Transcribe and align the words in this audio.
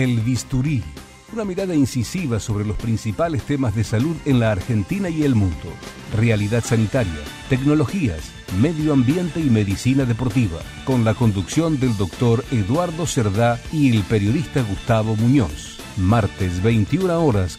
El 0.00 0.20
bisturí, 0.20 0.82
una 1.30 1.44
mirada 1.44 1.74
incisiva 1.74 2.40
sobre 2.40 2.64
los 2.64 2.78
principales 2.78 3.42
temas 3.42 3.74
de 3.74 3.84
salud 3.84 4.16
en 4.24 4.40
la 4.40 4.50
Argentina 4.50 5.10
y 5.10 5.24
el 5.24 5.34
mundo. 5.34 5.74
Realidad 6.16 6.64
sanitaria, 6.64 7.20
tecnologías, 7.50 8.32
medio 8.62 8.94
ambiente 8.94 9.40
y 9.40 9.50
medicina 9.50 10.06
deportiva, 10.06 10.60
con 10.86 11.04
la 11.04 11.12
conducción 11.12 11.78
del 11.78 11.94
doctor 11.98 12.42
Eduardo 12.50 13.04
Cerdá 13.04 13.60
y 13.72 13.94
el 13.94 14.02
periodista 14.04 14.62
Gustavo 14.62 15.16
Muñoz. 15.16 15.78
Martes 15.98 16.62
21 16.62 17.22
horas. 17.22 17.58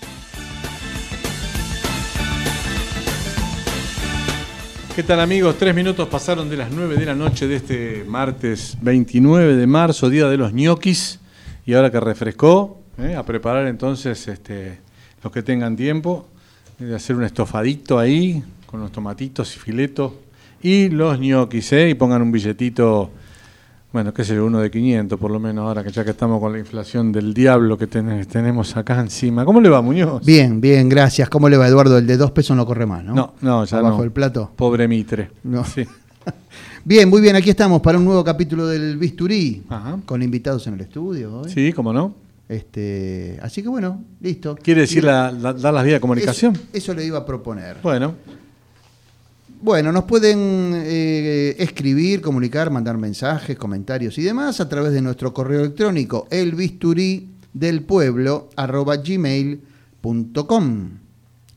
¿Qué 4.96 5.04
tal 5.04 5.20
amigos? 5.20 5.58
Tres 5.60 5.76
minutos 5.76 6.08
pasaron 6.08 6.50
de 6.50 6.58
las 6.58 6.72
9 6.72 6.96
de 6.98 7.06
la 7.06 7.14
noche 7.14 7.46
de 7.48 7.58
este 7.58 8.04
martes 8.08 8.80
29 8.82 9.58
de 9.58 9.68
marzo, 9.68 10.10
día 10.10 10.28
de 10.28 10.38
los 10.38 10.54
ñoquis. 10.54 11.21
Y 11.66 11.74
ahora 11.74 11.92
que 11.92 12.00
refrescó, 12.00 12.80
¿eh? 12.98 13.16
a 13.16 13.24
preparar 13.24 13.68
entonces 13.68 14.28
este, 14.28 14.80
los 15.24 15.32
que 15.32 15.44
tengan 15.44 15.76
tiempo, 15.76 16.28
de 16.80 16.96
hacer 16.96 17.16
un 17.16 17.24
estofadito 17.24 18.00
ahí, 18.00 18.44
con 18.66 18.80
los 18.80 18.92
tomatitos 18.92 19.56
y 19.56 19.60
filetos, 19.60 20.14
y 20.64 20.90
los 20.90 21.20
ñoquis, 21.20 21.74
¿eh? 21.74 21.90
y 21.90 21.94
pongan 21.94 22.22
un 22.22 22.32
billetito, 22.32 23.12
bueno, 23.92 24.14
qué 24.14 24.24
sé 24.24 24.36
yo, 24.36 24.46
uno 24.46 24.60
de 24.60 24.72
500 24.72 25.20
por 25.20 25.32
lo 25.32 25.40
menos, 25.40 25.68
ahora 25.68 25.84
que 25.84 25.92
ya 25.92 26.04
que 26.04 26.12
estamos 26.12 26.40
con 26.40 26.54
la 26.54 26.60
inflación 26.60 27.12
del 27.12 27.34
diablo 27.34 27.78
que 27.78 27.88
tenemos 27.88 28.76
acá 28.78 29.00
encima. 29.00 29.46
¿Cómo 29.46 29.62
le 29.62 29.70
va, 29.70 29.82
Muñoz? 29.82 30.26
Bien, 30.26 30.62
bien, 30.62 30.90
gracias. 30.90 31.30
¿Cómo 31.30 31.50
le 31.50 31.58
va, 31.58 31.68
Eduardo? 31.68 31.98
El 31.98 32.08
de 32.08 32.18
dos 32.18 32.32
pesos 32.32 32.56
no 32.56 32.66
corre 32.66 32.86
más, 32.86 33.04
¿no? 33.04 33.14
No, 33.14 33.34
no, 33.42 33.66
ya 33.66 33.78
Abajo 33.80 34.04
el 34.04 34.12
plato. 34.12 34.52
Pobre 34.56 34.88
Mitre. 34.88 35.32
No. 35.44 35.66
Sí. 35.66 35.86
Bien, 36.84 37.08
muy 37.08 37.22
bien, 37.22 37.36
aquí 37.36 37.52
estamos 37.52 37.80
para 37.80 38.00
un 38.00 38.06
nuevo 38.06 38.24
capítulo 38.24 38.66
del 38.66 38.98
Bisturí, 38.98 39.62
con 40.04 40.24
invitados 40.24 40.66
en 40.66 40.74
el 40.74 40.82
estudio. 40.82 41.44
Sí, 41.48 41.72
cómo 41.74 41.94
no. 41.94 42.16
Este, 42.50 43.38
así 43.44 43.62
que 43.62 43.70
bueno, 43.70 44.04
listo. 44.20 44.56
¿Quiere 44.56 44.82
decir 44.82 45.06
dar 45.06 45.32
las 45.32 45.84
vías 45.84 45.98
de 45.98 46.00
comunicación? 46.00 46.60
Eso, 46.74 46.96
le 46.96 47.06
iba 47.06 47.20
a 47.20 47.26
proponer. 47.26 47.78
Bueno. 47.84 48.16
Bueno, 49.62 49.92
nos 49.92 50.06
pueden 50.06 50.72
eh, 50.74 51.56
escribir, 51.60 52.20
comunicar, 52.20 52.72
mandar 52.72 52.98
mensajes, 52.98 53.56
comentarios 53.58 54.18
y 54.18 54.24
demás 54.24 54.60
a 54.60 54.68
través 54.68 54.92
de 54.92 55.04
nuestro 55.04 55.36
correo 55.36 55.60
electrónico 55.60 56.28
elbisturídelpueblo 56.32 58.50
arroba 58.56 58.98
gmail.com 58.98 60.90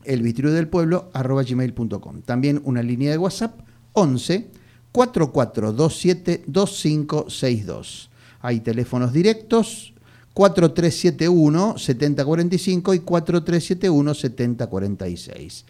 elbisturídelpueblo 0.03 1.09
arroba 1.13 1.41
gmail.com 1.41 2.21
También 2.21 2.61
una 2.63 2.83
línea 2.83 3.09
de 3.09 3.17
WhatsApp 3.17 3.59
11 3.93 4.64
4427 4.95 6.45
2562. 6.47 8.09
Hay 8.39 8.61
teléfonos 8.61 9.11
directos 9.11 9.93
4371 10.33 11.77
7045 11.77 12.93
y 12.93 12.99
4371 12.99 14.13
7046. 14.13 15.65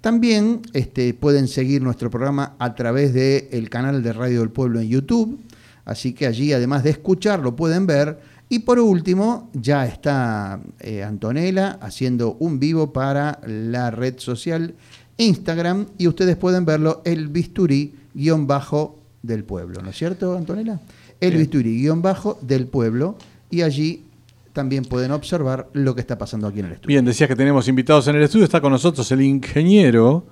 También 0.00 0.62
este, 0.72 1.12
pueden 1.12 1.46
seguir 1.46 1.82
nuestro 1.82 2.08
programa 2.08 2.56
a 2.58 2.74
través 2.74 3.12
del 3.12 3.68
canal 3.68 4.02
de 4.02 4.14
Radio 4.14 4.40
del 4.40 4.48
Pueblo 4.48 4.80
en 4.80 4.88
YouTube, 4.88 5.38
así 5.84 6.14
que 6.14 6.26
allí 6.26 6.54
además 6.54 6.82
de 6.82 6.88
escucharlo 6.90 7.54
pueden 7.54 7.86
ver. 7.86 8.18
Y 8.48 8.60
por 8.60 8.78
último, 8.78 9.50
ya 9.52 9.84
está 9.84 10.58
eh, 10.80 11.02
Antonella 11.04 11.78
haciendo 11.82 12.38
un 12.40 12.58
vivo 12.58 12.94
para 12.94 13.42
la 13.46 13.90
red 13.90 14.18
social 14.18 14.74
Instagram 15.18 15.86
y 15.98 16.08
ustedes 16.08 16.36
pueden 16.36 16.64
verlo 16.64 17.02
el 17.04 17.28
bisturí 17.28 17.99
guion 18.14 18.46
bajo 18.46 18.98
del 19.22 19.44
pueblo, 19.44 19.82
¿no 19.82 19.90
es 19.90 19.96
cierto, 19.96 20.36
Antonella? 20.36 20.80
El 21.20 21.36
bisturí 21.36 21.82
guion 21.82 22.00
bajo 22.02 22.38
del 22.40 22.66
pueblo 22.66 23.16
y 23.50 23.62
allí 23.62 24.04
también 24.52 24.84
pueden 24.84 25.12
observar 25.12 25.68
lo 25.72 25.94
que 25.94 26.00
está 26.00 26.18
pasando 26.18 26.46
aquí 26.46 26.60
en 26.60 26.66
el 26.66 26.72
estudio. 26.72 26.88
Bien, 26.88 27.04
decías 27.04 27.28
que 27.28 27.36
tenemos 27.36 27.68
invitados 27.68 28.08
en 28.08 28.16
el 28.16 28.22
estudio, 28.22 28.44
está 28.44 28.60
con 28.60 28.72
nosotros 28.72 29.10
el 29.12 29.22
ingeniero 29.22 30.24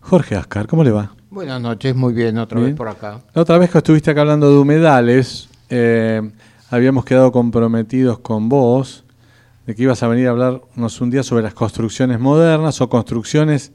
Jorge 0.00 0.36
Ascar, 0.36 0.66
¿cómo 0.66 0.84
le 0.84 0.90
va? 0.90 1.14
Buenas 1.30 1.60
noches, 1.60 1.94
muy 1.96 2.12
bien, 2.12 2.38
otra 2.38 2.60
vez 2.60 2.74
por 2.74 2.88
acá. 2.88 3.20
La 3.34 3.42
otra 3.42 3.58
vez 3.58 3.70
que 3.70 3.78
estuviste 3.78 4.10
acá 4.10 4.20
hablando 4.20 4.50
de 4.50 4.58
humedales, 4.58 5.48
eh, 5.68 6.22
habíamos 6.70 7.04
quedado 7.04 7.32
comprometidos 7.32 8.20
con 8.20 8.48
vos 8.48 9.04
de 9.66 9.74
que 9.74 9.82
ibas 9.82 10.02
a 10.02 10.08
venir 10.08 10.28
a 10.28 10.30
hablarnos 10.30 11.00
un 11.00 11.10
día 11.10 11.22
sobre 11.24 11.42
las 11.42 11.54
construcciones 11.54 12.20
modernas 12.20 12.80
o 12.80 12.88
construcciones 12.88 13.72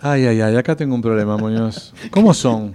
Ay, 0.00 0.26
ay, 0.26 0.40
ay, 0.40 0.56
acá 0.56 0.76
tengo 0.76 0.94
un 0.94 1.02
problema, 1.02 1.36
Muñoz. 1.36 1.92
¿Cómo 2.10 2.32
son? 2.32 2.74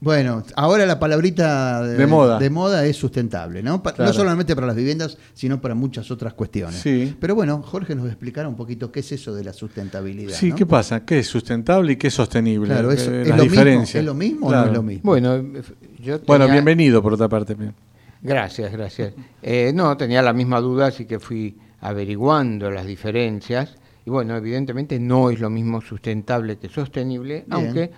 Bueno, 0.00 0.42
ahora 0.56 0.84
la 0.84 0.98
palabrita 0.98 1.82
de, 1.82 2.06
moda. 2.06 2.38
de 2.38 2.50
moda 2.50 2.84
es 2.84 2.94
sustentable, 2.94 3.62
¿no? 3.62 3.82
No 3.96 4.12
solamente 4.12 4.54
para 4.54 4.66
las 4.66 4.76
viviendas, 4.76 5.16
sino 5.32 5.62
para 5.62 5.74
muchas 5.74 6.10
otras 6.10 6.34
cuestiones. 6.34 6.76
Sí. 6.76 7.16
Pero 7.18 7.34
bueno, 7.34 7.62
Jorge 7.62 7.94
nos 7.94 8.06
explicará 8.08 8.46
un 8.46 8.54
poquito 8.54 8.92
qué 8.92 9.00
es 9.00 9.12
eso 9.12 9.34
de 9.34 9.44
la 9.44 9.54
sustentabilidad. 9.54 10.34
Sí, 10.34 10.52
¿qué 10.52 10.66
pasa? 10.66 11.06
¿Qué 11.06 11.20
es 11.20 11.26
sustentable 11.26 11.92
y 11.92 11.96
qué 11.96 12.08
es 12.08 12.14
sostenible? 12.14 12.66
Claro, 12.66 12.92
eso, 12.92 13.10
eh, 13.10 13.22
¿es, 13.22 13.28
lo 13.28 13.44
mismo, 13.46 13.82
¿Es 13.82 14.04
lo 14.04 14.14
mismo 14.14 14.46
o 14.48 14.52
no 14.52 14.64
es 14.66 14.72
lo 14.72 14.82
mismo? 14.82 15.10
Bueno, 15.10 15.42
yo 16.00 16.18
bueno 16.26 16.48
bienvenido 16.48 17.02
por 17.02 17.14
otra 17.14 17.28
parte. 17.28 17.56
Gracias, 18.20 18.72
gracias. 18.72 19.14
Eh, 19.40 19.72
no, 19.74 19.96
tenía 19.96 20.20
la 20.20 20.34
misma 20.34 20.60
duda, 20.60 20.88
así 20.88 21.06
que 21.06 21.18
fui 21.18 21.56
averiguando 21.80 22.70
las 22.70 22.84
diferencias 22.84 23.76
y 24.06 24.10
bueno, 24.10 24.36
evidentemente 24.36 24.98
no 24.98 25.30
es 25.30 25.40
lo 25.40 25.50
mismo 25.50 25.80
sustentable 25.80 26.58
que 26.58 26.68
sostenible, 26.68 27.44
aunque 27.50 27.90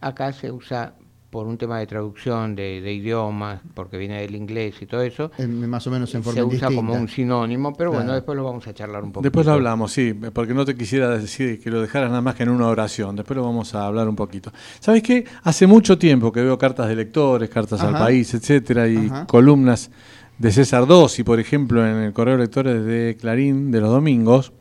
acá 0.00 0.32
se 0.32 0.52
usa 0.52 0.94
por 1.34 1.48
un 1.48 1.58
tema 1.58 1.80
de 1.80 1.86
traducción 1.88 2.54
de, 2.54 2.92
idiomas, 2.92 3.60
porque 3.74 3.98
viene 3.98 4.20
del 4.20 4.36
inglés 4.36 4.76
y 4.80 4.86
todo 4.86 5.02
eso. 5.02 5.32
más 5.48 5.84
o 5.84 5.90
menos 5.90 6.14
en 6.14 6.22
forma 6.22 6.38
Se 6.38 6.44
usa 6.44 6.70
como 6.70 6.94
un 6.94 7.08
sinónimo, 7.08 7.72
pero 7.72 7.90
bueno, 7.90 8.12
después 8.12 8.36
lo 8.36 8.44
vamos 8.44 8.64
a 8.68 8.72
charlar 8.72 9.02
un 9.02 9.10
poco. 9.10 9.24
Después 9.24 9.44
lo 9.44 9.54
hablamos, 9.54 9.90
sí, 9.90 10.14
porque 10.32 10.54
no 10.54 10.64
te 10.64 10.76
quisiera 10.76 11.18
decir 11.18 11.60
que 11.60 11.70
lo 11.72 11.82
dejaras 11.82 12.10
nada 12.10 12.22
más 12.22 12.36
que 12.36 12.44
en 12.44 12.50
una 12.50 12.68
oración. 12.68 13.16
Después 13.16 13.36
lo 13.36 13.42
vamos 13.42 13.74
a 13.74 13.84
hablar 13.84 14.08
un 14.08 14.14
poquito. 14.14 14.52
¿Sabes 14.78 15.02
qué? 15.02 15.24
Hace 15.42 15.66
mucho 15.66 15.98
tiempo 15.98 16.30
que 16.30 16.40
veo 16.40 16.56
cartas 16.56 16.86
de 16.86 16.94
lectores, 16.94 17.50
cartas 17.50 17.80
al 17.80 17.94
país, 17.94 18.32
etcétera, 18.32 18.86
y 18.86 19.10
columnas 19.26 19.90
de 20.38 20.52
César 20.52 20.86
Dossi, 20.86 21.24
por 21.24 21.40
ejemplo, 21.40 21.84
en 21.84 21.96
el 21.96 22.12
correo 22.12 22.36
de 22.36 22.44
lectores 22.44 22.84
de 22.84 23.16
Clarín 23.20 23.72
de 23.72 23.80
los 23.80 23.90
domingos 23.90 24.52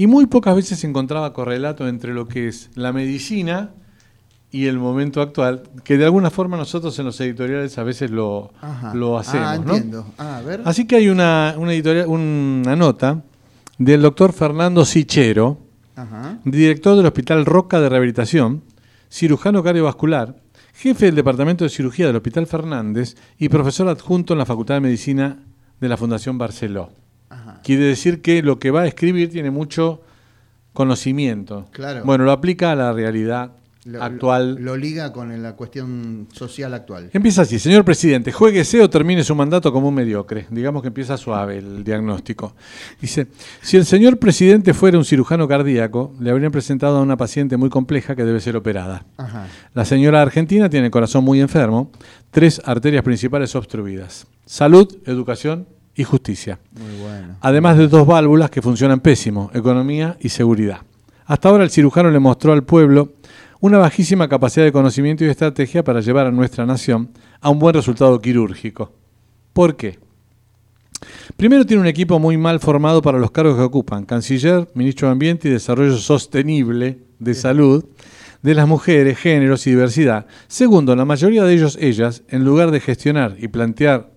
y 0.00 0.06
muy 0.06 0.24
pocas 0.24 0.56
veces 0.56 0.78
se 0.78 0.86
encontraba 0.86 1.34
correlato 1.34 1.86
entre 1.86 2.14
lo 2.14 2.26
que 2.26 2.48
es 2.48 2.70
la 2.74 2.90
medicina 2.90 3.74
y 4.50 4.64
el 4.64 4.78
momento 4.78 5.20
actual, 5.20 5.64
que 5.84 5.98
de 5.98 6.06
alguna 6.06 6.30
forma 6.30 6.56
nosotros 6.56 6.98
en 6.98 7.04
los 7.04 7.20
editoriales 7.20 7.76
a 7.76 7.82
veces 7.82 8.10
lo, 8.10 8.50
lo 8.94 9.18
hacemos. 9.18 9.46
Ah, 9.46 9.56
entiendo. 9.56 10.06
Ah, 10.16 10.40
Así 10.64 10.86
que 10.86 10.96
hay 10.96 11.10
una, 11.10 11.54
una, 11.58 11.74
editorial, 11.74 12.06
una 12.06 12.74
nota 12.76 13.22
del 13.76 14.00
doctor 14.00 14.32
Fernando 14.32 14.86
Sichero, 14.86 15.58
director 16.46 16.96
del 16.96 17.04
Hospital 17.04 17.44
Roca 17.44 17.78
de 17.78 17.90
Rehabilitación, 17.90 18.62
cirujano 19.10 19.62
cardiovascular, 19.62 20.34
jefe 20.72 21.04
del 21.04 21.16
Departamento 21.16 21.64
de 21.64 21.68
Cirugía 21.68 22.06
del 22.06 22.16
Hospital 22.16 22.46
Fernández 22.46 23.16
y 23.36 23.50
profesor 23.50 23.86
adjunto 23.86 24.32
en 24.32 24.38
la 24.38 24.46
Facultad 24.46 24.76
de 24.76 24.80
Medicina 24.80 25.44
de 25.78 25.88
la 25.90 25.98
Fundación 25.98 26.38
Barceló. 26.38 26.88
Quiere 27.62 27.84
decir 27.84 28.22
que 28.22 28.42
lo 28.42 28.58
que 28.58 28.70
va 28.70 28.82
a 28.82 28.86
escribir 28.86 29.30
tiene 29.30 29.50
mucho 29.50 30.02
conocimiento. 30.72 31.66
Claro. 31.72 32.04
Bueno, 32.04 32.24
lo 32.24 32.32
aplica 32.32 32.72
a 32.72 32.76
la 32.76 32.92
realidad 32.92 33.52
actual. 33.98 34.56
Lo, 34.60 34.76
liga 34.76 35.12
con 35.12 35.42
la 35.42 35.56
cuestión 35.56 36.28
social 36.32 36.74
actual. 36.74 37.10
Empieza 37.12 37.42
así, 37.42 37.58
señor 37.58 37.84
presidente, 37.84 38.32
jueguese 38.32 38.80
o 38.82 38.90
termine 38.90 39.24
su 39.24 39.34
mandato 39.34 39.72
como 39.72 39.88
un 39.88 39.94
mediocre. 39.94 40.46
Digamos 40.50 40.82
que 40.82 40.88
empieza 40.88 41.16
suave 41.16 41.58
el 41.58 41.82
diagnóstico. 41.82 42.54
Dice, 43.00 43.28
si 43.62 43.76
el 43.76 43.86
señor 43.86 44.18
presidente 44.18 44.74
fuera 44.74 44.98
un 44.98 45.04
cirujano 45.04 45.48
cardíaco, 45.48 46.14
le 46.20 46.30
habrían 46.30 46.52
presentado 46.52 46.98
a 46.98 47.02
una 47.02 47.16
paciente 47.16 47.56
muy 47.56 47.70
compleja 47.70 48.14
que 48.14 48.24
debe 48.24 48.40
ser 48.40 48.56
operada. 48.56 49.04
La 49.74 49.84
señora 49.84 50.22
argentina 50.22 50.68
tiene 50.68 50.86
el 50.86 50.92
corazón 50.92 51.24
muy 51.24 51.40
enfermo, 51.40 51.90
tres 52.30 52.60
arterias 52.64 53.02
principales 53.02 53.54
obstruidas. 53.54 54.26
Salud, 54.44 54.98
educación 55.06 55.66
y 56.00 56.04
justicia. 56.04 56.58
Además 57.42 57.76
de 57.76 57.86
dos 57.86 58.06
válvulas 58.06 58.50
que 58.50 58.62
funcionan 58.62 59.00
pésimo, 59.00 59.50
economía 59.52 60.16
y 60.18 60.30
seguridad. 60.30 60.80
Hasta 61.26 61.50
ahora 61.50 61.62
el 61.62 61.70
cirujano 61.70 62.10
le 62.10 62.18
mostró 62.18 62.54
al 62.54 62.64
pueblo 62.64 63.12
una 63.60 63.76
bajísima 63.76 64.26
capacidad 64.26 64.64
de 64.64 64.72
conocimiento 64.72 65.24
y 65.24 65.28
estrategia 65.28 65.84
para 65.84 66.00
llevar 66.00 66.26
a 66.26 66.30
nuestra 66.30 66.64
nación 66.64 67.10
a 67.42 67.50
un 67.50 67.58
buen 67.58 67.74
resultado 67.74 68.18
quirúrgico. 68.18 68.92
¿Por 69.52 69.76
qué? 69.76 69.98
Primero 71.36 71.66
tiene 71.66 71.82
un 71.82 71.86
equipo 71.86 72.18
muy 72.18 72.38
mal 72.38 72.60
formado 72.60 73.02
para 73.02 73.18
los 73.18 73.30
cargos 73.30 73.56
que 73.56 73.62
ocupan, 73.62 74.06
canciller, 74.06 74.68
ministro 74.74 75.08
de 75.08 75.12
Ambiente 75.12 75.48
y 75.48 75.52
Desarrollo 75.52 75.98
Sostenible 75.98 76.98
de 77.18 77.34
Salud, 77.34 77.84
de 78.42 78.54
las 78.54 78.66
mujeres, 78.66 79.18
géneros 79.18 79.66
y 79.66 79.70
diversidad. 79.70 80.26
Segundo, 80.48 80.96
la 80.96 81.04
mayoría 81.04 81.44
de 81.44 81.52
ellos, 81.52 81.76
ellas, 81.78 82.22
en 82.28 82.42
lugar 82.42 82.70
de 82.70 82.80
gestionar 82.80 83.36
y 83.38 83.48
plantear, 83.48 84.09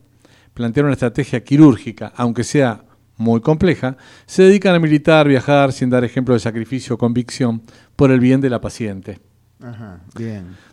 plantear 0.53 0.85
una 0.85 0.93
estrategia 0.93 1.43
quirúrgica, 1.43 2.13
aunque 2.15 2.43
sea 2.43 2.83
muy 3.17 3.41
compleja, 3.41 3.97
se 4.25 4.43
dedican 4.43 4.75
a 4.75 4.79
militar, 4.79 5.27
viajar 5.27 5.71
sin 5.71 5.89
dar 5.89 6.03
ejemplo 6.03 6.33
de 6.33 6.39
sacrificio 6.39 6.95
o 6.95 6.97
convicción 6.97 7.61
por 7.95 8.11
el 8.11 8.19
bien 8.19 8.41
de 8.41 8.49
la 8.49 8.61
paciente. 8.61 9.19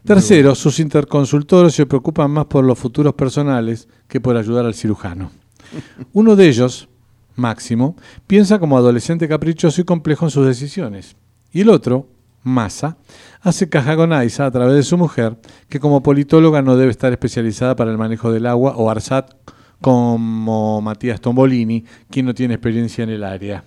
Tercero, 0.05 0.55
sus 0.55 0.81
interconsultores 0.81 1.75
se 1.75 1.87
preocupan 1.87 2.31
más 2.31 2.47
por 2.47 2.65
los 2.65 2.79
futuros 2.79 3.15
personales 3.15 3.89
que 4.09 4.21
por 4.21 4.37
ayudar 4.37 4.67
al 4.67 4.75
cirujano. 4.75 5.31
Uno 6.13 6.35
de 6.35 6.49
ellos, 6.49 6.89
Máximo, 7.37 7.97
piensa 8.27 8.59
como 8.59 8.77
adolescente 8.77 9.29
caprichoso 9.29 9.81
y 9.81 9.85
complejo 9.85 10.27
en 10.27 10.31
sus 10.31 10.47
decisiones. 10.47 11.17
Y 11.53 11.61
el 11.61 11.69
otro, 11.69 12.09
Massa, 12.43 12.97
hace 13.41 13.69
caja 13.69 13.95
con 13.97 14.13
Aiza 14.13 14.47
a 14.47 14.51
través 14.51 14.75
de 14.75 14.83
su 14.83 14.99
mujer, 14.99 15.39
que 15.69 15.79
como 15.79 16.03
politóloga 16.03 16.63
no 16.63 16.77
debe 16.77 16.91
estar 16.91 17.13
especializada 17.13 17.77
para 17.77 17.93
el 17.93 17.99
manejo 17.99 18.33
del 18.33 18.47
agua, 18.47 18.75
o 18.77 18.91
Arsat 18.91 19.31
como 19.81 20.81
Matías 20.81 21.21
Tombolini, 21.21 21.85
quien 22.11 22.27
no 22.27 22.35
tiene 22.35 22.55
experiencia 22.55 23.05
en 23.05 23.11
el 23.11 23.25
área. 23.25 23.65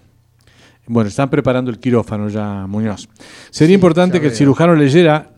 Bueno, 0.86 1.08
están 1.08 1.30
preparando 1.30 1.72
el 1.72 1.80
quirófano 1.80 2.28
ya, 2.28 2.68
Muñoz. 2.68 3.08
Sería 3.50 3.76
importante 3.76 4.20
que 4.20 4.28
el 4.28 4.34
cirujano 4.34 4.76
leyera 4.76 5.32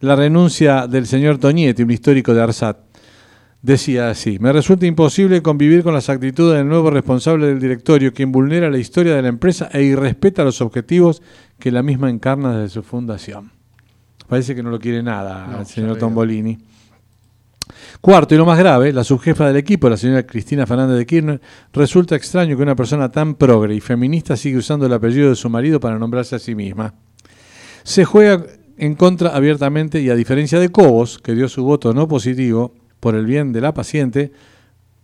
la 0.00 0.16
renuncia 0.16 0.86
del 0.86 1.06
señor 1.06 1.38
Toñete, 1.38 1.82
un 1.82 1.90
histórico 1.90 2.34
de 2.34 2.42
Arsat. 2.42 2.78
Decía 3.62 4.08
así, 4.08 4.38
me 4.38 4.52
resulta 4.52 4.86
imposible 4.86 5.42
convivir 5.42 5.82
con 5.82 5.92
las 5.92 6.08
actitudes 6.08 6.56
del 6.56 6.68
nuevo 6.68 6.90
responsable 6.90 7.46
del 7.46 7.60
directorio, 7.60 8.14
quien 8.14 8.32
vulnera 8.32 8.70
la 8.70 8.78
historia 8.78 9.14
de 9.14 9.20
la 9.20 9.28
empresa 9.28 9.68
e 9.72 9.82
irrespeta 9.82 10.44
los 10.44 10.62
objetivos 10.62 11.20
que 11.58 11.70
la 11.70 11.82
misma 11.82 12.08
encarna 12.08 12.56
desde 12.56 12.74
su 12.74 12.82
fundación. 12.82 13.52
Parece 14.28 14.54
que 14.54 14.62
no 14.62 14.70
lo 14.70 14.78
quiere 14.78 15.02
nada 15.02 15.58
el 15.58 15.66
señor 15.66 15.98
Tombolini. 15.98 16.58
Cuarto, 18.00 18.34
y 18.34 18.38
lo 18.38 18.46
más 18.46 18.58
grave, 18.58 18.94
la 18.94 19.04
subjefa 19.04 19.46
del 19.46 19.56
equipo, 19.56 19.90
la 19.90 19.98
señora 19.98 20.24
Cristina 20.24 20.66
Fernández 20.66 20.96
de 20.96 21.04
Kirchner, 21.04 21.40
resulta 21.72 22.16
extraño 22.16 22.56
que 22.56 22.62
una 22.62 22.74
persona 22.74 23.10
tan 23.10 23.34
progre 23.34 23.74
y 23.74 23.80
feminista 23.80 24.38
siga 24.38 24.58
usando 24.58 24.86
el 24.86 24.92
apellido 24.94 25.28
de 25.28 25.36
su 25.36 25.50
marido 25.50 25.80
para 25.80 25.98
nombrarse 25.98 26.36
a 26.36 26.38
sí 26.38 26.54
misma. 26.54 26.94
Se 27.82 28.06
juega 28.06 28.42
en 28.78 28.94
contra 28.94 29.36
abiertamente 29.36 30.00
y 30.00 30.08
a 30.08 30.14
diferencia 30.14 30.58
de 30.58 30.70
Cobos, 30.70 31.18
que 31.18 31.34
dio 31.34 31.46
su 31.48 31.62
voto 31.62 31.92
no 31.92 32.08
positivo 32.08 32.74
por 33.00 33.14
el 33.14 33.26
bien 33.26 33.52
de 33.52 33.60
la 33.60 33.74
paciente, 33.74 34.32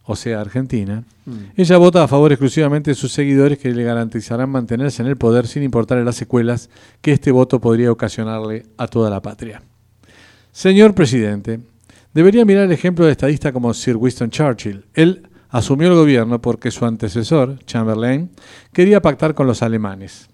o 0.04 0.16
sea, 0.16 0.40
Argentina, 0.40 1.04
mm. 1.26 1.36
ella 1.56 1.76
vota 1.76 2.02
a 2.02 2.08
favor 2.08 2.32
exclusivamente 2.32 2.92
de 2.92 2.94
sus 2.94 3.12
seguidores 3.12 3.58
que 3.58 3.72
le 3.72 3.82
garantizarán 3.82 4.48
mantenerse 4.48 5.02
en 5.02 5.08
el 5.08 5.16
poder 5.16 5.46
sin 5.46 5.62
importar 5.62 5.98
las 5.98 6.16
secuelas 6.16 6.70
que 7.02 7.12
este 7.12 7.30
voto 7.30 7.60
podría 7.60 7.92
ocasionarle 7.92 8.64
a 8.78 8.86
toda 8.86 9.10
la 9.10 9.20
patria. 9.20 9.60
Señor 10.52 10.94
presidente, 10.94 11.60
Debería 12.16 12.46
mirar 12.46 12.64
el 12.64 12.72
ejemplo 12.72 13.04
de 13.04 13.12
estadista 13.12 13.52
como 13.52 13.74
Sir 13.74 13.98
Winston 13.98 14.30
Churchill. 14.30 14.86
Él 14.94 15.28
asumió 15.50 15.88
el 15.88 15.94
gobierno 15.96 16.40
porque 16.40 16.70
su 16.70 16.86
antecesor, 16.86 17.58
Chamberlain, 17.66 18.30
quería 18.72 19.02
pactar 19.02 19.34
con 19.34 19.46
los 19.46 19.62
alemanes. 19.62 20.30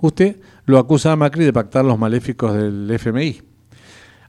Usted 0.00 0.38
lo 0.66 0.76
acusa 0.76 1.12
a 1.12 1.16
Macri 1.16 1.44
de 1.44 1.52
pactar 1.52 1.84
los 1.84 2.00
maléficos 2.00 2.52
del 2.52 2.90
FMI. 2.90 3.42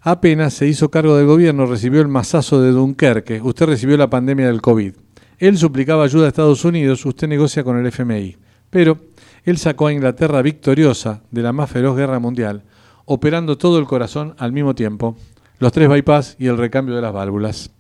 Apenas 0.02 0.54
se 0.54 0.68
hizo 0.68 0.92
cargo 0.92 1.18
del 1.18 1.26
gobierno, 1.26 1.66
recibió 1.66 2.02
el 2.02 2.08
masazo 2.08 2.62
de 2.62 2.70
Dunkerque. 2.70 3.42
Usted 3.42 3.66
recibió 3.66 3.98
la 3.98 4.12
pandemia 4.12 4.46
del 4.46 4.62
COVID. 4.62 4.94
Él 5.40 5.58
suplicaba 5.58 6.04
ayuda 6.04 6.26
a 6.26 6.28
Estados 6.28 6.64
Unidos, 6.66 7.04
usted 7.04 7.28
negocia 7.28 7.64
con 7.64 7.80
el 7.80 7.88
FMI. 7.88 8.38
Pero 8.70 9.00
él 9.44 9.58
sacó 9.58 9.88
a 9.88 9.94
Inglaterra 9.94 10.44
victoriosa 10.44 11.24
de 11.32 11.42
la 11.42 11.52
más 11.52 11.72
feroz 11.72 11.98
guerra 11.98 12.20
mundial, 12.20 12.62
operando 13.06 13.58
todo 13.58 13.80
el 13.80 13.86
corazón 13.86 14.36
al 14.38 14.52
mismo 14.52 14.76
tiempo 14.76 15.18
los 15.60 15.72
tres 15.72 15.90
bypass 15.90 16.36
y 16.40 16.48
el 16.48 16.58
recambio 16.58 16.96
de 16.96 17.02
las 17.02 17.14
válvulas. 17.14 17.72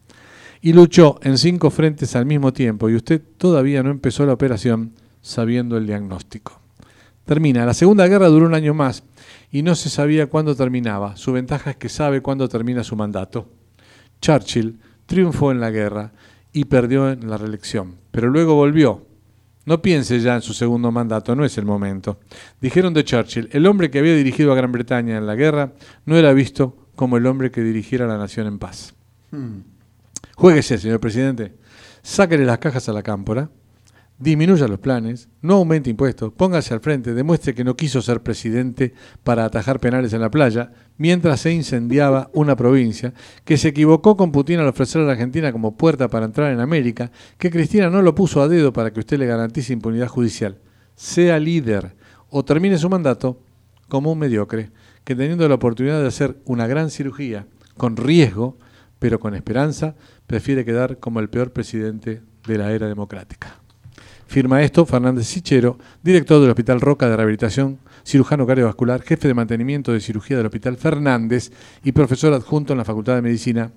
Y 0.62 0.74
luchó 0.74 1.20
en 1.22 1.38
cinco 1.38 1.70
frentes 1.70 2.16
al 2.16 2.26
mismo 2.26 2.54
tiempo 2.54 2.90
y 2.90 2.96
usted 2.96 3.22
todavía 3.38 3.84
no 3.84 3.92
empezó 3.92 4.26
la 4.26 4.34
operación 4.34 4.94
sabiendo 5.22 5.78
el 5.78 5.88
diagnóstico. 5.88 6.60
Termina. 7.26 7.66
La 7.66 7.74
Segunda 7.74 8.08
Guerra 8.08 8.28
duró 8.28 8.46
un 8.46 8.54
año 8.54 8.74
más 8.74 9.04
y 9.52 9.64
no 9.64 9.76
se 9.76 9.90
sabía 9.90 10.28
cuándo 10.28 10.56
terminaba. 10.56 11.18
Su 11.18 11.32
ventaja 11.34 11.72
es 11.72 11.78
que 11.78 11.90
sabe 11.90 12.22
cuándo 12.22 12.48
termina 12.48 12.84
su 12.84 12.96
mandato. 12.96 13.50
Churchill 14.22 14.80
triunfó 15.06 15.52
en 15.52 15.60
la 15.60 15.72
guerra 15.72 16.14
y 16.54 16.66
perdió 16.66 17.12
en 17.12 17.30
la 17.30 17.38
reelección, 17.38 17.96
pero 18.12 18.30
luego 18.30 18.56
volvió. 18.56 19.06
No 19.66 19.82
piense 19.82 20.20
ya 20.20 20.36
en 20.36 20.42
su 20.42 20.54
segundo 20.54 20.92
mandato, 20.92 21.36
no 21.36 21.44
es 21.44 21.58
el 21.58 21.66
momento. 21.66 22.20
Dijeron 22.62 22.94
de 22.94 23.04
Churchill, 23.04 23.50
el 23.52 23.66
hombre 23.66 23.90
que 23.90 23.98
había 23.98 24.16
dirigido 24.16 24.52
a 24.52 24.56
Gran 24.56 24.72
Bretaña 24.72 25.18
en 25.18 25.26
la 25.26 25.36
guerra 25.36 25.74
no 26.06 26.18
era 26.18 26.34
visto 26.34 26.85
como 26.96 27.18
el 27.18 27.26
hombre 27.26 27.52
que 27.52 27.62
dirigiera 27.62 28.08
la 28.08 28.18
nación 28.18 28.48
en 28.48 28.60
paz. 28.60 28.94
Hmm. 29.32 29.60
Juéguese, 30.36 30.78
señor 30.78 31.00
presidente. 31.00 31.54
Sáquele 32.02 32.46
las 32.46 32.60
cajas 32.60 32.88
a 32.88 32.94
la 32.94 33.02
cámpora, 33.02 33.50
disminuya 34.18 34.68
los 34.68 34.80
planes, 34.80 35.28
no 35.42 35.56
aumente 35.56 35.90
impuestos, 35.90 36.32
póngase 36.32 36.74
al 36.74 36.80
frente, 36.80 37.14
demuestre 37.14 37.54
que 37.54 37.64
no 37.64 37.76
quiso 37.76 38.02
ser 38.02 38.22
presidente 38.22 38.94
para 39.24 39.46
atajar 39.46 39.80
penales 39.80 40.14
en 40.14 40.22
la 40.22 40.32
playa, 40.32 40.72
mientras 40.98 41.42
se 41.42 41.52
incendiaba 41.52 42.30
una 42.34 42.56
provincia, 42.56 43.14
que 43.44 43.58
se 43.58 43.70
equivocó 43.70 44.16
con 44.16 44.32
Putin 44.32 44.60
al 44.60 44.68
ofrecer 44.68 45.02
a 45.02 45.06
la 45.06 45.14
Argentina 45.14 45.52
como 45.52 45.76
puerta 45.76 46.08
para 46.08 46.26
entrar 46.26 46.52
en 46.54 46.60
América, 46.60 47.12
que 47.38 47.52
Cristina 47.52 47.90
no 47.90 48.02
lo 48.02 48.16
puso 48.16 48.42
a 48.42 48.48
dedo 48.48 48.72
para 48.72 48.94
que 48.94 49.00
usted 49.00 49.18
le 49.18 49.26
garantice 49.26 49.74
impunidad 49.74 50.08
judicial. 50.08 50.60
Sea 50.96 51.40
líder 51.40 51.96
o 52.30 52.46
termine 52.46 52.78
su 52.78 52.90
mandato 52.90 53.42
como 53.90 54.12
un 54.12 54.20
mediocre 54.20 54.72
que 55.06 55.16
teniendo 55.16 55.48
la 55.48 55.56
oportunidad 55.56 56.02
de 56.02 56.08
hacer 56.08 56.38
una 56.46 56.68
gran 56.68 56.90
cirugía 56.90 57.46
con 57.78 57.96
riesgo, 57.96 58.58
pero 59.00 59.20
con 59.20 59.36
esperanza, 59.36 59.96
prefiere 60.28 60.66
quedar 60.66 60.98
como 61.00 61.20
el 61.20 61.30
peor 61.30 61.54
presidente 61.54 62.22
de 62.48 62.58
la 62.58 62.72
era 62.72 62.88
democrática. 62.88 63.60
Firma 64.28 64.64
esto 64.64 64.86
Fernández 64.86 65.28
Sichero, 65.28 65.78
director 66.04 66.42
del 66.42 66.50
Hospital 66.50 66.82
Roca 66.82 67.08
de 67.08 67.16
Rehabilitación, 67.16 67.78
cirujano 68.04 68.48
cardiovascular, 68.48 69.04
jefe 69.04 69.28
de 69.28 69.36
mantenimiento 69.36 69.94
de 69.94 70.00
cirugía 70.00 70.38
del 70.38 70.48
Hospital 70.48 70.78
Fernández 70.78 71.52
y 71.84 71.92
profesor 71.92 72.34
adjunto 72.34 72.74
en 72.74 72.80
la 72.80 72.86
Facultad 72.86 73.16
de 73.16 73.22
Medicina 73.22 73.72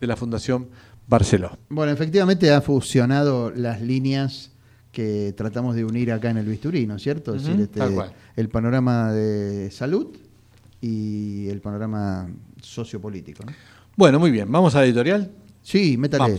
de 0.00 0.06
la 0.06 0.16
Fundación 0.16 0.68
Barceló. 1.06 1.56
Bueno, 1.68 1.92
efectivamente 1.92 2.52
ha 2.52 2.60
fusionado 2.60 3.52
las 3.52 3.80
líneas 3.80 4.50
que 4.90 5.32
tratamos 5.36 5.76
de 5.76 5.84
unir 5.84 6.12
acá 6.12 6.30
en 6.30 6.38
el 6.38 6.46
bisturí, 6.46 6.86
¿no 6.86 6.96
es 6.96 7.02
cierto? 7.02 7.36
Este, 7.36 7.80
el 8.36 8.48
panorama 8.48 9.12
de 9.12 9.70
salud 9.70 10.16
y 10.82 11.48
el 11.48 11.60
panorama 11.60 12.28
sociopolítico. 12.60 13.44
Bueno, 13.96 14.18
muy 14.18 14.30
bien. 14.30 14.50
¿Vamos 14.50 14.74
a 14.74 14.80
la 14.80 14.84
editorial? 14.84 15.30
Sí, 15.62 15.96
métale. 15.96 16.38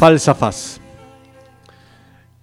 Falsa 0.00 0.34
faz. 0.34 0.80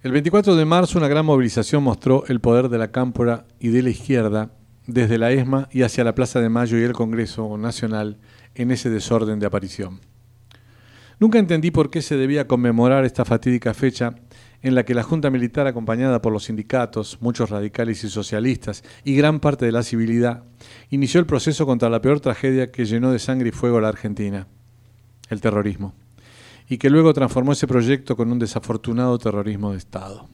El 0.04 0.12
24 0.12 0.54
de 0.54 0.64
marzo 0.64 0.96
una 0.96 1.08
gran 1.08 1.26
movilización 1.26 1.82
mostró 1.82 2.22
el 2.28 2.38
poder 2.38 2.68
de 2.68 2.78
la 2.78 2.92
cámpora 2.92 3.46
y 3.58 3.70
de 3.70 3.82
la 3.82 3.90
izquierda 3.90 4.52
desde 4.86 5.18
la 5.18 5.32
ESMA 5.32 5.68
y 5.72 5.82
hacia 5.82 6.04
la 6.04 6.14
Plaza 6.14 6.40
de 6.40 6.50
Mayo 6.50 6.78
y 6.78 6.84
el 6.84 6.92
Congreso 6.92 7.58
Nacional 7.58 8.18
en 8.54 8.70
ese 8.70 8.90
desorden 8.90 9.40
de 9.40 9.46
aparición. 9.46 9.98
Nunca 11.18 11.40
entendí 11.40 11.72
por 11.72 11.90
qué 11.90 12.00
se 12.00 12.16
debía 12.16 12.46
conmemorar 12.46 13.04
esta 13.04 13.24
fatídica 13.24 13.74
fecha 13.74 14.14
en 14.62 14.76
la 14.76 14.84
que 14.84 14.94
la 14.94 15.02
Junta 15.02 15.28
Militar, 15.28 15.66
acompañada 15.66 16.22
por 16.22 16.32
los 16.32 16.44
sindicatos, 16.44 17.18
muchos 17.20 17.50
radicales 17.50 18.04
y 18.04 18.08
socialistas, 18.08 18.84
y 19.02 19.16
gran 19.16 19.40
parte 19.40 19.66
de 19.66 19.72
la 19.72 19.82
civilidad, 19.82 20.44
inició 20.90 21.18
el 21.18 21.26
proceso 21.26 21.66
contra 21.66 21.90
la 21.90 22.02
peor 22.02 22.20
tragedia 22.20 22.70
que 22.70 22.84
llenó 22.84 23.10
de 23.10 23.18
sangre 23.18 23.48
y 23.48 23.52
fuego 23.52 23.78
a 23.78 23.80
la 23.80 23.88
Argentina, 23.88 24.46
el 25.28 25.40
terrorismo, 25.40 25.96
y 26.68 26.78
que 26.78 26.90
luego 26.90 27.14
transformó 27.14 27.52
ese 27.52 27.66
proyecto 27.66 28.16
con 28.16 28.30
un 28.30 28.38
desafortunado 28.38 29.18
terrorismo 29.18 29.72
de 29.72 29.78
Estado. 29.78 30.28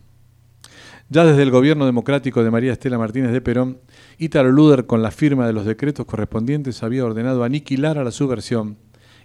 Ya 1.08 1.24
desde 1.24 1.42
el 1.42 1.50
gobierno 1.50 1.86
democrático 1.86 2.42
de 2.42 2.50
María 2.50 2.72
Estela 2.72 2.98
Martínez 2.98 3.30
de 3.30 3.40
Perón, 3.40 3.78
Ítalo 4.18 4.50
Luder, 4.50 4.86
con 4.86 5.02
la 5.02 5.10
firma 5.10 5.46
de 5.46 5.52
los 5.52 5.66
decretos 5.66 6.06
correspondientes, 6.06 6.82
había 6.82 7.04
ordenado 7.04 7.44
aniquilar 7.44 7.98
a 7.98 8.04
la 8.04 8.10
subversión, 8.10 8.78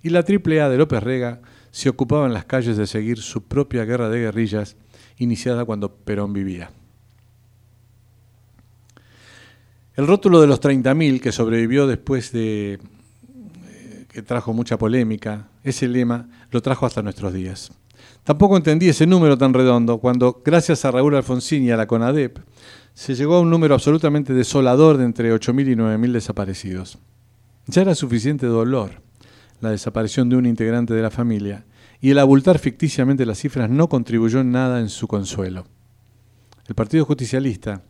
y 0.04 0.10
la 0.10 0.20
AAA 0.20 0.70
de 0.70 0.78
López 0.78 1.02
Rega 1.02 1.42
se 1.72 1.90
ocupaba 1.90 2.26
en 2.26 2.34
las 2.34 2.46
calles 2.46 2.78
de 2.78 2.88
seguir 2.88 3.20
su 3.20 3.44
propia 3.44 3.86
guerra 3.86 4.10
de 4.10 4.20
guerrillas 4.20 4.76
iniciada 5.18 5.66
cuando 5.66 5.96
Perón 5.96 6.34
vivía. 6.34 6.72
El 9.96 10.08
rótulo 10.08 10.40
de 10.40 10.48
los 10.48 10.62
30.000, 10.62 11.20
que 11.20 11.32
sobrevivió 11.32 11.88
después 11.88 12.32
de 12.32 12.80
que 14.10 14.22
trajo 14.22 14.54
mucha 14.54 14.78
polémica, 14.78 15.48
ese 15.64 15.88
lema 15.88 16.28
lo 16.52 16.62
trajo 16.62 16.86
hasta 16.86 17.02
nuestros 17.02 17.34
días. 17.34 17.72
Tampoco 18.24 18.58
entendí 18.58 18.90
ese 18.90 19.08
número 19.08 19.38
tan 19.38 19.54
redondo 19.54 20.00
cuando, 20.00 20.42
gracias 20.44 20.86
a 20.86 20.92
Raúl 20.92 21.16
Alfonsín 21.16 21.64
y 21.64 21.72
a 21.72 21.78
la 21.78 21.88
CONADEP, 21.88 22.40
se 22.94 23.16
llegó 23.16 23.36
a 23.36 23.42
un 23.42 23.50
número 23.50 23.76
absolutamente 23.76 24.34
desolador 24.34 24.98
de 24.98 25.06
entre 25.06 25.34
8.000 25.34 25.72
y 25.72 25.76
9.000 25.76 26.12
desaparecidos. 26.12 26.98
Ya 27.68 27.84
era 27.84 27.96
suficiente 27.96 28.46
dolor 28.46 29.02
la 29.62 29.72
desaparición 29.72 30.30
de 30.30 30.36
un 30.36 30.46
integrante 30.46 30.94
de 30.94 31.02
la 31.02 31.12
familia 31.12 31.66
y 32.02 32.12
el 32.12 32.20
abultar 32.20 32.60
ficticiamente 32.60 33.26
las 33.26 33.40
cifras 33.40 33.70
no 33.70 33.90
contribuyó 33.90 34.40
en 34.40 34.52
nada 34.52 34.80
en 34.80 34.90
su 34.90 35.08
consuelo. 35.08 35.66
El 36.68 36.76
Partido 36.76 37.06
Justicialista 37.06 37.84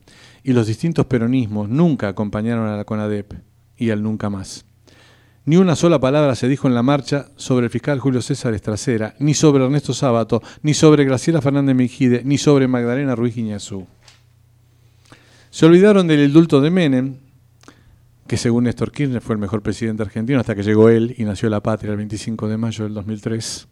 y 0.44 0.54
los 0.54 0.68
distintos 0.68 1.06
peronismos 1.06 1.70
nunca 1.70 2.08
acompañaron 2.08 2.68
a 2.68 2.78
la 2.78 2.86
CONADEP 2.86 3.34
y 3.78 3.90
al 3.92 4.02
nunca 4.02 4.30
más. 4.30 4.66
Ni 5.46 5.58
una 5.58 5.76
sola 5.76 6.00
palabra 6.00 6.36
se 6.36 6.48
dijo 6.48 6.68
en 6.68 6.76
la 6.76 6.84
marcha 6.84 7.28
sobre 7.36 7.66
el 7.66 7.72
fiscal 7.72 8.00
Julio 8.00 8.22
César 8.22 8.54
Estracera, 8.54 9.16
ni 9.20 9.34
sobre 9.34 9.64
Ernesto 9.64 9.94
Sábato, 9.94 10.42
ni 10.62 10.74
sobre 10.74 11.06
Graciela 11.06 11.42
Fernández 11.42 11.76
Mejide, 11.76 12.22
ni 12.24 12.38
sobre 12.38 12.68
Magdalena 12.68 13.16
Ruiz 13.16 13.36
Guiñazú. 13.36 13.88
Se 15.50 15.66
olvidaron 15.66 16.08
del 16.08 16.26
indulto 16.26 16.62
de 16.62 16.70
Menem, 16.70 17.16
que 18.28 18.38
según 18.38 18.66
Néstor 18.66 18.92
Kirchner 18.92 19.22
fue 19.22 19.34
el 19.34 19.42
mejor 19.42 19.64
presidente 19.64 20.04
argentino 20.04 20.40
hasta 20.40 20.54
que 20.54 20.62
llegó 20.62 20.90
él 20.90 21.16
y 21.18 21.24
nació 21.24 21.50
la 21.50 21.64
patria 21.64 21.92
el 21.92 21.98
25 21.98 22.48
de 22.48 22.58
mayo 22.58 22.84
del 22.84 22.94
2003. 22.94 23.68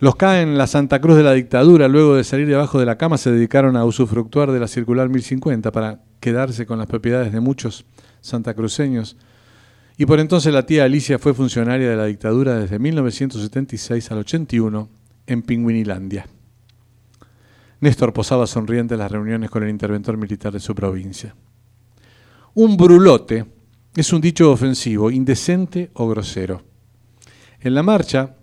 Los 0.00 0.16
caen 0.16 0.48
en 0.48 0.58
la 0.58 0.66
Santa 0.66 0.98
Cruz 1.00 1.16
de 1.16 1.22
la 1.22 1.34
dictadura, 1.34 1.86
luego 1.86 2.16
de 2.16 2.24
salir 2.24 2.48
debajo 2.48 2.80
de 2.80 2.86
la 2.86 2.96
cama, 2.96 3.18
se 3.18 3.30
dedicaron 3.30 3.76
a 3.76 3.84
usufructuar 3.84 4.50
de 4.50 4.58
la 4.58 4.66
circular 4.66 5.08
1050 5.10 5.70
para 5.70 6.00
quedarse 6.20 6.66
con 6.66 6.78
las 6.78 6.88
propiedades 6.88 7.32
de 7.32 7.40
muchos 7.40 7.84
santacruceños. 8.22 9.16
Y 10.00 10.06
por 10.06 10.18
entonces 10.18 10.50
la 10.50 10.64
tía 10.64 10.84
Alicia 10.84 11.18
fue 11.18 11.34
funcionaria 11.34 11.90
de 11.90 11.96
la 11.96 12.06
dictadura 12.06 12.58
desde 12.58 12.78
1976 12.78 14.10
al 14.10 14.18
81 14.20 14.88
en 15.26 15.42
Pingüinilandia. 15.42 16.26
Néstor 17.80 18.14
posaba 18.14 18.46
sonriente 18.46 18.94
en 18.94 19.00
las 19.00 19.12
reuniones 19.12 19.50
con 19.50 19.62
el 19.62 19.68
interventor 19.68 20.16
militar 20.16 20.54
de 20.54 20.60
su 20.60 20.74
provincia. 20.74 21.36
Un 22.54 22.78
brulote 22.78 23.44
es 23.94 24.10
un 24.14 24.22
dicho 24.22 24.50
ofensivo, 24.50 25.10
indecente 25.10 25.90
o 25.92 26.08
grosero. 26.08 26.62
En 27.60 27.74
la 27.74 27.82
marcha, 27.82 28.36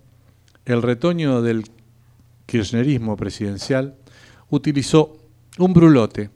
el 0.64 0.84
retoño 0.84 1.42
del 1.42 1.64
kirchnerismo 2.46 3.18
presidencial 3.18 3.96
utilizó 4.52 5.18
un 5.58 5.74
brulote, 5.74 6.30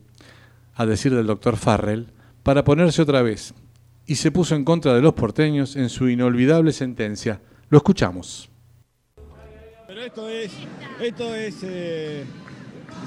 a 0.73 0.87
decir 0.87 1.13
del 1.13 1.27
doctor 1.27 1.57
Farrell, 1.57 2.07
para 2.41 2.63
ponerse 2.63 3.03
otra 3.03 3.21
vez 3.21 3.53
y 4.11 4.15
se 4.15 4.29
puso 4.29 4.55
en 4.55 4.65
contra 4.65 4.93
de 4.93 4.99
los 4.99 5.13
porteños 5.13 5.77
en 5.77 5.87
su 5.87 6.09
inolvidable 6.09 6.73
sentencia. 6.73 7.39
Lo 7.69 7.77
escuchamos. 7.77 8.49
Pero 9.87 10.01
esto 10.01 10.27
es, 10.27 10.51
esto 10.99 11.33
es 11.33 11.55
eh, 11.63 12.25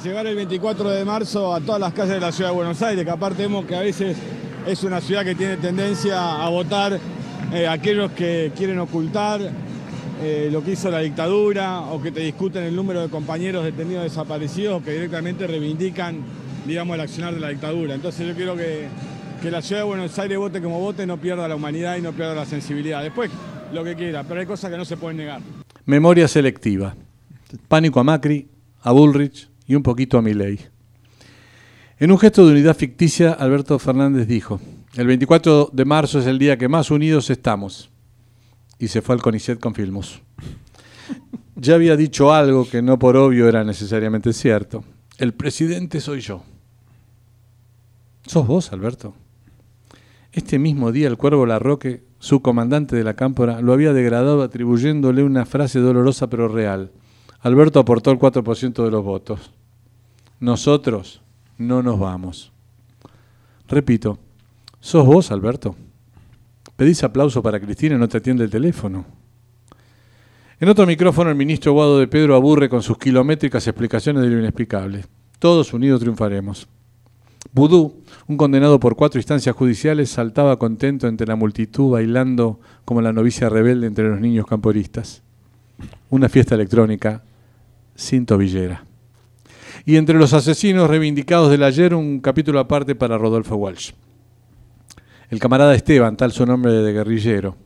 llegar 0.03 0.27
el 0.27 0.35
24 0.35 0.89
de 0.89 1.05
marzo 1.05 1.55
a 1.55 1.61
todas 1.61 1.79
las 1.79 1.93
calles 1.93 2.15
de 2.15 2.21
la 2.21 2.33
ciudad 2.33 2.49
de 2.49 2.57
Buenos 2.57 2.81
Aires, 2.81 3.05
que 3.05 3.11
aparte 3.11 3.43
vemos 3.43 3.67
que 3.67 3.77
a 3.77 3.81
veces 3.81 4.17
es 4.67 4.83
una 4.83 5.03
ciudad 5.03 5.27
que 5.27 5.35
tiene 5.35 5.59
tendencia 5.59 6.43
a 6.43 6.49
votar 6.49 6.99
eh, 7.53 7.69
aquellos 7.69 8.13
que 8.13 8.53
quieren 8.57 8.79
ocultar 8.79 9.43
eh, 10.23 10.49
lo 10.51 10.65
que 10.65 10.73
hizo 10.73 10.91
la 10.91 11.01
dictadura 11.01 11.83
o 11.83 12.01
que 12.01 12.13
te 12.13 12.21
discuten 12.21 12.63
el 12.63 12.75
número 12.75 13.03
de 13.03 13.11
compañeros 13.11 13.63
detenidos 13.63 14.05
desaparecidos 14.05 14.83
que 14.83 14.93
directamente 14.93 15.47
reivindican, 15.47 16.23
digamos, 16.67 16.95
el 16.95 17.03
accionar 17.03 17.35
de 17.35 17.41
la 17.41 17.51
dictadura. 17.51 17.95
Entonces 17.95 18.27
yo 18.27 18.35
quiero 18.35 18.57
que, 18.57 18.89
que 19.45 19.51
la 19.51 19.61
ciudad 19.61 19.83
de 19.83 19.87
Buenos 19.87 20.19
Aires 20.19 20.39
vote 20.39 20.63
como 20.63 20.81
vote, 20.81 21.07
no 21.07 21.21
pierda 21.21 21.47
la 21.47 21.55
humanidad 21.55 21.99
y 21.99 22.01
no 22.01 22.13
pierda 22.13 22.35
la 22.35 22.47
sensibilidad. 22.47 23.03
Después, 23.03 23.31
lo 23.75 23.85
que 23.85 23.95
quiera, 23.95 24.25
pero 24.25 24.41
hay 24.41 24.47
cosas 24.47 24.71
que 24.71 24.79
no 24.79 24.87
se 24.87 24.97
pueden 24.97 25.19
negar. 25.19 25.43
Memoria 25.85 26.27
selectiva. 26.29 26.97
Pánico 27.69 28.01
a 28.01 28.05
Macri, 28.05 28.49
a 28.81 28.91
Bullrich 28.93 29.51
y 29.67 29.75
un 29.75 29.83
poquito 29.83 30.17
a 30.17 30.23
Milei. 30.23 30.59
En 31.99 32.11
un 32.11 32.19
gesto 32.19 32.47
de 32.47 32.53
unidad 32.53 32.75
ficticia, 32.75 33.33
Alberto 33.33 33.79
Fernández 33.79 34.27
dijo, 34.27 34.63
el 34.97 35.07
24 35.09 35.69
de 35.75 35.85
marzo 35.85 36.21
es 36.21 36.27
el 36.27 36.39
día 36.39 36.57
que 36.57 36.69
más 36.69 36.91
unidos 36.91 37.29
estamos 37.29 37.91
y 38.79 38.89
se 38.89 39.03
fue 39.03 39.15
al 39.15 39.21
CONICET 39.21 39.61
con 39.61 39.75
Filmus. 39.75 40.23
Ya 41.55 41.75
había 41.75 41.99
dicho 41.99 42.33
algo 42.33 42.67
que 42.67 42.81
no 42.81 42.99
por 42.99 43.15
obvio 43.19 43.47
era 43.47 43.63
necesariamente 43.63 44.33
cierto. 44.33 44.85
El 45.19 45.35
presidente 45.35 46.01
soy 46.01 46.21
yo. 46.23 46.43
¿Sos 48.27 48.47
vos, 48.47 48.73
Alberto? 48.73 49.15
Este 50.35 50.59
mismo 50.59 50.91
día 50.91 51.07
el 51.07 51.17
Cuervo 51.17 51.47
Larroque, 51.47 52.03
su 52.19 52.43
comandante 52.43 52.97
de 52.97 53.05
la 53.05 53.15
cámpora, 53.15 53.61
lo 53.61 53.73
había 53.73 53.93
degradado 53.93 54.43
atribuyéndole 54.43 55.23
una 55.23 55.47
frase 55.47 55.79
dolorosa 55.79 56.29
pero 56.29 56.49
real. 56.49 56.91
Alberto 57.39 57.79
aportó 57.79 58.11
el 58.11 58.19
4% 58.19 58.85
de 58.85 58.91
los 58.91 59.05
votos. 59.05 59.53
Nosotros 60.41 61.23
no 61.57 61.85
nos 61.85 62.01
vamos. 62.01 62.51
Repito, 63.69 64.19
¿sos 64.81 65.07
vos, 65.07 65.31
Alberto? 65.31 65.77
Pedís 66.75 67.05
aplauso 67.05 67.41
para 67.41 67.61
Cristina 67.61 67.95
y 67.95 67.99
no 67.99 68.09
te 68.09 68.19
atiende 68.19 68.43
el 68.43 68.51
teléfono. 68.51 69.07
En 70.59 70.69
otro 70.69 70.85
micrófono, 70.85 71.31
el 71.31 71.37
ministro 71.37 71.75
Guado 71.75 72.01
de 72.01 72.09
Pedro 72.09 72.35
aburre 72.35 72.69
con 72.69 72.83
sus 72.83 72.99
kilométricas 72.99 73.69
explicaciones 73.69 74.25
de 74.25 74.31
lo 74.31 74.41
inexplicable. 74.41 75.05
Todos 75.39 75.73
unidos 75.73 76.01
triunfaremos. 76.01 76.67
Vudú, 77.53 78.03
un 78.27 78.37
condenado 78.37 78.81
por 78.81 78.97
cuatro 78.97 79.21
instancias 79.21 79.55
judiciales, 79.55 80.11
saltaba 80.11 80.59
contento 80.59 81.07
entre 81.07 81.27
la 81.27 81.37
multitud 81.37 81.93
bailando 81.93 82.59
como 82.85 83.01
la 83.01 83.13
novicia 83.13 83.49
rebelde 83.49 83.87
entre 83.87 84.09
los 84.09 84.21
niños 84.21 84.47
camporistas. 84.47 85.23
Una 86.11 86.29
fiesta 86.29 86.55
electrónica 86.55 87.23
sin 87.95 88.27
tobillera. 88.27 88.85
Y 89.85 89.97
entre 89.97 90.19
los 90.19 90.33
asesinos 90.33 90.89
reivindicados 90.89 91.51
del 91.51 91.63
ayer, 91.63 91.95
un 91.95 92.21
capítulo 92.21 92.59
aparte 92.59 92.95
para 92.95 93.19
Rodolfo 93.19 93.57
Walsh. 93.57 93.93
El 95.29 95.39
camarada 95.39 95.75
Esteban, 95.75 96.17
tal 96.17 96.33
su 96.33 96.47
nombre 96.47 96.73
de 96.73 96.93
guerrillero. 96.93 97.57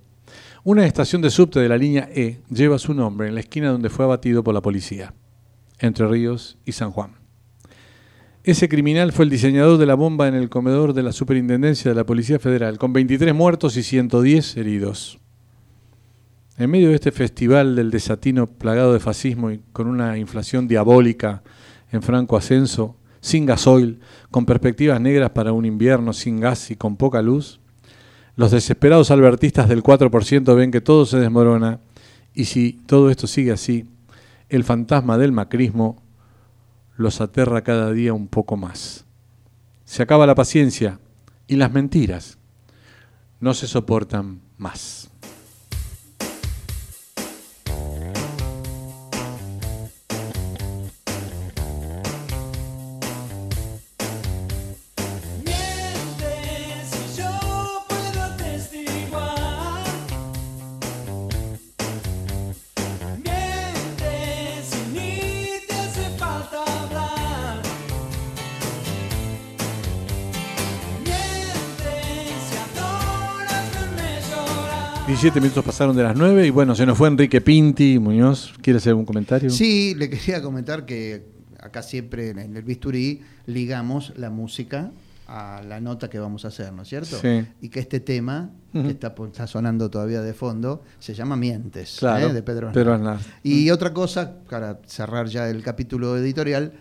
Una 0.64 0.84
estación 0.84 1.22
de 1.22 1.30
subte 1.30 1.60
de 1.60 1.68
la 1.68 1.78
línea 1.78 2.08
E 2.12 2.40
lleva 2.50 2.78
su 2.78 2.92
nombre 2.92 3.28
en 3.28 3.34
la 3.34 3.40
esquina 3.40 3.70
donde 3.70 3.90
fue 3.90 4.04
abatido 4.04 4.42
por 4.42 4.54
la 4.54 4.60
policía, 4.60 5.14
entre 5.78 6.08
Ríos 6.08 6.58
y 6.64 6.72
San 6.72 6.90
Juan. 6.90 7.17
Ese 8.48 8.66
criminal 8.66 9.12
fue 9.12 9.26
el 9.26 9.30
diseñador 9.30 9.76
de 9.76 9.84
la 9.84 9.94
bomba 9.94 10.26
en 10.26 10.34
el 10.34 10.48
comedor 10.48 10.94
de 10.94 11.02
la 11.02 11.12
Superintendencia 11.12 11.90
de 11.90 11.94
la 11.94 12.06
Policía 12.06 12.38
Federal, 12.38 12.78
con 12.78 12.94
23 12.94 13.34
muertos 13.34 13.76
y 13.76 13.82
110 13.82 14.56
heridos. 14.56 15.18
En 16.56 16.70
medio 16.70 16.88
de 16.88 16.94
este 16.94 17.12
festival 17.12 17.76
del 17.76 17.90
desatino 17.90 18.46
plagado 18.46 18.94
de 18.94 19.00
fascismo 19.00 19.50
y 19.50 19.60
con 19.74 19.86
una 19.86 20.16
inflación 20.16 20.66
diabólica 20.66 21.42
en 21.92 22.00
franco 22.00 22.38
ascenso, 22.38 22.96
sin 23.20 23.44
gasoil, 23.44 24.00
con 24.30 24.46
perspectivas 24.46 24.98
negras 24.98 25.28
para 25.28 25.52
un 25.52 25.66
invierno 25.66 26.14
sin 26.14 26.40
gas 26.40 26.70
y 26.70 26.76
con 26.76 26.96
poca 26.96 27.20
luz, 27.20 27.60
los 28.34 28.50
desesperados 28.50 29.10
albertistas 29.10 29.68
del 29.68 29.82
4% 29.82 30.56
ven 30.56 30.70
que 30.70 30.80
todo 30.80 31.04
se 31.04 31.18
desmorona 31.18 31.80
y 32.32 32.46
si 32.46 32.80
todo 32.86 33.10
esto 33.10 33.26
sigue 33.26 33.52
así, 33.52 33.84
el 34.48 34.64
fantasma 34.64 35.18
del 35.18 35.32
macrismo 35.32 36.07
los 36.98 37.20
aterra 37.20 37.62
cada 37.62 37.92
día 37.92 38.12
un 38.12 38.26
poco 38.26 38.56
más. 38.56 39.06
Se 39.84 40.02
acaba 40.02 40.26
la 40.26 40.34
paciencia 40.34 40.98
y 41.46 41.56
las 41.56 41.72
mentiras 41.72 42.38
no 43.40 43.54
se 43.54 43.68
soportan 43.68 44.40
más. 44.58 45.10
17 75.18 75.40
minutos 75.40 75.64
pasaron 75.64 75.96
de 75.96 76.04
las 76.04 76.16
9 76.16 76.46
y 76.46 76.50
bueno, 76.50 76.76
se 76.76 76.86
nos 76.86 76.96
fue 76.96 77.08
Enrique 77.08 77.40
Pinti. 77.40 77.98
Muñoz, 77.98 78.54
¿quiere 78.62 78.76
hacer 78.76 78.94
un 78.94 79.04
comentario? 79.04 79.50
Sí, 79.50 79.96
le 79.96 80.08
quería 80.08 80.40
comentar 80.40 80.86
que 80.86 81.26
acá 81.58 81.82
siempre 81.82 82.30
en 82.30 82.56
el 82.56 82.62
bisturí 82.62 83.22
ligamos 83.46 84.12
la 84.16 84.30
música 84.30 84.92
a 85.26 85.60
la 85.66 85.80
nota 85.80 86.08
que 86.08 86.20
vamos 86.20 86.44
a 86.44 86.48
hacer, 86.48 86.72
¿no 86.72 86.82
es 86.82 86.88
cierto? 86.88 87.18
Sí. 87.20 87.44
Y 87.60 87.68
que 87.68 87.80
este 87.80 87.98
tema, 87.98 88.50
que 88.72 88.90
está, 88.90 89.12
está, 89.26 89.48
sonando 89.48 89.90
todavía 89.90 90.22
de 90.22 90.34
fondo, 90.34 90.84
se 91.00 91.14
llama 91.14 91.34
Mientes, 91.34 91.96
claro, 91.98 92.28
¿eh? 92.28 92.32
de 92.32 92.42
Pedro 92.44 92.68
Aznar. 92.68 92.74
Pedro 92.74 92.94
Aznar. 92.94 93.18
Y 93.42 93.70
otra 93.70 93.92
cosa, 93.92 94.36
para 94.48 94.78
cerrar 94.86 95.26
ya 95.26 95.50
el 95.50 95.64
capítulo 95.64 96.16
editorial, 96.16 96.74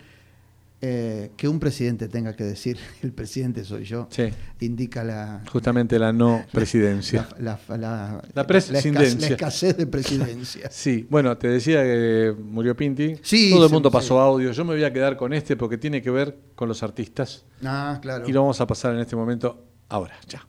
eh, 0.80 1.32
que 1.36 1.48
un 1.48 1.60
presidente 1.60 2.08
tenga 2.08 2.36
que 2.36 2.44
decir, 2.44 2.78
el 3.02 3.12
presidente 3.12 3.64
soy 3.64 3.84
yo, 3.84 4.08
sí. 4.12 4.30
indica 4.60 5.04
la... 5.04 5.42
Justamente 5.52 5.98
la 5.98 6.14
no 6.14 6.46
presidencia. 6.52 7.28
La, 7.40 7.60
la, 7.70 7.78
la, 7.78 8.22
la 8.34 8.48
presidencia. 8.48 8.92
La 8.92 9.28
escasez 9.28 9.78
de 9.78 9.88
presidencia. 9.88 10.70
sí, 10.72 11.08
bueno, 11.10 11.38
te 11.38 11.48
decía 11.48 11.84
que 11.84 12.36
murió 12.38 12.76
Pinti. 12.76 13.16
Sí, 13.22 13.52
Todo 13.52 13.66
el 13.66 13.72
mundo 13.72 13.90
sí, 13.90 13.94
pasó 13.94 14.16
sí. 14.16 14.20
audio. 14.20 14.52
Yo 14.52 14.66
me 14.66 14.74
voy 14.74 14.84
a 14.84 14.92
quedar 14.92 15.18
con 15.18 15.34
este 15.34 15.56
porque 15.56 15.78
tiene 15.78 16.02
que 16.02 16.12
ver 16.12 16.38
con 16.56 16.68
los 16.68 16.84
artistas. 16.84 17.46
Ah, 17.64 18.00
claro. 18.02 18.28
Y 18.28 18.32
lo 18.32 18.42
vamos 18.42 18.60
a 18.62 18.68
pasar 18.68 18.94
en 18.94 19.00
este 19.00 19.16
momento 19.16 19.64
ahora, 19.90 20.16
ya. 20.28 20.48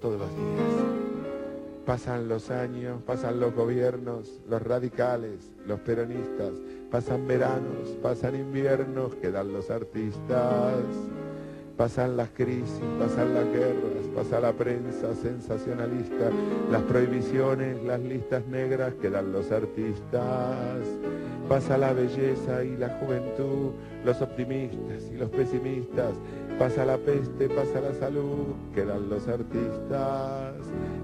Todos 0.00 0.20
los 0.20 0.30
días. 0.30 0.88
Pasan 1.84 2.28
los 2.28 2.50
años, 2.50 3.02
pasan 3.06 3.40
los 3.40 3.54
gobiernos, 3.54 4.28
los 4.48 4.62
radicales, 4.62 5.50
los 5.66 5.80
peronistas, 5.80 6.52
pasan 6.90 7.26
veranos, 7.26 7.88
pasan 8.02 8.34
inviernos, 8.34 9.14
quedan 9.16 9.52
los 9.52 9.70
artistas, 9.70 10.84
pasan 11.76 12.16
las 12.16 12.30
crisis, 12.30 12.82
pasan 12.98 13.34
las 13.34 13.44
guerras, 13.46 14.06
pasa 14.14 14.40
la 14.40 14.52
prensa 14.52 15.14
sensacionalista, 15.14 16.30
las 16.70 16.82
prohibiciones, 16.82 17.82
las 17.84 18.00
listas 18.00 18.46
negras, 18.46 18.94
quedan 19.00 19.32
los 19.32 19.50
artistas, 19.52 20.80
pasa 21.48 21.78
la 21.78 21.92
belleza 21.92 22.62
y 22.62 22.76
la 22.76 22.88
juventud, 23.00 23.72
los 24.04 24.20
optimistas 24.20 25.10
y 25.12 25.16
los 25.16 25.30
pesimistas, 25.30 26.12
pasa 26.58 26.84
la 26.84 26.98
peste, 26.98 27.48
pasa 27.48 27.80
la 27.80 27.94
salud, 27.94 28.54
quedan 28.74 29.08
los 29.08 29.26
artistas, 29.28 30.54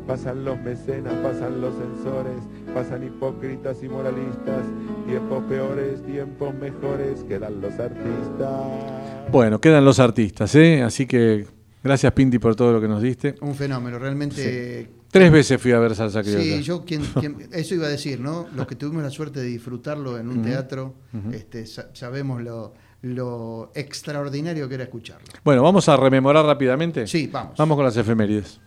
pasan 0.06 0.44
los 0.44 0.58
mecenas, 0.60 1.14
pasan 1.22 1.60
los 1.60 1.74
censores, 1.74 2.40
pasan 2.74 3.04
hipócritas 3.04 3.82
y 3.82 3.88
moralistas, 3.88 4.64
tiempos 5.06 5.44
peores, 5.44 6.02
tiempos 6.04 6.54
mejores, 6.54 7.24
quedan 7.24 7.60
los 7.60 7.78
artistas. 7.78 9.30
Bueno, 9.32 9.60
quedan 9.60 9.84
los 9.84 9.98
artistas, 9.98 10.54
¿eh? 10.54 10.82
Así 10.82 11.06
que 11.06 11.46
gracias 11.82 12.12
Pinti 12.12 12.38
por 12.38 12.54
todo 12.54 12.72
lo 12.72 12.80
que 12.80 12.88
nos 12.88 13.00
diste. 13.00 13.34
Un 13.40 13.54
fenómeno, 13.54 13.98
realmente... 13.98 14.82
Sí. 14.82 14.88
Tres 15.14 15.30
veces 15.30 15.62
fui 15.62 15.70
a 15.70 15.78
ver 15.78 15.94
Salsa 15.94 16.22
Criolla. 16.22 16.56
Sí, 16.56 16.62
yo 16.64 16.84
quien, 16.84 17.02
quien, 17.20 17.48
eso 17.52 17.76
iba 17.76 17.86
a 17.86 17.88
decir, 17.88 18.18
¿no? 18.18 18.48
Los 18.52 18.66
que 18.66 18.74
tuvimos 18.74 19.00
la 19.00 19.10
suerte 19.10 19.38
de 19.38 19.46
disfrutarlo 19.46 20.18
en 20.18 20.28
un 20.28 20.38
uh 20.38 20.40
-huh. 20.40 20.44
teatro, 20.44 20.94
uh 21.12 21.16
-huh. 21.18 21.34
este, 21.34 21.66
sabemos 21.66 22.42
lo, 22.42 22.74
lo 23.02 23.70
extraordinario 23.76 24.68
que 24.68 24.74
era 24.74 24.82
escucharlo. 24.82 25.28
Bueno, 25.44 25.62
vamos 25.62 25.88
a 25.88 25.96
rememorar 25.96 26.44
rápidamente. 26.44 27.06
Sí, 27.06 27.28
vamos. 27.28 27.56
Vamos 27.56 27.76
con 27.76 27.84
las 27.84 27.96
efemérides. 27.96 28.60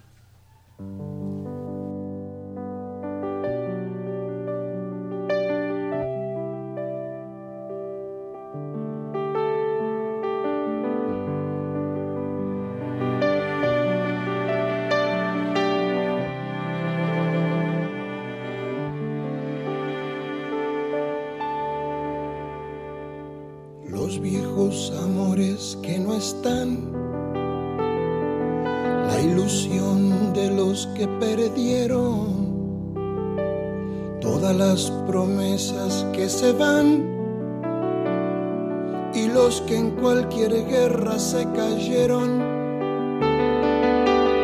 Cualquier 40.08 40.66
guerra 40.66 41.20
se 41.20 41.46
cayeron. 41.52 42.40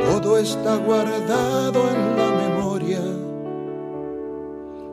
Todo 0.05 0.37
está 0.37 0.75
guardado 0.75 1.89
en 1.89 2.17
la 2.17 2.31
memoria. 2.49 2.99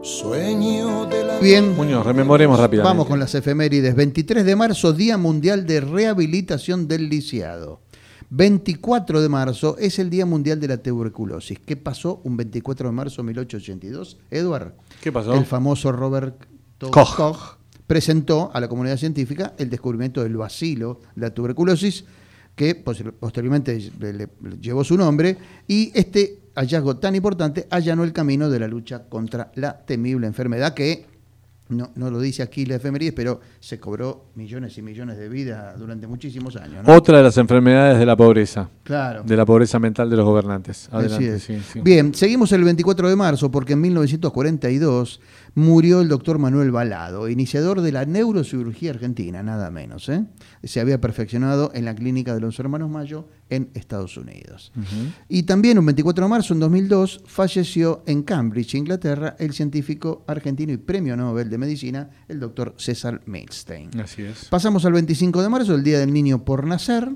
Sueño 0.00 1.06
de 1.06 1.24
la 1.24 1.40
Bien. 1.40 1.74
Muñoz, 1.74 2.06
rememoremos 2.06 2.56
rápidamente. 2.56 2.88
Vamos 2.88 3.08
con 3.08 3.18
las 3.18 3.34
efemérides. 3.34 3.96
23 3.96 4.44
de 4.44 4.54
marzo, 4.54 4.92
Día 4.92 5.18
Mundial 5.18 5.66
de 5.66 5.80
Rehabilitación 5.80 6.86
del 6.86 7.08
Lisiado. 7.08 7.80
24 8.30 9.20
de 9.22 9.28
marzo 9.28 9.76
es 9.76 9.98
el 9.98 10.08
Día 10.08 10.24
Mundial 10.24 10.60
de 10.60 10.68
la 10.68 10.76
Tuberculosis. 10.76 11.58
¿Qué 11.58 11.76
pasó 11.76 12.20
un 12.22 12.36
24 12.36 12.90
de 12.90 12.92
marzo 12.92 13.22
de 13.22 13.26
1882? 13.26 14.18
Edward. 14.30 14.74
¿Qué 15.00 15.10
pasó? 15.10 15.34
El 15.34 15.46
famoso 15.46 15.90
Robert 15.90 16.46
Koch. 16.78 17.16
Koch 17.16 17.59
presentó 17.90 18.52
a 18.54 18.60
la 18.60 18.68
comunidad 18.68 18.98
científica 18.98 19.54
el 19.58 19.68
descubrimiento 19.68 20.22
del 20.22 20.36
bacilo, 20.36 21.00
la 21.16 21.34
tuberculosis, 21.34 22.04
que 22.54 22.76
posteriormente 22.76 23.90
le 23.98 24.28
llevó 24.60 24.84
su 24.84 24.96
nombre, 24.96 25.36
y 25.66 25.90
este 25.92 26.38
hallazgo 26.54 26.98
tan 26.98 27.16
importante 27.16 27.66
allanó 27.68 28.04
el 28.04 28.12
camino 28.12 28.48
de 28.48 28.60
la 28.60 28.68
lucha 28.68 29.08
contra 29.08 29.50
la 29.56 29.84
temible 29.84 30.28
enfermedad 30.28 30.72
que, 30.72 31.04
no, 31.70 31.90
no 31.94 32.10
lo 32.10 32.20
dice 32.20 32.42
aquí 32.42 32.66
la 32.66 32.76
efemérides, 32.76 33.14
pero 33.14 33.40
se 33.60 33.78
cobró 33.78 34.26
millones 34.34 34.76
y 34.76 34.82
millones 34.82 35.16
de 35.16 35.28
vidas 35.28 35.78
durante 35.78 36.06
muchísimos 36.06 36.56
años. 36.56 36.84
¿no? 36.86 36.94
Otra 36.94 37.18
de 37.18 37.24
las 37.24 37.36
enfermedades 37.38 37.98
de 37.98 38.06
la 38.06 38.16
pobreza. 38.16 38.68
Claro. 38.82 39.22
De 39.22 39.36
la 39.36 39.46
pobreza 39.46 39.78
mental 39.78 40.10
de 40.10 40.16
los 40.16 40.24
gobernantes. 40.24 40.88
Adelante, 40.92 41.38
sí. 41.38 41.60
Bien, 41.82 42.14
seguimos 42.14 42.52
el 42.52 42.64
24 42.64 43.08
de 43.08 43.16
marzo 43.16 43.50
porque 43.50 43.74
en 43.74 43.80
1942 43.80 45.20
murió 45.54 46.00
el 46.00 46.08
doctor 46.08 46.38
Manuel 46.38 46.70
Balado, 46.70 47.28
iniciador 47.28 47.80
de 47.80 47.92
la 47.92 48.04
neurocirugía 48.04 48.90
argentina, 48.90 49.42
nada 49.42 49.70
menos. 49.70 50.08
¿eh? 50.08 50.24
Se 50.64 50.80
había 50.80 51.00
perfeccionado 51.00 51.70
en 51.74 51.84
la 51.84 51.94
clínica 51.94 52.34
de 52.34 52.40
los 52.40 52.58
hermanos 52.58 52.90
Mayo 52.90 53.28
en 53.50 53.70
Estados 53.74 54.16
Unidos. 54.16 54.72
Uh 54.76 54.80
-huh. 54.80 55.12
Y 55.28 55.42
también 55.42 55.78
un 55.78 55.86
24 55.86 56.24
de 56.24 56.30
marzo, 56.30 56.54
en 56.54 56.60
2002, 56.60 57.22
falleció 57.26 58.02
en 58.06 58.22
Cambridge, 58.22 58.74
Inglaterra, 58.74 59.36
el 59.38 59.52
científico 59.52 60.24
argentino 60.26 60.72
y 60.72 60.76
premio 60.78 61.16
Nobel 61.16 61.50
de 61.50 61.58
Medicina, 61.58 62.10
el 62.28 62.40
doctor 62.40 62.74
César 62.78 63.20
Milstein. 63.26 63.90
Así 64.00 64.22
es. 64.22 64.46
Pasamos 64.46 64.84
al 64.84 64.92
25 64.92 65.42
de 65.42 65.48
marzo, 65.48 65.74
el 65.74 65.84
Día 65.84 65.98
del 65.98 66.12
Niño 66.12 66.44
por 66.44 66.66
Nacer. 66.66 67.10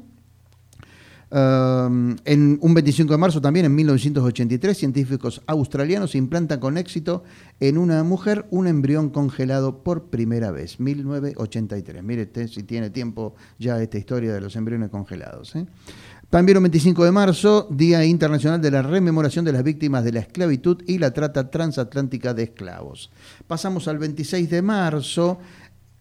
Uh, 1.30 2.14
en 2.26 2.58
un 2.60 2.74
25 2.74 3.12
de 3.12 3.18
marzo 3.18 3.40
también, 3.40 3.66
en 3.66 3.74
1983, 3.74 4.78
científicos 4.78 5.42
australianos 5.48 6.14
implantan 6.14 6.60
con 6.60 6.78
éxito 6.78 7.24
en 7.58 7.76
una 7.76 8.04
mujer 8.04 8.46
un 8.50 8.68
embrión 8.68 9.10
congelado 9.10 9.82
por 9.82 10.10
primera 10.10 10.52
vez, 10.52 10.78
1983. 10.78 12.04
Mire 12.04 12.30
si 12.46 12.62
tiene 12.62 12.90
tiempo 12.90 13.34
ya 13.58 13.82
esta 13.82 13.98
historia 13.98 14.32
de 14.32 14.40
los 14.40 14.54
embriones 14.54 14.90
congelados. 14.90 15.56
¿eh? 15.56 15.66
También 16.30 16.58
un 16.58 16.64
25 16.64 17.04
de 17.04 17.12
marzo, 17.12 17.68
Día 17.70 18.04
Internacional 18.04 18.60
de 18.60 18.70
la 18.70 18.82
Rememoración 18.82 19.44
de 19.44 19.52
las 19.52 19.62
Víctimas 19.62 20.04
de 20.04 20.12
la 20.12 20.20
Esclavitud 20.20 20.82
y 20.86 20.98
la 20.98 21.12
Trata 21.12 21.50
Transatlántica 21.50 22.34
de 22.34 22.44
Esclavos. 22.44 23.10
Pasamos 23.46 23.86
al 23.88 23.98
26 23.98 24.50
de 24.50 24.62
marzo, 24.62 25.38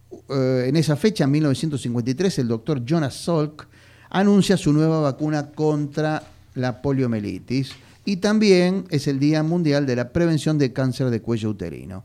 uh, 0.09 0.33
en 0.33 0.75
esa 0.75 0.95
fecha, 0.95 1.25
en 1.25 1.31
1953, 1.31 2.39
el 2.39 2.47
doctor 2.47 2.83
Jonas 2.83 3.15
Salk 3.15 3.67
anuncia 4.09 4.57
su 4.57 4.73
nueva 4.73 5.01
vacuna 5.01 5.51
contra 5.51 6.23
la 6.55 6.81
poliomielitis 6.81 7.73
y 8.05 8.17
también 8.17 8.85
es 8.89 9.07
el 9.07 9.19
Día 9.19 9.43
Mundial 9.43 9.85
de 9.85 9.95
la 9.95 10.09
Prevención 10.09 10.57
de 10.57 10.73
Cáncer 10.73 11.09
de 11.09 11.21
Cuello 11.21 11.49
Uterino. 11.49 12.03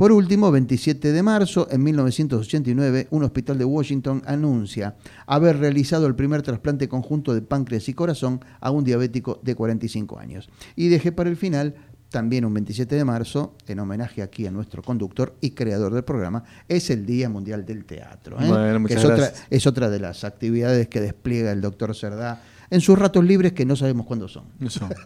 Por 0.00 0.12
último, 0.12 0.50
27 0.50 1.12
de 1.12 1.22
marzo, 1.22 1.68
en 1.70 1.82
1989, 1.82 3.08
un 3.10 3.22
hospital 3.22 3.58
de 3.58 3.66
Washington 3.66 4.22
anuncia 4.24 4.96
haber 5.26 5.58
realizado 5.58 6.06
el 6.06 6.14
primer 6.14 6.40
trasplante 6.40 6.88
conjunto 6.88 7.34
de 7.34 7.42
páncreas 7.42 7.86
y 7.86 7.92
corazón 7.92 8.42
a 8.60 8.70
un 8.70 8.82
diabético 8.82 9.38
de 9.42 9.54
45 9.54 10.18
años. 10.18 10.48
Y 10.74 10.88
dejé 10.88 11.12
para 11.12 11.28
el 11.28 11.36
final 11.36 11.74
también 12.08 12.46
un 12.46 12.54
27 12.54 12.96
de 12.96 13.04
marzo, 13.04 13.54
en 13.66 13.78
homenaje 13.78 14.22
aquí 14.22 14.46
a 14.46 14.50
nuestro 14.50 14.80
conductor 14.80 15.36
y 15.42 15.50
creador 15.50 15.92
del 15.92 16.04
programa, 16.04 16.44
es 16.66 16.88
el 16.88 17.04
Día 17.04 17.28
Mundial 17.28 17.66
del 17.66 17.84
Teatro. 17.84 18.40
¿eh? 18.40 18.48
Bueno, 18.48 18.86
que 18.86 18.94
es, 18.94 19.04
otra, 19.04 19.30
es 19.50 19.66
otra 19.66 19.90
de 19.90 20.00
las 20.00 20.24
actividades 20.24 20.88
que 20.88 21.02
despliega 21.02 21.52
el 21.52 21.60
doctor 21.60 21.94
Cerdá 21.94 22.42
en 22.70 22.80
sus 22.80 22.98
ratos 22.98 23.24
libres 23.24 23.52
que 23.52 23.64
no 23.64 23.76
sabemos 23.76 24.06
cuándo 24.06 24.28
son. 24.28 24.44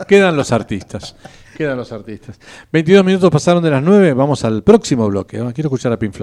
Quedan 0.06 0.36
los 0.36 0.52
artistas. 0.52 1.16
Quedan 1.56 1.76
los 1.76 1.92
artistas. 1.92 2.38
22 2.72 3.04
minutos 3.04 3.30
pasaron 3.30 3.62
de 3.62 3.70
las 3.70 3.82
9, 3.82 4.12
vamos 4.12 4.44
al 4.44 4.62
próximo 4.62 5.08
bloque. 5.08 5.38
Quiero 5.54 5.68
escuchar 5.68 5.92
a 5.92 5.98
Pink. 5.98 6.14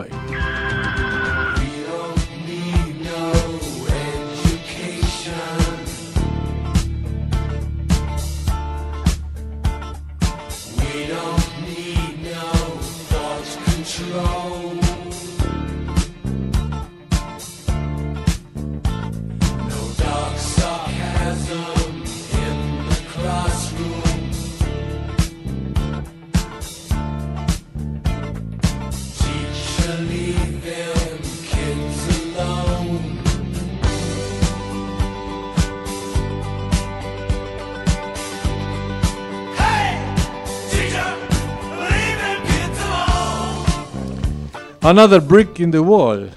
Another 44.84 45.22
Brick 45.22 45.60
in 45.60 45.70
the 45.70 45.80
Wall. 45.80 46.32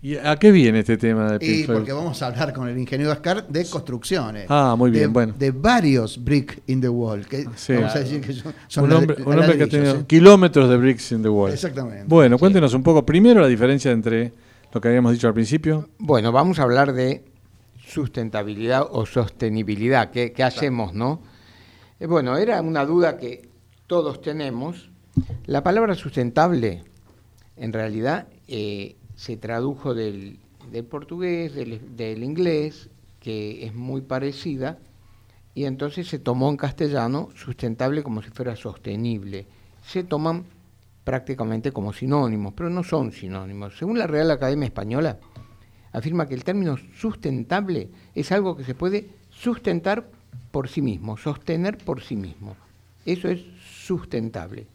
¿Y 0.00 0.16
a 0.16 0.36
qué 0.36 0.52
viene 0.52 0.80
este 0.80 0.96
tema 0.96 1.32
de 1.32 1.44
Y 1.44 1.64
porque 1.64 1.92
vamos 1.92 2.22
a 2.22 2.26
hablar 2.28 2.52
con 2.52 2.68
el 2.68 2.78
ingeniero 2.78 3.10
Ascar 3.10 3.48
de 3.48 3.68
construcciones. 3.68 4.46
Ah, 4.48 4.76
muy 4.78 4.90
bien, 4.90 5.04
de, 5.04 5.08
bueno. 5.08 5.34
De 5.36 5.50
varios 5.50 6.22
brick 6.22 6.62
in 6.66 6.80
the 6.80 6.88
wall. 6.88 7.26
Que 7.26 7.46
Sí. 7.56 7.72
Vamos 7.72 7.96
a 7.96 7.98
decir 8.00 8.20
que 8.20 8.32
son, 8.32 8.54
son 8.68 8.84
un 8.84 8.92
hombre, 8.92 9.16
un 9.24 9.38
hombre 9.38 9.56
que 9.56 9.64
ha 9.64 9.68
tenido 9.68 9.96
¿sí? 9.96 10.04
kilómetros 10.04 10.68
de 10.68 10.76
bricks 10.76 11.10
in 11.12 11.22
the 11.22 11.28
wall. 11.28 11.50
Exactamente. 11.50 12.04
Bueno, 12.06 12.38
cuéntenos 12.38 12.74
un 12.74 12.82
poco 12.82 13.04
primero 13.04 13.40
la 13.40 13.48
diferencia 13.48 13.90
entre 13.90 14.32
lo 14.72 14.80
que 14.80 14.88
habíamos 14.88 15.12
dicho 15.12 15.26
al 15.26 15.34
principio. 15.34 15.88
Bueno, 15.98 16.30
vamos 16.30 16.60
a 16.60 16.62
hablar 16.62 16.92
de 16.92 17.24
sustentabilidad 17.84 18.86
o 18.88 19.04
sostenibilidad. 19.04 20.10
¿Qué, 20.10 20.32
qué 20.32 20.44
hacemos, 20.44 20.94
no? 20.94 21.22
Eh, 21.98 22.06
bueno, 22.06 22.36
era 22.36 22.60
una 22.60 22.84
duda 22.84 23.16
que 23.16 23.48
todos 23.88 24.20
tenemos. 24.20 24.90
La 25.46 25.62
palabra 25.62 25.94
sustentable, 25.94 26.84
en 27.56 27.72
realidad, 27.72 28.28
eh, 28.48 28.96
se 29.16 29.36
tradujo 29.36 29.94
del, 29.94 30.38
portugués, 30.90 31.54
del, 31.54 31.96
del 31.96 32.22
inglés, 32.22 32.90
que 33.20 33.64
es 33.66 33.74
muy 33.74 34.02
parecida, 34.02 34.78
y 35.54 35.64
entonces 35.64 36.08
se 36.08 36.18
tomó 36.18 36.50
en 36.50 36.56
castellano 36.56 37.28
sustentable 37.34 38.02
como 38.02 38.22
si 38.22 38.30
fuera 38.30 38.56
sostenible. 38.56 39.46
Se 39.82 40.02
toman 40.02 40.44
prácticamente 41.04 41.70
como 41.70 41.92
sinónimos, 41.92 42.54
pero 42.54 42.70
no 42.70 42.82
son 42.82 43.12
sinónimos. 43.12 43.78
Según 43.78 43.98
la 43.98 44.06
Real 44.06 44.30
Academia 44.30 44.66
Española, 44.66 45.18
afirma 45.92 46.26
que 46.26 46.34
el 46.34 46.44
término 46.44 46.76
sustentable 46.96 47.88
es 48.14 48.32
algo 48.32 48.56
que 48.56 48.64
se 48.64 48.74
puede 48.74 49.08
sustentar 49.30 50.10
por 50.50 50.68
sí 50.68 50.82
mismo, 50.82 51.16
sostener 51.16 51.78
por 51.78 52.02
sí 52.02 52.16
mismo. 52.16 52.56
Eso 53.06 53.28
es 53.28 53.42
sustentable. 53.84 54.66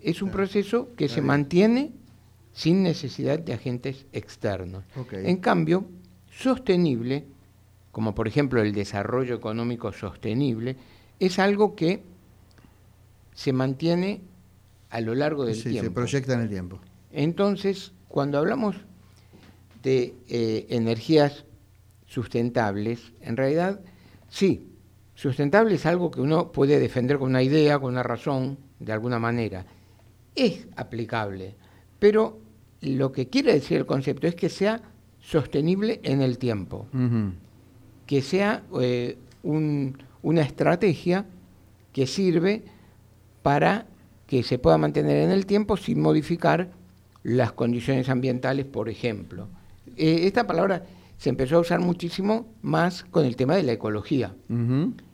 Es 0.00 0.22
un 0.22 0.30
proceso 0.30 0.88
que 0.96 1.08
se 1.08 1.22
mantiene 1.22 1.92
sin 2.52 2.82
necesidad 2.82 3.38
de 3.38 3.52
agentes 3.54 4.06
externos. 4.12 4.84
En 5.12 5.36
cambio, 5.38 5.88
sostenible, 6.30 7.26
como 7.92 8.14
por 8.14 8.28
ejemplo 8.28 8.60
el 8.62 8.72
desarrollo 8.72 9.34
económico 9.36 9.92
sostenible, 9.92 10.76
es 11.20 11.38
algo 11.38 11.74
que 11.76 12.02
se 13.34 13.52
mantiene 13.52 14.22
a 14.90 15.00
lo 15.00 15.14
largo 15.14 15.44
del 15.44 15.54
Sí, 15.54 15.62
se 15.62 15.70
tiempo. 15.70 15.92
proyecta 15.94 16.34
en 16.34 16.40
el 16.40 16.48
tiempo. 16.48 16.80
Entonces, 17.12 17.92
cuando 18.08 18.38
hablamos 18.38 18.76
de 19.82 20.14
eh, 20.28 20.66
energías 20.70 21.44
sustentables, 22.06 23.12
en 23.20 23.36
realidad, 23.36 23.80
sí, 24.28 24.68
sustentable 25.14 25.74
es 25.74 25.86
algo 25.86 26.10
que 26.10 26.20
uno 26.20 26.52
puede 26.52 26.78
defender 26.78 27.18
con 27.18 27.30
una 27.30 27.42
idea, 27.42 27.78
con 27.78 27.92
una 27.92 28.02
razón, 28.02 28.58
de 28.78 28.92
alguna 28.92 29.18
manera. 29.18 29.64
Es 30.34 30.66
aplicable, 30.76 31.54
pero 31.98 32.38
lo 32.82 33.12
que 33.12 33.28
quiere 33.28 33.52
decir 33.54 33.78
el 33.78 33.86
concepto 33.86 34.26
es 34.26 34.34
que 34.34 34.48
sea 34.48 34.82
sostenible 35.20 36.00
en 36.04 36.20
el 36.22 36.38
tiempo, 36.38 36.86
que 38.06 38.22
sea 38.22 38.62
eh, 38.80 39.18
un- 39.42 39.96
una 40.22 40.42
estrategia 40.42 41.24
que 41.92 42.06
sirve 42.06 42.62
para 43.42 43.86
que 44.26 44.42
se 44.42 44.58
pueda 44.58 44.76
mantener 44.78 45.16
en 45.18 45.30
el 45.30 45.46
tiempo 45.46 45.76
sin 45.76 46.00
modificar 46.00 46.70
las 47.22 47.52
condiciones 47.52 48.08
ambientales, 48.08 48.66
por 48.66 48.88
ejemplo. 48.88 49.48
Eh, 49.96 50.26
esta 50.26 50.46
palabra 50.46 50.84
se 51.16 51.30
empezó 51.30 51.56
a 51.56 51.60
usar 51.60 51.80
muchísimo 51.80 52.46
más 52.62 53.04
con 53.04 53.24
el 53.24 53.36
tema 53.36 53.56
de 53.56 53.62
la 53.62 53.72
ecología. 53.72 54.34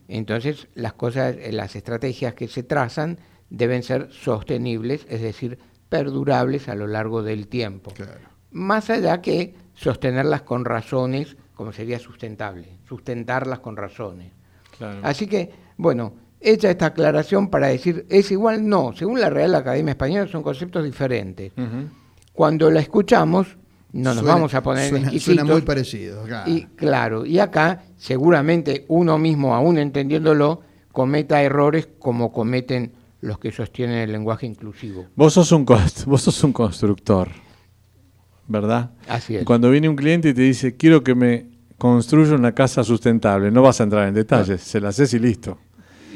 Entonces, 0.09 0.66
las 0.75 0.94
cosas, 0.94 1.37
eh, 1.38 1.53
las 1.53 1.77
estrategias 1.77 2.35
que 2.35 2.48
se 2.48 2.62
trazan 2.62 3.18
deben 3.54 3.82
ser 3.82 4.08
sostenibles, 4.10 5.06
es 5.10 5.20
decir, 5.20 5.58
perdurables 5.90 6.68
a 6.68 6.74
lo 6.74 6.86
largo 6.86 7.22
del 7.22 7.48
tiempo. 7.48 7.92
Claro. 7.92 8.20
Más 8.50 8.88
allá 8.88 9.20
que 9.20 9.54
sostenerlas 9.74 10.40
con 10.42 10.64
razones, 10.64 11.36
como 11.54 11.70
sería 11.72 11.98
sustentable, 11.98 12.78
sustentarlas 12.88 13.58
con 13.60 13.76
razones. 13.76 14.32
Claro. 14.78 15.00
Así 15.02 15.26
que, 15.26 15.50
bueno, 15.76 16.14
hecha 16.40 16.70
esta 16.70 16.86
aclaración 16.86 17.48
para 17.50 17.66
decir, 17.68 18.06
¿es 18.08 18.30
igual? 18.30 18.66
No, 18.66 18.94
según 18.94 19.20
la 19.20 19.28
Real 19.28 19.54
Academia 19.54 19.92
Española 19.92 20.26
son 20.30 20.42
conceptos 20.42 20.82
diferentes. 20.84 21.52
Cuando 22.32 22.70
la 22.70 22.80
escuchamos, 22.80 23.58
no 23.92 24.10
nos 24.14 24.20
Suena- 24.20 24.34
vamos 24.34 24.54
a 24.54 24.62
poner 24.62 24.88
suena, 24.88 25.04
exquisitos. 25.08 25.34
suena 25.36 25.52
muy 25.52 25.60
parecido. 25.62 26.24
claro. 26.24 26.50
Y 26.50 26.64
claro, 26.74 27.26
y 27.26 27.38
acá 27.38 27.82
seguramente 27.98 28.86
uno 28.88 29.18
mismo, 29.18 29.54
aún 29.54 29.76
entendiéndolo, 29.76 30.62
cometa 30.90 31.42
errores 31.42 31.88
como 31.98 32.32
cometen 32.32 32.92
los 33.22 33.38
que 33.38 33.50
sostienen 33.52 33.98
el 34.00 34.12
lenguaje 34.12 34.46
inclusivo. 34.46 35.06
Vos 35.16 35.32
sos 35.32 35.50
un 35.52 35.64
vos 36.06 36.20
sos 36.22 36.44
un 36.44 36.52
constructor, 36.52 37.28
¿verdad? 38.46 38.90
Así 39.08 39.37
es. 39.37 39.44
Cuando 39.44 39.70
viene 39.70 39.88
un 39.88 39.96
cliente 39.96 40.28
y 40.30 40.35
te 40.35 40.42
dice, 40.42 40.76
quiero 40.76 41.02
que 41.02 41.14
me 41.14 41.46
construya 41.78 42.35
una 42.35 42.52
casa 42.52 42.85
sustentable, 42.85 43.50
no 43.50 43.62
vas 43.62 43.80
a 43.80 43.85
entrar 43.85 44.06
en 44.08 44.14
detalles, 44.14 44.61
se 44.61 44.80
la 44.80 44.90
haces 44.90 45.14
y 45.14 45.18
listo. 45.18 45.58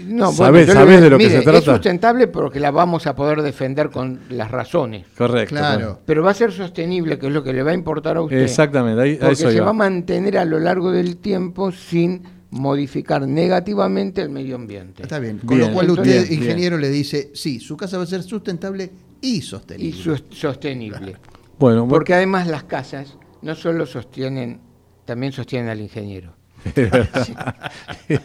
No, 0.07 0.31
Sabés- 0.31 0.69
a- 0.77 0.85
de 0.85 1.11
lo 1.11 1.17
que 1.19 1.31
se 1.31 1.41
trata. 1.41 1.59
Es 1.59 1.65
sustentable 1.65 2.29
porque 2.29 2.61
la 2.61 2.71
vamos 2.71 3.07
a 3.07 3.17
poder 3.17 3.41
defender 3.43 3.91
con 3.91 4.21
las 4.29 4.51
razones. 4.51 5.07
Correcto. 5.17 5.55
Claro. 5.55 6.01
Pero 6.05 6.23
va 6.23 6.33
a 6.33 6.35
ser 6.35 6.53
sostenible, 6.53 7.19
que 7.19 7.27
es 7.29 7.33
lo 7.33 7.43
que 7.43 7.53
le 7.53 7.63
va 7.63 7.71
a 7.71 7.75
importar 7.75 8.19
a 8.19 8.21
usted. 8.23 8.39
Exactamente, 8.43 9.01
ahí, 9.01 9.17
Porque 9.17 9.33
eso 9.33 9.49
se 9.51 9.57
iba. 9.57 9.65
va 9.65 9.71
a 9.71 9.75
mantener 9.75 10.37
a 10.39 10.45
lo 10.45 10.59
largo 10.61 10.93
del 10.93 11.17
tiempo 11.17 11.73
sin 11.73 12.23
modificar 12.51 13.27
negativamente 13.27 14.23
el 14.23 14.29
medio 14.31 14.57
ambiente. 14.57 15.03
Está 15.03 15.19
bien. 15.19 15.39
Con 15.39 15.57
Bien, 15.57 15.69
lo 15.69 15.75
cual 15.75 15.89
entonces- 15.89 16.17
usted, 16.23 16.29
bien, 16.31 16.43
ingeniero, 16.43 16.79
le 16.79 16.91
dice, 16.91 17.31
sí, 17.35 17.61
su 17.61 17.77
casa 17.77 17.99
va 17.99 18.05
a 18.05 18.07
ser 18.07 18.23
sustentable 18.23 18.91
y 19.21 19.37
Y 19.39 19.43
sostenible. 19.43 20.01
sus- 20.03 20.25
sostenible. 20.31 21.17
Bueno, 21.59 21.87
bu- 21.87 21.91
Porque 21.91 22.15
además 22.15 22.47
las 22.47 22.65
casas 22.65 23.17
no 23.43 23.55
solo 23.55 23.87
sostienen, 23.87 24.61
también 25.05 25.33
sostienen 25.33 25.71
al 25.71 25.81
ingeniero. 25.81 26.35
es 26.65 26.75
verdad. 26.91 27.73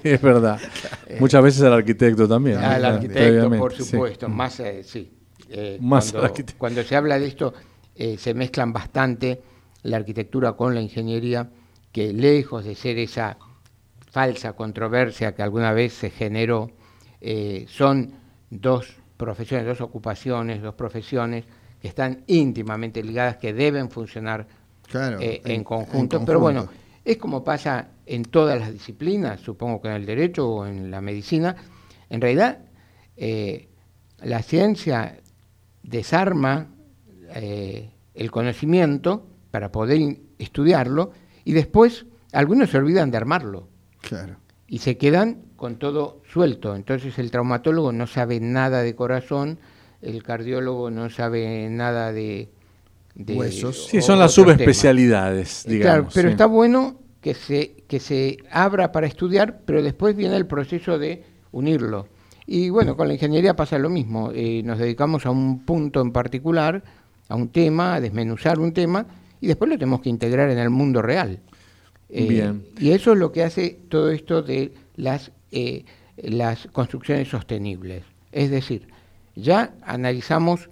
es 0.04 0.22
verdad. 0.22 0.60
Muchas 1.20 1.44
veces 1.44 1.62
al 1.64 1.74
arquitecto 1.74 2.28
también. 2.28 2.58
al 2.58 2.80
Claro, 2.80 2.96
arquitecto, 2.96 3.30
obviamente, 3.30 3.58
por 3.58 3.74
sí. 3.76 3.84
supuesto. 3.84 4.30
Más, 4.30 4.60
eh, 4.60 4.82
sí. 4.84 5.12
Eh, 5.50 5.78
Más 5.82 6.08
al 6.08 6.12
cuando, 6.14 6.26
arquitecto. 6.28 6.60
cuando 6.60 6.84
se 6.84 6.96
habla 6.96 7.20
de 7.20 7.28
esto, 7.28 7.54
eh, 7.96 8.18
se 8.18 8.34
mezclan 8.34 8.72
bastante 8.74 9.42
la 9.84 9.98
arquitectura 9.98 10.54
con 10.54 10.74
la 10.76 10.82
ingeniería, 10.82 11.50
que 11.92 12.14
lejos 12.14 12.64
de 12.66 12.76
ser 12.76 12.98
esa 13.00 13.38
falsa 14.12 14.54
controversia 14.54 15.34
que 15.34 15.41
alguna 15.41 15.71
vez 15.74 15.93
se 15.93 16.10
generó, 16.10 16.69
eh, 17.21 17.65
son 17.67 18.13
dos 18.50 18.93
profesiones, 19.17 19.65
dos 19.65 19.82
ocupaciones, 19.82 20.62
dos 20.62 20.76
profesiones 20.76 21.45
que 21.82 21.88
están 21.88 22.24
íntimamente 22.28 23.02
ligadas, 23.04 23.38
que 23.38 23.54
deben 23.54 23.89
funcionar 23.89 24.47
Claro, 24.88 25.19
eh, 25.21 25.41
en, 25.45 25.52
en- 25.52 25.63
conjunto. 25.63 26.17
en 26.17 26.26
Pero 26.26 26.39
bueno, 26.39 26.67
es 27.06 27.17
como 27.17 27.43
pasa 27.43 27.88
en 28.06 28.24
todas 28.26 28.60
las 28.60 28.71
disciplinas, 28.74 29.39
supongo 29.39 29.82
que 29.82 29.88
en 29.88 29.95
el 29.95 30.06
derecho 30.06 30.47
o 30.50 30.65
en 30.67 30.91
la 30.91 31.00
medicina. 31.02 31.56
En 32.10 32.19
realidad, 32.21 32.60
eh, 33.15 33.69
la 34.21 34.41
ciencia 34.43 35.17
desarma 35.84 36.67
el 37.34 38.30
conocimiento 38.30 39.26
para 39.52 39.71
poder 39.71 40.17
estudiarlo 40.38 41.12
y 41.45 41.54
después 41.54 42.06
algunos 42.34 42.69
se 42.69 42.78
olvidan 42.78 43.10
de 43.10 43.15
armarlo 43.17 43.69
Claro. 44.02 44.36
y 44.68 44.80
se 44.80 44.98
quedan 44.98 45.38
con 45.56 45.76
todo 45.78 46.22
suelto. 46.32 46.76
Entonces 46.76 47.18
el 47.20 47.30
traumatólogo 47.32 47.92
no 47.92 48.08
sabe 48.08 48.40
nada 48.40 48.82
de 48.84 48.96
corazón, 48.96 49.60
el 50.02 50.24
cardiólogo 50.24 50.90
no 50.90 51.10
sabe 51.10 51.68
nada 51.70 52.12
de... 52.12 52.50
de 53.16 53.34
Huesos. 53.36 53.88
Sí, 53.88 54.02
son 54.02 54.18
las 54.20 54.32
subespecialidades, 54.32 55.66
Eh, 55.66 55.72
digamos. 55.72 55.94
Claro, 55.96 56.10
pero 56.14 56.30
sí. 56.30 56.32
está 56.32 56.46
bueno 56.46 56.96
que 57.22 57.34
se, 57.36 57.84
que 57.88 58.00
se 58.00 58.38
abra 58.50 58.92
para 58.92 59.06
estudiar, 59.08 59.60
pero 59.66 59.84
después 59.84 60.16
viene 60.16 60.36
el 60.38 60.48
proceso 60.48 60.98
de 60.98 61.24
unirlo. 61.52 62.08
Y 62.48 62.70
bueno, 62.70 62.98
con 62.98 63.08
la 63.08 63.14
ingeniería 63.14 63.56
pasa 63.56 63.78
lo 63.78 63.90
mismo. 63.90 64.32
eh, 64.34 64.62
nos 64.64 64.80
dedicamos 64.80 65.26
a 65.26 65.32
un 65.32 65.64
punto 65.66 66.02
en 66.02 66.12
particular, 66.12 66.84
a 67.30 67.36
un 67.36 67.50
tema, 67.50 67.96
a 67.96 68.02
desmenuzar 68.02 68.60
un 68.60 68.74
tema, 68.74 69.06
y 69.40 69.48
después 69.48 69.70
lo 69.70 69.78
tenemos 69.78 70.02
que 70.02 70.10
integrar 70.10 70.50
en 70.50 70.58
el 70.58 70.70
mundo 70.70 71.02
real. 71.02 71.40
Eh, 72.12 72.28
Bien. 72.28 72.65
Y 72.78 72.91
eso 72.91 73.13
es 73.13 73.19
lo 73.19 73.32
que 73.32 73.43
hace 73.43 73.80
todo 73.89 74.12
esto 74.12 74.41
de 74.41 74.74
las, 74.95 75.32
eh, 75.52 75.86
las 76.17 76.67
construcciones 76.71 77.30
sostenibles. 77.30 78.04
Es 78.32 78.52
decir, 78.52 78.88
ya 79.36 79.74
analizamos 79.84 80.69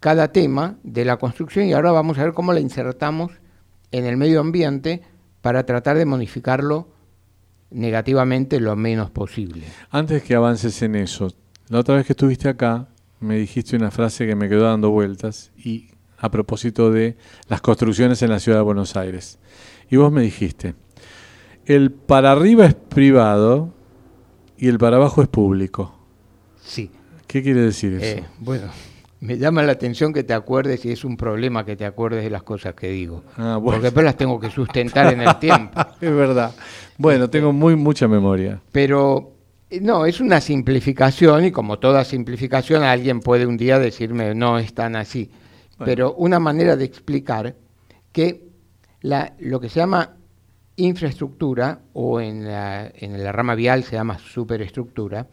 cada 0.00 0.28
tema 0.28 0.78
de 0.82 1.04
la 1.04 1.16
construcción 1.16 1.66
y 1.66 1.72
ahora 1.72 1.90
vamos 1.90 2.18
a 2.18 2.24
ver 2.24 2.32
cómo 2.32 2.52
la 2.52 2.60
insertamos 2.60 3.32
en 3.90 4.04
el 4.04 4.16
medio 4.16 4.40
ambiente 4.40 5.02
para 5.40 5.64
tratar 5.66 5.96
de 5.96 6.04
modificarlo 6.04 6.88
negativamente 7.70 8.60
lo 8.60 8.76
menos 8.76 9.10
posible. 9.10 9.64
Antes 9.90 10.22
que 10.22 10.34
avances 10.34 10.80
en 10.82 10.94
eso, 10.94 11.32
la 11.68 11.80
otra 11.80 11.96
vez 11.96 12.06
que 12.06 12.12
estuviste 12.12 12.48
acá, 12.48 12.88
me 13.20 13.36
dijiste 13.36 13.76
una 13.76 13.90
frase 13.90 14.26
que 14.26 14.36
me 14.36 14.48
quedó 14.48 14.64
dando 14.64 14.90
vueltas 14.90 15.50
y 15.56 15.88
a 16.18 16.30
propósito 16.30 16.90
de 16.90 17.16
las 17.48 17.60
construcciones 17.60 18.22
en 18.22 18.30
la 18.30 18.40
ciudad 18.40 18.58
de 18.58 18.64
Buenos 18.64 18.96
Aires. 18.96 19.38
Y 19.90 19.96
vos 19.96 20.12
me 20.12 20.22
dijiste, 20.22 20.74
el 21.66 21.90
para 21.92 22.32
arriba 22.32 22.66
es 22.66 22.74
privado 22.74 23.72
y 24.56 24.68
el 24.68 24.78
para 24.78 24.96
abajo 24.96 25.22
es 25.22 25.28
público. 25.28 25.94
Sí. 26.62 26.90
¿Qué 27.26 27.42
quiere 27.42 27.60
decir 27.60 27.94
eso? 27.94 28.20
Eh, 28.20 28.24
bueno, 28.38 28.68
me 29.20 29.36
llama 29.36 29.62
la 29.62 29.72
atención 29.72 30.12
que 30.12 30.22
te 30.22 30.32
acuerdes 30.32 30.84
y 30.84 30.92
es 30.92 31.04
un 31.04 31.16
problema 31.16 31.64
que 31.64 31.76
te 31.76 31.84
acuerdes 31.84 32.22
de 32.24 32.30
las 32.30 32.42
cosas 32.42 32.74
que 32.74 32.88
digo. 32.88 33.24
Ah, 33.36 33.60
porque 33.62 33.80
después 33.80 34.04
las 34.04 34.16
tengo 34.16 34.38
que 34.38 34.50
sustentar 34.50 35.12
en 35.12 35.22
el 35.22 35.38
tiempo. 35.38 35.80
es 36.00 36.14
verdad. 36.14 36.54
Bueno, 36.96 37.24
este, 37.24 37.38
tengo 37.38 37.52
muy 37.52 37.76
mucha 37.76 38.06
memoria. 38.06 38.60
Pero 38.72 39.32
eh, 39.70 39.80
no, 39.80 40.06
es 40.06 40.20
una 40.20 40.40
simplificación 40.40 41.46
y 41.46 41.50
como 41.50 41.78
toda 41.78 42.04
simplificación 42.04 42.82
alguien 42.82 43.20
puede 43.20 43.46
un 43.46 43.56
día 43.56 43.78
decirme 43.78 44.34
no 44.34 44.58
es 44.58 44.72
tan 44.72 44.96
así. 44.96 45.30
Pero 45.84 46.14
una 46.14 46.40
manera 46.40 46.74
de 46.74 46.84
explicar 46.84 47.54
que 48.10 48.47
la, 49.00 49.34
lo 49.38 49.60
que 49.60 49.68
se 49.68 49.80
llama 49.80 50.16
infraestructura 50.76 51.80
o 51.92 52.20
en 52.20 52.44
la, 52.44 52.90
en 52.94 53.22
la 53.22 53.32
rama 53.32 53.54
vial 53.54 53.82
se 53.82 53.96
llama 53.96 54.18
superestructura, 54.18 55.26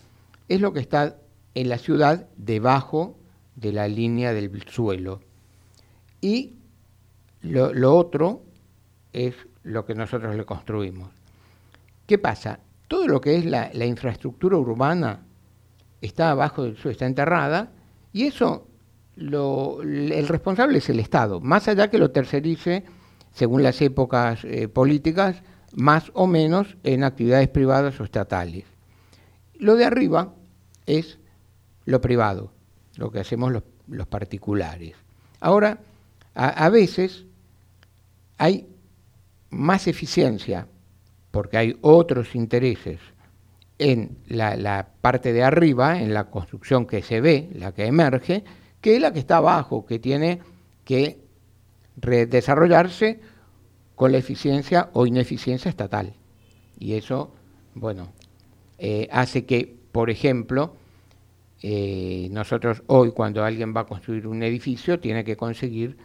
es 0.47 0.59
lo 0.61 0.73
que 0.73 0.79
está 0.79 1.17
en 1.53 1.69
la 1.69 1.77
ciudad 1.77 2.27
debajo 2.35 3.17
de 3.55 3.71
la 3.71 3.87
línea 3.87 4.33
del 4.33 4.63
suelo. 4.67 5.21
Y 6.21 6.55
lo, 7.41 7.95
otro 7.95 8.43
es 9.13 9.35
lo 9.63 9.85
que 9.85 9.95
nosotros 9.95 10.35
le 10.35 10.45
construimos. 10.45 11.09
¿Qué 12.07 12.17
pasa? 12.17 12.59
Todo 12.87 13.07
lo 13.07 13.21
que 13.21 13.35
es 13.35 13.45
la, 13.45 13.85
infraestructura 13.85 14.57
urbana 14.57 15.21
está 16.01 16.31
abajo 16.31 16.63
del 16.63 16.77
suelo, 16.77 16.91
está 16.91 17.05
enterrada, 17.05 17.71
y 18.13 18.23
eso 18.23 18.67
lo, 19.15 19.81
el 19.81 20.27
responsable 20.27 20.79
es 20.79 20.89
el 20.89 20.99
Estado, 20.99 21.39
más 21.39 21.67
allá 21.67 21.89
que 21.89 21.97
lo 21.97 22.11
tercerice, 22.11 22.83
según 23.35 23.61
las 23.61 23.79
épocas 23.81 24.43
eh, 24.43 24.67
políticas, 24.67 25.43
más 25.73 26.11
o 26.15 26.25
menos 26.25 26.75
en 26.83 27.03
actividades 27.03 27.49
privadas 27.49 27.99
o 27.99 28.03
estatales. 28.03 28.63
Lo 29.59 29.75
de 29.75 29.85
arriba 29.85 30.33
es 30.87 31.19
lo 31.85 32.01
privado 32.01 32.55
lo 32.97 33.11
que 33.11 33.19
hacemos 33.19 33.51
los, 33.51 34.07
particulares. 34.07 34.95
Ahora, 35.39 35.79
a, 36.33 36.69
veces 36.69 37.25
hay 38.37 38.67
más 39.49 39.87
eficiencia, 39.87 40.67
porque 41.31 41.57
hay 41.57 41.77
otros 41.81 42.35
intereses 42.35 42.99
en 43.77 44.17
la, 44.27 44.87
parte 45.01 45.33
de 45.33 45.43
arriba, 45.43 46.01
en 46.01 46.13
la 46.13 46.25
construcción 46.25 46.85
que 46.87 47.01
se 47.01 47.21
ve, 47.21 47.49
la 47.53 47.73
que 47.73 47.85
emerge, 47.85 48.43
que 48.81 48.99
la 48.99 49.13
que 49.13 49.19
está 49.19 49.37
abajo, 49.37 49.85
que 49.85 49.99
tiene 49.99 50.39
que 50.83 51.19
desarrollarse 51.95 53.19
con 53.95 54.11
la 54.11 54.17
eficiencia 54.17 54.89
o 54.93 55.05
ineficiencia 55.05 55.69
estatal. 55.69 56.13
Y 56.77 56.93
eso, 56.93 57.33
bueno, 57.73 58.11
eh, 58.77 59.07
hace 59.11 59.45
que, 59.45 59.75
por 59.91 60.09
ejemplo, 60.09 60.75
eh, 61.61 62.27
nosotros 62.31 62.83
hoy 62.87 63.11
cuando 63.11 63.43
alguien 63.43 63.73
va 63.75 63.81
a 63.81 63.85
construir 63.85 64.27
un 64.27 64.43
edificio 64.43 64.99
tiene 64.99 65.23
que 65.23 65.37
conseguir 65.37 65.97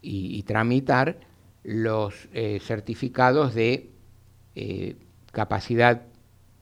y, 0.00 0.42
tramitar 0.44 1.18
los 1.64 2.28
eh, 2.32 2.60
certificados 2.62 3.54
de 3.54 3.90
capacidad 5.32 6.02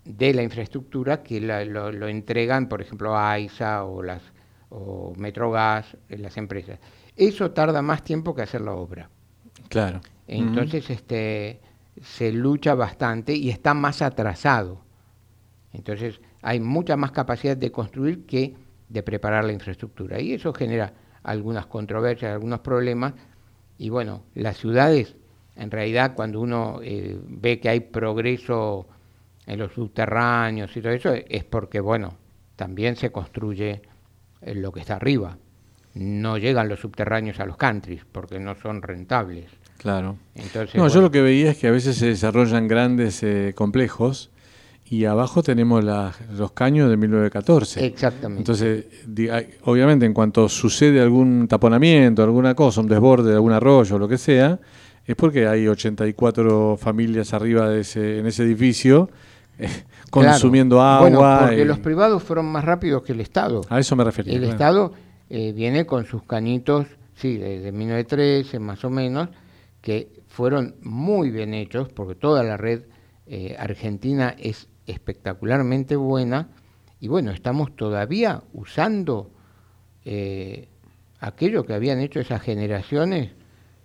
de 0.04 0.34
la 0.34 0.42
infraestructura 0.42 1.22
que 1.22 1.40
lo, 1.40 2.08
entregan, 2.08 2.68
por 2.68 2.82
ejemplo, 2.82 3.16
a 3.16 3.32
AISA 3.32 3.84
o, 3.84 4.02
las, 4.02 4.22
o 4.68 5.14
Metrogas, 5.16 5.96
las 6.08 6.36
empresas. 6.36 6.78
Eso 7.16 7.50
tarda 7.50 7.80
más 7.82 8.04
tiempo 8.04 8.34
que 8.34 8.42
hacer 8.42 8.60
la 8.60 8.74
obra. 8.74 9.08
Claro. 9.68 10.00
Entonces, 10.28 10.90
este, 10.90 11.60
se 12.02 12.32
lucha 12.32 12.74
bastante 12.74 13.34
y 13.34 13.50
está 13.50 13.74
más 13.74 14.02
atrasado. 14.02 14.82
Entonces, 15.72 16.20
hay 16.42 16.60
mucha 16.60 16.96
más 16.96 17.12
capacidad 17.12 17.56
de 17.56 17.72
construir 17.72 18.26
que 18.26 18.54
de 18.88 19.02
preparar 19.02 19.44
la 19.44 19.52
infraestructura. 19.52 20.20
Y 20.20 20.34
eso 20.34 20.52
genera 20.52 20.92
algunas 21.22 21.66
controversias, 21.66 22.32
algunos 22.32 22.60
problemas. 22.60 23.14
Y 23.78 23.88
bueno, 23.88 24.22
las 24.34 24.56
ciudades, 24.58 25.16
en 25.56 25.70
realidad, 25.70 26.14
cuando 26.14 26.40
uno 26.40 26.80
eh, 26.82 27.18
ve 27.26 27.60
que 27.60 27.68
hay 27.68 27.80
progreso 27.80 28.86
en 29.46 29.58
los 29.58 29.72
subterráneos 29.72 30.76
y 30.76 30.80
todo 30.80 30.92
eso, 30.92 31.14
es 31.14 31.44
porque, 31.44 31.80
bueno, 31.80 32.14
también 32.56 32.96
se 32.96 33.10
construye 33.10 33.82
lo 34.42 34.72
que 34.72 34.80
está 34.80 34.96
arriba. 34.96 35.38
No 35.96 36.36
llegan 36.36 36.68
los 36.68 36.80
subterráneos 36.80 37.40
a 37.40 37.46
los 37.46 37.56
countries 37.56 38.02
porque 38.12 38.38
no 38.38 38.54
son 38.54 38.82
rentables. 38.82 39.46
Claro. 39.78 40.18
Entonces, 40.34 40.74
no, 40.74 40.88
yo 40.88 41.00
lo 41.00 41.10
que 41.10 41.22
veía 41.22 41.50
es 41.52 41.58
que 41.58 41.68
a 41.68 41.70
veces 41.70 41.96
se 41.96 42.06
desarrollan 42.06 42.68
grandes 42.68 43.22
eh, 43.22 43.54
complejos 43.54 44.30
y 44.84 45.06
abajo 45.06 45.42
tenemos 45.42 45.82
los 45.84 46.52
caños 46.52 46.90
de 46.90 46.96
1914. 46.96 47.86
Exactamente. 47.86 48.40
Entonces, 48.40 48.84
obviamente, 49.64 50.06
en 50.06 50.12
cuanto 50.12 50.48
sucede 50.48 51.00
algún 51.00 51.48
taponamiento, 51.48 52.22
alguna 52.22 52.54
cosa, 52.54 52.82
un 52.82 52.88
desborde 52.88 53.30
de 53.30 53.36
algún 53.36 53.52
arroyo, 53.52 53.98
lo 53.98 54.06
que 54.06 54.18
sea, 54.18 54.60
es 55.06 55.16
porque 55.16 55.48
hay 55.48 55.66
84 55.66 56.76
familias 56.76 57.32
arriba 57.32 57.70
de 57.70 57.80
ese, 57.80 58.18
en 58.18 58.26
ese 58.26 58.42
edificio 58.42 59.08
eh, 59.58 59.68
consumiendo 60.10 60.80
agua. 60.82 61.08
Bueno, 61.08 61.46
porque 61.46 61.64
los 61.64 61.78
privados 61.78 62.22
fueron 62.22 62.46
más 62.46 62.64
rápidos 62.64 63.02
que 63.02 63.12
el 63.12 63.20
Estado. 63.20 63.62
A 63.68 63.80
eso 63.80 63.96
me 63.96 64.04
refería. 64.04 64.36
El 64.36 64.44
Estado 64.44 64.92
eh, 65.28 65.52
viene 65.52 65.86
con 65.86 66.06
sus 66.06 66.22
cañitos, 66.22 66.86
sí, 67.14 67.36
desde 67.36 67.72
1913 67.72 68.58
más 68.58 68.84
o 68.84 68.90
menos, 68.90 69.28
que 69.80 70.10
fueron 70.28 70.76
muy 70.82 71.30
bien 71.30 71.54
hechos, 71.54 71.88
porque 71.92 72.14
toda 72.14 72.42
la 72.42 72.56
red 72.56 72.82
eh, 73.26 73.56
argentina 73.58 74.34
es 74.38 74.68
espectacularmente 74.86 75.96
buena 75.96 76.48
y 77.00 77.08
bueno, 77.08 77.30
estamos 77.30 77.74
todavía 77.76 78.42
usando 78.52 79.30
eh, 80.04 80.68
aquello 81.20 81.64
que 81.66 81.74
habían 81.74 82.00
hecho 82.00 82.20
esas 82.20 82.40
generaciones 82.42 83.32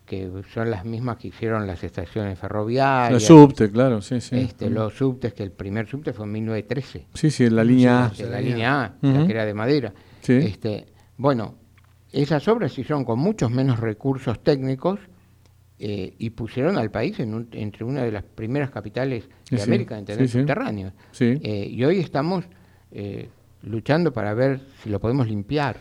que 0.05 0.29
son 0.53 0.69
las 0.69 0.83
mismas 0.83 1.17
que 1.17 1.29
hicieron 1.29 1.65
las 1.65 1.85
estaciones 1.85 2.37
ferroviarias. 2.37 3.13
Los 3.13 3.23
subtes, 3.23 3.69
claro, 3.69 4.01
sí, 4.01 4.19
sí. 4.19 4.35
Este, 4.35 4.69
los 4.69 4.93
subtes, 4.93 5.33
que 5.33 5.43
el 5.43 5.51
primer 5.51 5.87
subte 5.87 6.11
fue 6.11 6.25
en 6.25 6.33
1913. 6.33 7.05
Sí, 7.13 7.31
sí, 7.31 7.45
en 7.45 7.55
la 7.55 7.63
línea 7.63 8.07
A. 8.07 8.23
la 8.25 8.41
línea 8.41 8.83
A, 8.83 8.93
la 9.01 9.25
que 9.25 9.31
era 9.31 9.45
de 9.45 9.53
madera. 9.53 9.93
Este, 10.27 10.87
bueno, 11.21 11.53
esas 12.11 12.47
obras 12.47 12.73
se 12.73 12.81
hicieron 12.81 13.05
con 13.05 13.19
muchos 13.19 13.51
menos 13.51 13.79
recursos 13.79 14.43
técnicos 14.43 14.99
eh, 15.77 16.15
y 16.17 16.31
pusieron 16.31 16.79
al 16.79 16.89
país 16.89 17.19
en 17.19 17.47
entre 17.51 17.85
una 17.85 18.01
de 18.01 18.11
las 18.11 18.23
primeras 18.23 18.71
capitales 18.71 19.29
de 19.51 19.61
América 19.61 19.99
en 19.99 20.05
tener 20.05 20.27
subterráneos. 20.27 20.93
Eh, 21.19 21.67
y 21.69 21.83
hoy 21.85 21.99
estamos 21.99 22.45
eh, 22.91 23.29
luchando 23.61 24.11
para 24.11 24.33
ver 24.33 24.61
si 24.81 24.89
lo 24.89 24.99
podemos 24.99 25.27
limpiar. 25.27 25.77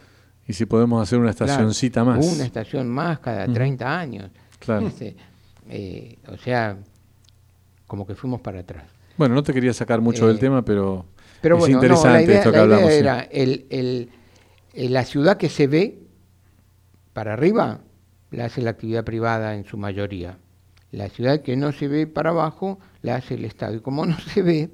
Y 0.46 0.52
si 0.52 0.66
podemos 0.66 1.02
hacer 1.02 1.18
una 1.18 1.30
estacioncita 1.30 2.04
más. 2.04 2.22
Una 2.22 2.44
estación 2.44 2.86
más 2.90 3.20
cada 3.20 3.50
30 3.50 3.98
años. 3.98 4.30
Claro. 4.58 4.88
Este, 4.88 5.16
o 6.28 6.36
sea, 6.36 6.76
como 7.86 8.06
que 8.06 8.14
fuimos 8.14 8.42
para 8.42 8.60
atrás. 8.60 8.84
Bueno, 9.16 9.34
no 9.34 9.42
te 9.42 9.54
quería 9.54 9.72
sacar 9.72 10.02
mucho 10.02 10.26
del 10.26 10.38
tema, 10.38 10.62
pero, 10.62 11.06
es 11.42 11.68
interesante 11.70 12.34
esto 12.34 12.50
que 12.50 12.56
la 12.58 12.62
hablamos. 12.62 12.90
Idea 12.90 12.98
era 12.98 13.20
el, 13.30 13.64
el, 13.70 14.10
la 14.74 15.04
ciudad 15.04 15.36
que 15.36 15.48
se 15.48 15.66
ve 15.66 15.98
para 17.12 17.32
arriba 17.32 17.80
la 18.30 18.44
hace 18.46 18.62
la 18.62 18.70
actividad 18.70 19.04
privada 19.04 19.54
en 19.54 19.64
su 19.64 19.76
mayoría. 19.76 20.38
La 20.92 21.08
ciudad 21.08 21.42
que 21.42 21.56
no 21.56 21.72
se 21.72 21.88
ve 21.88 22.06
para 22.06 22.30
abajo 22.30 22.78
la 23.02 23.16
hace 23.16 23.34
el 23.34 23.44
Estado. 23.44 23.74
Y 23.76 23.80
como 23.80 24.06
no 24.06 24.18
se 24.18 24.42
ve, 24.42 24.70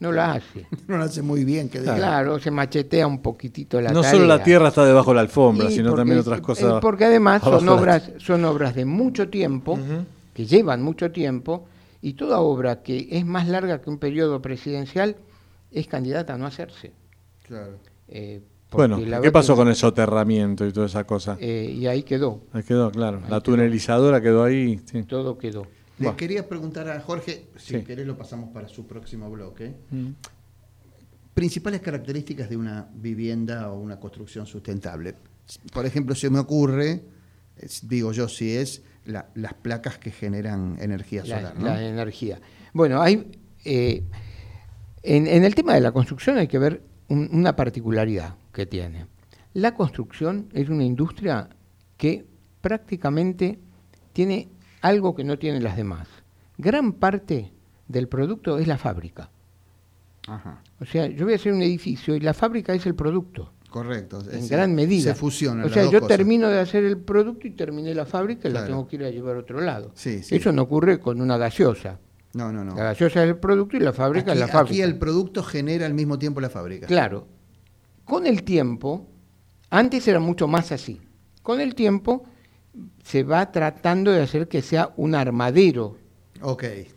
no 0.00 0.12
la 0.12 0.32
hace. 0.32 0.66
No 0.88 0.98
la 0.98 1.04
hace 1.04 1.22
muy 1.22 1.44
bien. 1.44 1.68
Que 1.68 1.80
claro, 1.80 2.38
se 2.38 2.50
machetea 2.50 3.06
un 3.06 3.20
poquitito 3.20 3.80
la 3.80 3.92
No 3.92 4.02
solo 4.02 4.26
la 4.26 4.42
tierra 4.42 4.68
está 4.68 4.84
debajo 4.84 5.10
de 5.10 5.14
la 5.16 5.20
alfombra, 5.20 5.70
sino 5.70 5.94
también 5.94 6.18
otras 6.20 6.40
cosas. 6.40 6.80
Porque 6.80 7.04
además 7.04 7.42
son 7.42 7.68
obras, 7.68 8.10
son 8.18 8.44
obras 8.44 8.74
de 8.74 8.84
mucho 8.84 9.28
tiempo, 9.28 9.78
que 10.34 10.46
llevan 10.46 10.82
mucho 10.82 11.12
tiempo, 11.12 11.66
y 12.02 12.14
toda 12.14 12.40
obra 12.40 12.82
que 12.82 13.08
es 13.10 13.26
más 13.26 13.46
larga 13.46 13.80
que 13.80 13.90
un 13.90 13.98
periodo 13.98 14.40
presidencial 14.40 15.16
es 15.70 15.86
candidata 15.86 16.34
a 16.34 16.38
no 16.38 16.46
hacerse. 16.46 16.92
Claro. 17.46 17.78
Eh, 18.08 18.40
bueno, 18.70 19.00
¿qué 19.22 19.32
pasó 19.32 19.56
con 19.56 19.68
el 19.68 19.74
soterramiento 19.74 20.66
y 20.66 20.72
toda 20.72 20.86
esa 20.86 21.04
cosa? 21.04 21.36
Eh, 21.40 21.74
y 21.76 21.86
ahí 21.86 22.02
quedó. 22.02 22.42
Ahí 22.52 22.62
quedó, 22.62 22.90
claro. 22.90 23.20
la 23.28 23.40
tunelizadora 23.40 24.20
quedó 24.20 24.44
ahí. 24.44 24.80
Todo 25.08 25.38
quedó. 25.38 25.66
Le 25.98 26.16
quería 26.16 26.48
preguntar 26.48 26.88
a 26.88 27.00
Jorge, 27.00 27.48
si 27.56 27.82
querés 27.82 28.06
lo 28.06 28.16
pasamos 28.16 28.50
para 28.50 28.68
su 28.68 28.86
próximo 28.86 29.30
bloque. 29.30 29.74
Mm. 29.90 30.10
Principales 31.34 31.80
características 31.80 32.48
de 32.48 32.56
una 32.56 32.88
vivienda 32.94 33.70
o 33.70 33.78
una 33.78 34.00
construcción 34.00 34.46
sustentable. 34.46 35.14
Por 35.72 35.84
ejemplo, 35.84 36.14
se 36.14 36.30
me 36.30 36.38
ocurre, 36.38 37.02
digo 37.82 38.12
yo, 38.12 38.28
si 38.28 38.56
es 38.56 38.82
las 39.04 39.54
placas 39.54 39.98
que 39.98 40.10
generan 40.10 40.78
energía 40.80 41.22
solar. 41.24 41.54
La, 41.60 41.86
energía. 41.86 42.40
Bueno, 42.72 43.02
hay 43.02 43.30
eh, 43.64 44.04
en, 45.02 45.44
el 45.44 45.54
tema 45.54 45.74
de 45.74 45.80
la 45.80 45.92
construcción 45.92 46.38
hay 46.38 46.48
que 46.48 46.58
ver 46.58 46.82
una 47.08 47.56
particularidad 47.56 48.36
que 48.60 48.66
tiene. 48.66 49.06
La 49.54 49.74
construcción 49.74 50.48
es 50.52 50.68
una 50.68 50.84
industria 50.84 51.48
que 51.96 52.26
prácticamente 52.60 53.58
tiene 54.12 54.48
algo 54.82 55.14
que 55.14 55.24
no 55.24 55.38
tienen 55.38 55.64
las 55.64 55.76
demás. 55.76 56.08
Gran 56.58 56.92
parte 56.92 57.52
del 57.88 58.06
producto 58.06 58.58
es 58.58 58.66
la 58.66 58.76
fábrica. 58.76 59.30
O 60.78 60.84
sea, 60.84 61.06
yo 61.06 61.24
voy 61.24 61.32
a 61.32 61.36
hacer 61.36 61.54
un 61.54 61.62
edificio 61.62 62.14
y 62.14 62.20
la 62.20 62.34
fábrica 62.34 62.74
es 62.74 62.84
el 62.84 62.94
producto. 62.94 63.52
Correcto. 63.70 64.22
En 64.30 64.46
gran 64.46 64.74
medida. 64.74 65.14
Se 65.14 65.14
fusionan. 65.14 65.64
O 65.64 65.70
sea, 65.70 65.90
yo 65.90 66.02
termino 66.02 66.48
de 66.48 66.60
hacer 66.60 66.84
el 66.84 66.98
producto 66.98 67.46
y 67.46 67.52
terminé 67.52 67.94
la 67.94 68.04
fábrica 68.04 68.46
y 68.46 68.52
la 68.52 68.66
tengo 68.66 68.86
que 68.86 68.96
ir 68.96 69.04
a 69.04 69.10
llevar 69.10 69.36
a 69.36 69.38
otro 69.40 69.60
lado. 69.60 69.92
Eso 70.04 70.52
no 70.52 70.62
ocurre 70.62 71.00
con 71.00 71.20
una 71.22 71.38
gaseosa. 71.38 71.98
No, 72.34 72.52
no, 72.52 72.62
no. 72.62 72.76
La 72.76 72.84
gaseosa 72.84 73.24
es 73.24 73.30
el 73.30 73.38
producto 73.38 73.78
y 73.78 73.80
la 73.80 73.94
fábrica 73.94 74.34
es 74.34 74.38
la 74.38 74.48
fábrica. 74.48 74.74
Aquí 74.74 74.82
el 74.82 74.98
producto 74.98 75.42
genera 75.42 75.86
al 75.86 75.94
mismo 75.94 76.18
tiempo 76.18 76.42
la 76.42 76.50
fábrica. 76.50 76.86
Claro. 76.86 77.39
Con 78.10 78.26
el 78.26 78.42
tiempo, 78.42 79.06
antes 79.70 80.08
era 80.08 80.18
mucho 80.18 80.48
más 80.48 80.72
así. 80.72 81.00
Con 81.44 81.60
el 81.60 81.76
tiempo 81.76 82.24
se 83.04 83.22
va 83.22 83.52
tratando 83.52 84.10
de 84.10 84.20
hacer 84.20 84.48
que 84.48 84.62
sea 84.62 84.92
un 84.96 85.14
armadero 85.14 85.96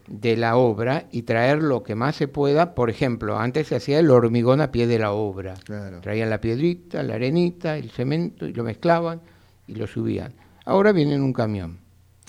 de 0.08 0.38
la 0.38 0.58
obra 0.58 1.06
y 1.12 1.21
traer 1.21 1.62
lo 1.62 1.84
que 1.84 1.93
más 1.93 2.15
se 2.15 2.28
pueda. 2.28 2.73
Por 2.73 2.89
ejemplo, 2.89 3.38
antes 3.38 3.67
se 3.67 3.76
hacía 3.76 3.99
el 3.99 4.10
hormigón 4.10 4.60
a 4.60 4.71
pie 4.71 4.88
de 4.88 4.97
la 4.97 5.12
obra. 5.12 5.54
Traían 6.02 6.32
la 6.32 6.41
piedrita, 6.41 7.04
la 7.04 7.13
arenita, 7.13 7.78
el 7.78 7.91
cemento 7.91 8.47
y 8.47 8.54
lo 8.54 8.63
mezclaban 8.63 9.21
y 9.67 9.76
lo 9.76 9.86
subían. 9.86 10.34
Ahora 10.65 10.93
viene 10.93 11.13
en 11.13 11.21
un 11.21 11.34
camión, 11.34 11.78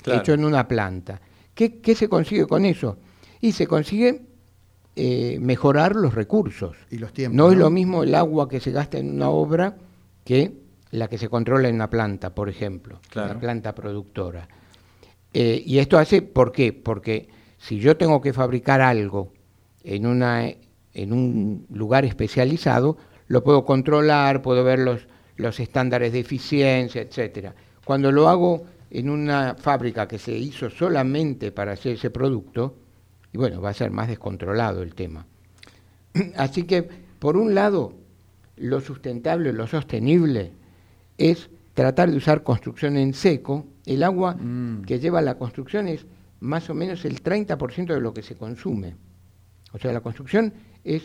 hecho 0.05 0.35
en 0.35 0.45
una 0.45 0.69
planta. 0.69 1.23
¿Qué, 1.55 1.95
se 1.97 2.07
consigue 2.07 2.47
con 2.47 2.67
eso? 2.67 2.99
Y 3.41 3.53
se 3.53 3.67
consigue 3.67 4.27
eh, 4.97 5.39
mejorar 5.41 5.97
los 5.97 6.15
recursos. 6.15 6.77
Y 6.91 6.99
los 6.99 7.13
tiempos. 7.13 7.37
No, 7.37 7.51
es 7.51 7.59
lo 7.59 7.71
mismo 7.71 8.05
el 8.05 8.15
agua 8.15 8.49
que 8.49 8.61
se 8.61 8.71
gasta 8.71 8.99
en 8.99 9.11
una 9.11 9.29
obra 9.29 9.77
que 10.25 10.53
la 10.93 11.09
que 11.09 11.19
se 11.19 11.29
controla 11.29 11.69
en 11.69 11.75
una 11.75 11.91
planta, 11.91 12.35
por 12.35 12.49
ejemplo, 12.49 13.01
una 13.17 13.39
planta 13.39 13.75
productora. 13.75 14.49
Eh, 15.33 15.61
y 15.67 15.79
esto 15.79 15.99
hace, 15.99 16.23
¿por 16.23 16.53
qué? 16.53 16.73
Porque 16.73 17.29
si 17.59 17.81
yo 17.81 17.97
tengo 17.97 18.21
que 18.21 18.33
fabricar 18.33 18.81
algo 18.81 19.33
en, 19.83 20.07
una, 20.07 20.45
en 20.47 21.13
un 21.13 21.67
lugar 21.71 22.05
especializado, 22.05 22.97
lo 23.27 23.43
puedo 23.43 23.65
controlar, 23.65 24.43
puedo 24.43 24.63
ver 24.63 24.79
los, 24.79 25.09
los 25.37 25.59
estándares 25.59 26.13
de 26.13 26.21
eficiencia, 26.21 27.03
etcétera. 27.03 27.57
Cuando 27.85 28.13
lo 28.13 28.29
hago 28.29 28.65
en 28.91 29.11
una 29.11 29.57
fábrica 29.57 30.07
que 30.07 30.21
se 30.21 30.33
hizo 30.33 30.71
solamente 30.71 31.51
para 31.51 31.73
hacer 31.73 31.95
ese 31.95 32.11
producto, 32.11 32.77
y 33.35 33.37
bueno, 33.37 33.61
va 33.61 33.71
a 33.71 33.75
ser 33.75 33.91
más 33.91 34.07
descontrolado 34.07 34.83
el 34.83 34.95
tema. 34.95 35.27
Así 36.37 36.63
que, 36.63 36.89
por 37.19 37.37
un 37.37 37.53
lado, 37.53 37.93
lo 38.57 38.81
sustentable, 38.81 39.53
lo 39.53 39.67
sostenible, 39.67 40.53
es 41.19 41.51
tratar 41.75 42.13
de 42.13 42.17
usar 42.17 42.45
construcción 42.45 42.97
en 42.97 43.13
seco. 43.13 43.67
El 43.87 44.05
agua 44.05 44.37
mm. 44.37 44.83
que 44.83 45.01
lleva 45.01 45.21
la 45.21 45.37
construcción 45.37 45.89
es 45.89 46.07
más 46.39 46.71
o 46.71 46.75
menos 46.75 47.05
el 47.05 47.25
30% 47.25 47.93
de 47.93 48.01
lo 48.01 48.15
que 48.15 48.23
se 48.23 48.37
consume. 48.37 48.95
O 49.73 49.79
sea, 49.81 49.93
la 49.93 50.01
construcción 50.01 50.55
es, 50.85 51.03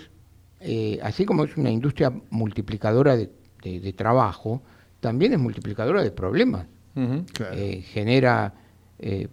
eh, 0.60 1.00
así 1.02 1.26
como 1.26 1.46
es 1.46 1.58
una 1.58 1.72
industria 1.72 2.13
multiplicadora 2.30 3.18
de, 3.18 3.94
trabajo, 3.94 4.62
también 5.00 5.34
es 5.34 5.39
multiplicadora 5.39 6.04
de 6.04 6.12
problemas. 6.12 6.68
Eh, 6.96 7.82
genera 7.82 8.54
eh, 9.00 9.30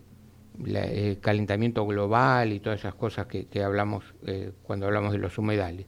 el 0.65 1.19
calentamiento 1.21 1.87
global 1.87 2.53
y 2.53 2.61
todas 2.61 2.81
esas 2.81 2.95
cosas 2.95 3.27
que, 3.27 3.63
hablamos 3.63 4.05
cuando 4.63 4.87
hablamos 4.87 5.13
de 5.13 5.19
los 5.19 5.37
humedales. 5.39 5.87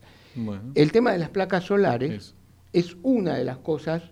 El 0.74 0.92
tema 0.92 1.12
de 1.12 1.18
las 1.18 1.30
placas 1.30 1.64
solares 1.64 2.34
es 2.72 2.96
una 3.02 3.34
de 3.34 3.44
las 3.44 3.58
cosas 3.58 4.02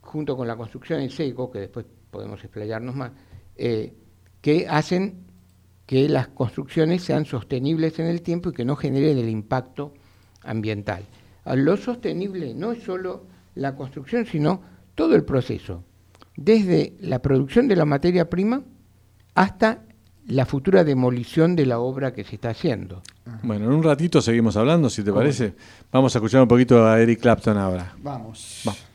junto 0.00 0.36
con 0.36 0.46
la 0.46 0.56
construcción 0.56 1.00
en 1.00 1.10
seco, 1.10 1.50
que 1.50 1.60
después 1.60 1.86
podemos 2.10 2.42
explayarnos 2.42 2.94
más, 2.94 3.12
eh, 3.56 3.94
que 4.40 4.66
hacen 4.68 5.24
que 5.86 6.08
las 6.08 6.28
construcciones 6.28 7.02
sean 7.02 7.24
sostenibles 7.24 7.98
en 7.98 8.06
el 8.06 8.22
tiempo 8.22 8.50
y 8.50 8.52
que 8.52 8.64
no 8.64 8.76
generen 8.76 9.18
el 9.18 9.28
impacto 9.28 9.94
ambiental. 10.42 11.04
Lo 11.44 11.76
sostenible 11.76 12.54
no 12.54 12.72
es 12.72 12.82
solo 12.82 13.24
la 13.54 13.74
construcción, 13.74 14.26
sino 14.26 14.62
todo 14.94 15.14
el 15.16 15.24
proceso, 15.24 15.82
desde 16.36 16.94
la 17.00 17.20
producción 17.20 17.66
de 17.66 17.76
la 17.76 17.84
materia 17.84 18.30
prima 18.30 18.62
hasta 19.40 19.78
la 20.26 20.44
futura 20.44 20.84
demolición 20.84 21.56
de 21.56 21.64
la 21.64 21.78
obra 21.78 22.12
que 22.12 22.24
se 22.24 22.34
está 22.34 22.50
haciendo. 22.50 23.02
Bueno, 23.42 23.64
en 23.64 23.72
un 23.72 23.82
ratito 23.82 24.20
seguimos 24.20 24.54
hablando, 24.58 24.90
si 24.90 25.02
te 25.02 25.12
parece. 25.14 25.54
Vamos 25.90 26.14
a 26.14 26.18
escuchar 26.18 26.42
un 26.42 26.48
poquito 26.48 26.86
a 26.86 27.00
Eric 27.00 27.20
Clapton 27.20 27.56
ahora. 27.56 27.94
Vamos. 28.02 28.60
Vamos. 28.64 28.89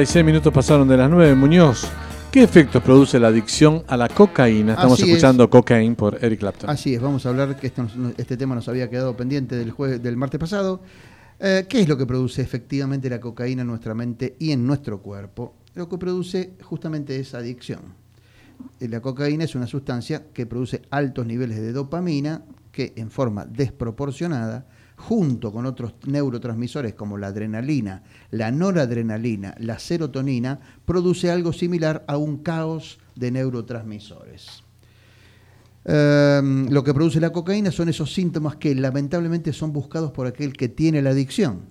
36 0.00 0.24
minutos 0.24 0.50
pasaron 0.50 0.88
de 0.88 0.96
las 0.96 1.10
9. 1.10 1.34
Muñoz, 1.34 1.86
¿qué 2.32 2.42
efectos 2.42 2.82
produce 2.82 3.20
la 3.20 3.28
adicción 3.28 3.84
a 3.86 3.98
la 3.98 4.08
cocaína? 4.08 4.72
Estamos 4.72 4.98
escuchando 4.98 5.50
Cocaine 5.50 5.94
por 5.94 6.24
Eric 6.24 6.40
Clapton. 6.40 6.70
Así 6.70 6.94
es, 6.94 7.02
vamos 7.02 7.26
a 7.26 7.28
hablar 7.28 7.54
que 7.60 7.70
este, 8.16 8.36
tema 8.38 8.54
nos 8.54 8.66
había 8.70 8.88
quedado 8.88 9.14
pendiente 9.14 9.56
del, 9.56 9.72
jueves, 9.72 10.02
del 10.02 10.16
martes 10.16 10.40
pasado. 10.40 10.80
Eh, 11.38 11.66
¿Qué 11.68 11.82
es 11.82 11.86
lo 11.86 11.98
que 11.98 12.06
produce 12.06 12.40
efectivamente 12.40 13.10
la 13.10 13.20
cocaína 13.20 13.60
en 13.60 13.68
nuestra 13.68 13.92
mente 13.92 14.36
y 14.38 14.52
en 14.52 14.66
nuestro 14.66 15.02
cuerpo? 15.02 15.56
Lo 15.74 15.86
que 15.86 15.98
produce 15.98 16.54
justamente 16.62 17.20
es 17.20 17.34
adicción. 17.34 17.80
Eh, 18.80 18.88
la 18.88 19.02
cocaína 19.02 19.44
es 19.44 19.54
una 19.54 19.66
sustancia 19.66 20.28
que 20.32 20.46
produce 20.46 20.80
altos 20.88 21.26
niveles 21.26 21.60
de 21.60 21.72
dopamina 21.72 22.42
que 22.72 22.94
en 22.96 23.10
forma 23.10 23.44
desproporcionada 23.44 24.66
junto 25.00 25.50
con 25.50 25.64
otros 25.66 25.94
neurotransmisores 26.06 26.94
como 26.94 27.16
la 27.16 27.28
adrenalina, 27.28 28.02
la 28.30 28.50
noradrenalina, 28.50 29.54
la 29.58 29.78
serotonina, 29.78 30.60
produce 30.84 31.30
algo 31.30 31.52
similar 31.52 32.04
a 32.06 32.18
un 32.18 32.38
caos 32.38 33.00
de 33.16 33.30
neurotransmisores. 33.30 34.62
Em, 35.84 36.68
lo 36.68 36.84
que 36.84 36.92
produce 36.92 37.18
la 37.18 37.32
cocaína 37.32 37.70
son 37.70 37.88
esos 37.88 38.12
síntomas 38.12 38.56
que 38.56 38.74
lamentablemente 38.74 39.54
son 39.54 39.72
buscados 39.72 40.12
por 40.12 40.26
aquel 40.26 40.52
que 40.52 40.68
tiene 40.68 41.00
la 41.00 41.10
adicción. 41.10 41.62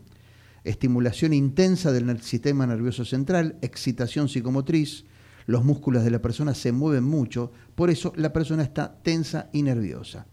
Estimulación 0.64 1.32
intensa 1.34 1.92
del 1.92 2.22
sistema 2.22 2.66
nervioso 2.66 3.06
central, 3.06 3.58
excitación 3.62 4.28
psicomotriz, 4.28 5.06
los 5.46 5.64
músculos 5.64 6.04
de 6.04 6.12
la 6.12 6.22
persona 6.22 6.54
se 6.56 6.72
mueven 6.72 7.04
mucho, 7.04 7.52
por 7.76 7.90
eso 7.90 8.12
la 8.16 8.34
persona 8.34 8.64
está 8.64 8.94
tensa 9.02 9.50
y 9.54 9.62
nerviosa. 9.62 10.26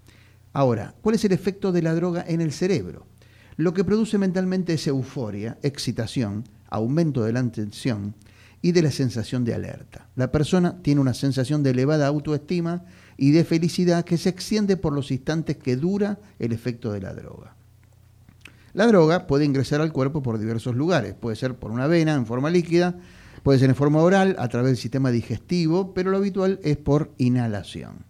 Ahora, 0.56 0.94
¿cuál 1.02 1.16
es 1.16 1.24
el 1.26 1.32
efecto 1.32 1.70
de 1.70 1.82
la 1.82 1.94
droga 1.94 2.24
en 2.26 2.40
el 2.40 2.50
cerebro? 2.50 3.04
Lo 3.58 3.74
que 3.74 3.84
produce 3.84 4.16
mentalmente 4.16 4.72
es 4.72 4.86
euforia, 4.86 5.58
excitación, 5.62 6.44
aumento 6.70 7.24
de 7.24 7.34
la 7.34 7.40
atención 7.40 8.14
y 8.62 8.72
de 8.72 8.80
la 8.80 8.90
sensación 8.90 9.44
de 9.44 9.52
alerta. 9.52 10.08
La 10.16 10.32
persona 10.32 10.80
tiene 10.80 11.02
una 11.02 11.12
sensación 11.12 11.62
de 11.62 11.72
elevada 11.72 12.06
autoestima 12.06 12.86
y 13.18 13.32
de 13.32 13.44
felicidad 13.44 14.06
que 14.06 14.16
se 14.16 14.30
extiende 14.30 14.78
por 14.78 14.94
los 14.94 15.10
instantes 15.10 15.58
que 15.58 15.76
dura 15.76 16.20
el 16.38 16.52
efecto 16.52 16.90
de 16.90 17.02
la 17.02 17.12
droga. 17.12 17.54
La 18.72 18.86
droga 18.86 19.26
puede 19.26 19.44
ingresar 19.44 19.82
al 19.82 19.92
cuerpo 19.92 20.22
por 20.22 20.38
diversos 20.38 20.74
lugares, 20.74 21.12
puede 21.12 21.36
ser 21.36 21.56
por 21.56 21.70
una 21.70 21.86
vena 21.86 22.14
en 22.14 22.24
forma 22.24 22.48
líquida, 22.48 22.98
puede 23.42 23.58
ser 23.58 23.68
en 23.68 23.76
forma 23.76 24.00
oral, 24.00 24.36
a 24.38 24.48
través 24.48 24.70
del 24.70 24.78
sistema 24.78 25.10
digestivo, 25.10 25.92
pero 25.92 26.10
lo 26.10 26.16
habitual 26.16 26.60
es 26.62 26.78
por 26.78 27.12
inhalación. 27.18 28.05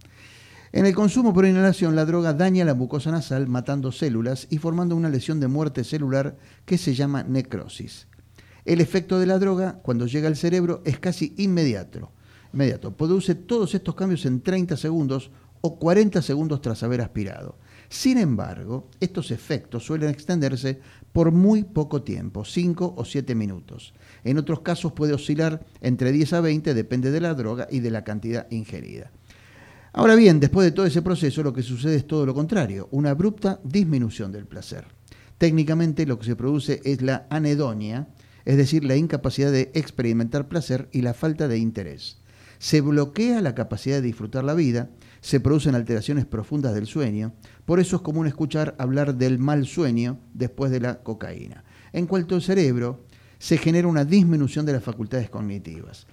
En 0.72 0.84
el 0.84 0.94
consumo 0.94 1.32
por 1.32 1.46
inhalación, 1.46 1.94
la 1.94 2.04
droga 2.04 2.32
daña 2.32 2.64
la 2.64 2.74
mucosa 2.74 3.10
nasal 3.10 3.46
matando 3.46 3.92
células 3.92 4.48
y 4.50 4.58
formando 4.58 4.96
una 4.96 5.08
lesión 5.08 5.38
de 5.38 5.46
muerte 5.46 5.84
celular 5.84 6.36
que 6.64 6.76
se 6.76 6.94
llama 6.94 7.22
necrosis. 7.22 8.08
El 8.64 8.80
efecto 8.80 9.20
de 9.20 9.26
la 9.26 9.38
droga, 9.38 9.78
cuando 9.82 10.06
llega 10.06 10.26
al 10.26 10.36
cerebro, 10.36 10.82
es 10.84 10.98
casi 10.98 11.34
inmediato. 11.36 12.10
inmediato. 12.52 12.96
Produce 12.96 13.36
todos 13.36 13.74
estos 13.74 13.94
cambios 13.94 14.26
en 14.26 14.40
30 14.40 14.76
segundos 14.76 15.30
o 15.60 15.78
40 15.78 16.20
segundos 16.20 16.60
tras 16.60 16.82
haber 16.82 17.00
aspirado. 17.00 17.58
Sin 17.88 18.18
embargo, 18.18 18.88
estos 18.98 19.30
efectos 19.30 19.84
suelen 19.84 20.10
extenderse 20.10 20.80
por 21.12 21.30
muy 21.30 21.62
poco 21.62 22.02
tiempo, 22.02 22.44
5 22.44 22.94
o 22.96 23.04
7 23.04 23.34
minutos. 23.36 23.94
En 24.24 24.38
otros 24.38 24.60
casos 24.60 24.92
puede 24.92 25.14
oscilar 25.14 25.64
entre 25.80 26.10
10 26.10 26.32
a 26.32 26.40
20, 26.40 26.74
depende 26.74 27.12
de 27.12 27.20
la 27.20 27.34
droga 27.34 27.68
y 27.70 27.80
de 27.80 27.90
la 27.90 28.02
cantidad 28.02 28.50
ingerida. 28.50 29.12
Ahora 29.96 30.14
bien, 30.14 30.40
después 30.40 30.66
de 30.66 30.72
todo 30.72 30.84
ese 30.84 31.00
proceso, 31.00 31.42
lo 31.42 31.54
que 31.54 31.62
sucede 31.62 31.96
es 31.96 32.06
todo 32.06 32.26
lo 32.26 32.34
contrario, 32.34 32.86
una 32.90 33.08
abrupta 33.08 33.60
disminución 33.64 34.30
del 34.30 34.44
placer. 34.44 34.84
Técnicamente 35.38 36.04
lo 36.04 36.18
que 36.18 36.26
se 36.26 36.36
produce 36.36 36.82
es 36.84 37.00
la 37.00 37.26
anedonia, 37.30 38.06
es 38.44 38.58
decir, 38.58 38.84
la 38.84 38.96
incapacidad 38.96 39.50
de 39.50 39.70
experimentar 39.72 40.48
placer 40.48 40.90
y 40.92 41.00
la 41.00 41.14
falta 41.14 41.48
de 41.48 41.56
interés. 41.56 42.18
Se 42.58 42.82
bloquea 42.82 43.40
la 43.40 43.54
capacidad 43.54 43.96
de 43.96 44.02
disfrutar 44.02 44.44
la 44.44 44.52
vida, 44.52 44.90
se 45.22 45.40
producen 45.40 45.74
alteraciones 45.74 46.26
profundas 46.26 46.74
del 46.74 46.86
sueño, 46.86 47.32
por 47.64 47.80
eso 47.80 47.96
es 47.96 48.02
común 48.02 48.26
escuchar 48.26 48.76
hablar 48.78 49.14
del 49.14 49.38
mal 49.38 49.66
sueño 49.66 50.18
después 50.34 50.70
de 50.70 50.80
la 50.80 51.02
cocaína. 51.02 51.64
En 51.94 52.06
cuanto 52.06 52.34
al 52.34 52.42
cerebro, 52.42 53.06
se 53.38 53.56
genera 53.56 53.88
una 53.88 54.04
disminución 54.04 54.66
de 54.66 54.74
las 54.74 54.84
facultades 54.84 55.30
cognitivas. 55.30 56.06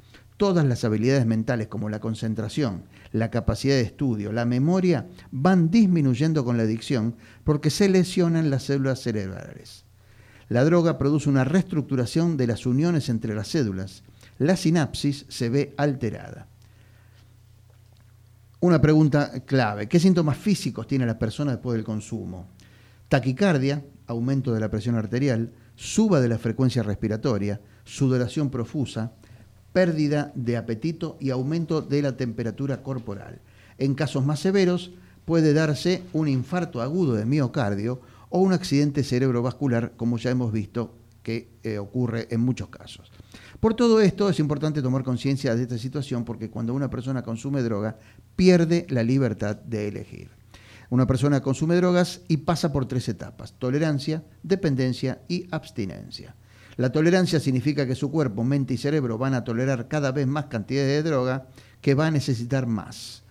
Todas 0.43 0.65
las 0.65 0.83
habilidades 0.83 1.25
mentales 1.25 1.69
como 1.69 1.87
la 1.87 2.01
concentración, 2.01 2.83
la 3.13 3.31
capacidad 3.31 3.75
de 3.75 3.83
estudio, 3.83 4.33
la 4.33 4.43
memoria, 4.43 5.07
van 5.31 5.71
disminuyendo 5.71 6.43
con 6.43 6.57
la 6.57 6.63
adicción 6.63 7.15
porque 7.45 7.69
se 7.69 7.87
lesionan 7.87 8.49
las 8.49 8.63
células 8.63 8.99
cerebrales. 8.99 9.85
La 10.49 10.65
droga 10.65 10.97
produce 10.97 11.29
una 11.29 11.45
reestructuración 11.45 12.35
de 12.35 12.47
las 12.47 12.65
uniones 12.65 13.07
entre 13.07 13.33
las 13.35 13.47
células. 13.47 14.03
La 14.37 14.57
sinapsis 14.57 15.25
se 15.29 15.47
ve 15.47 15.73
alterada. 15.77 16.49
Una 18.59 18.81
pregunta 18.81 19.45
clave. 19.45 19.87
¿Qué 19.87 19.97
síntomas 19.97 20.35
físicos 20.35 20.87
tiene 20.87 21.05
la 21.05 21.17
persona 21.17 21.51
después 21.51 21.77
del 21.77 21.85
consumo? 21.85 22.49
Taquicardia, 23.07 23.85
aumento 24.07 24.53
de 24.53 24.59
la 24.59 24.69
presión 24.69 24.95
arterial, 24.95 25.53
suba 25.77 26.19
de 26.19 26.27
la 26.27 26.37
frecuencia 26.37 26.83
respiratoria, 26.83 27.61
sudoración 27.85 28.49
profusa, 28.49 29.13
pérdida 29.74 30.32
de 30.36 30.55
apetito 30.55 31.17
y 31.19 31.32
aumento 31.32 31.82
de 31.82 32.01
la 32.01 32.15
temperatura 32.15 32.84
corporal. 32.84 33.41
En 33.78 33.95
casos 33.95 34.26
más 34.26 34.39
severos 34.39 34.91
puede 35.26 35.53
darse 35.53 36.03
un 36.13 36.28
infarto 36.28 36.82
agudo 36.82 37.13
de 37.13 37.26
miocardio 37.26 38.01
o 38.30 38.39
un 38.39 38.53
accidente 38.53 39.03
cerebrovascular, 39.03 39.93
como 39.97 40.17
ya 40.17 40.32
hemos 40.32 40.51
visto 40.51 40.95
que 41.24 41.49
eh, 41.63 41.78
ocurre 41.80 42.28
en 42.30 42.41
muchos 42.41 42.69
casos. 42.69 43.11
Por 43.59 43.74
todo 43.74 44.01
esto 44.01 44.30
es 44.30 44.39
importante 44.39 44.82
tomar 44.82 45.03
conciencia 45.03 45.55
de 45.55 45.63
esta 45.63 45.78
situación 45.78 46.26
porque 46.26 46.49
cuando 46.49 46.74
una 46.74 46.89
persona 46.89 47.24
consume 47.24 47.63
droga 47.63 47.97
pierde 48.36 48.86
la 48.89 49.03
libertad 49.03 49.55
de 49.55 49.88
elegir. 49.88 50.30
Una 50.89 51.07
persona 51.07 51.41
consume 51.41 51.76
drogas 51.76 52.21
y 52.28 52.38
pasa 52.38 52.71
por 52.71 52.86
tres 52.86 53.07
etapas, 53.07 53.53
tolerancia, 53.57 54.24
dependencia 54.43 55.21
y 55.28 55.47
abstinencia. 55.49 56.36
La 56.76 56.91
tolerancia 56.91 57.39
significa 57.39 57.86
que 57.86 57.95
su 57.95 58.11
cuerpo, 58.11 58.43
mente 58.43 58.74
y 58.74 58.78
cerebro 58.78 59.17
van 59.17 59.34
a 59.34 59.43
tolerar 59.43 59.88
cada 59.88 60.11
vez 60.11 60.28
más 60.28 60.45
cantidad 60.45 60.84
de 60.84 61.03
droga 61.03 61.47
que 61.82 61.93
va 61.93 62.07
a 62.07 62.11
necesitar 62.11 62.65
más. 62.65 63.24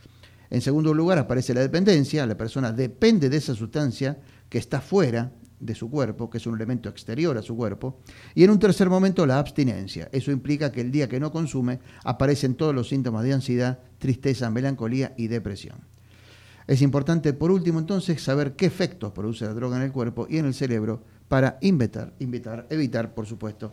En 0.51 0.61
segundo 0.61 0.93
lugar 0.95 1.19
aparece 1.19 1.55
la 1.55 1.61
dependencia, 1.61 2.27
la 2.27 2.37
persona 2.37 2.73
depende 2.73 3.29
de 3.31 3.39
esa 3.39 3.55
sustancia 3.55 4.21
que 4.49 4.59
está 4.59 4.81
fuera 4.81 5.33
de 5.59 5.75
su 5.75 5.89
cuerpo, 5.89 6.29
que 6.29 6.39
es 6.39 6.47
un 6.47 6.57
elemento 6.57 6.89
exterior 6.89 7.39
a 7.39 7.43
su 7.43 7.57
cuerpo. 7.57 8.01
Y 8.35 8.45
en 8.45 8.51
un 8.51 8.59
tercer 8.59 8.91
momento 8.91 9.25
la 9.25 9.39
abstinencia. 9.39 10.09
Eso 10.13 10.31
implica 10.31 10.71
que 10.73 10.81
el 10.81 10.91
día 10.91 11.09
que 11.09 11.21
no 11.21 11.33
consume 11.33 11.79
aparecen 12.05 12.57
todos 12.57 12.75
los 12.75 12.89
síntomas 12.89 13.25
de 13.25 13.33
ansiedad, 13.33 13.79
tristeza, 13.99 14.51
melancolía 14.51 15.15
y 15.17 15.29
depresión. 15.29 15.79
Es 16.67 16.83
importante, 16.83 17.33
por 17.33 17.51
último, 17.51 17.79
entonces, 17.79 18.23
saber 18.23 18.55
qué 18.55 18.67
efectos 18.67 19.13
produce 19.13 19.45
la 19.45 19.55
droga 19.55 19.77
en 19.77 19.83
el 19.85 19.93
cuerpo 19.93 20.27
y 20.29 20.39
en 20.39 20.47
el 20.47 20.55
cerebro 20.55 21.05
para 21.33 21.57
invitar, 21.63 22.13
invitar, 22.19 22.67
evitar, 22.69 23.15
por 23.15 23.25
supuesto, 23.25 23.73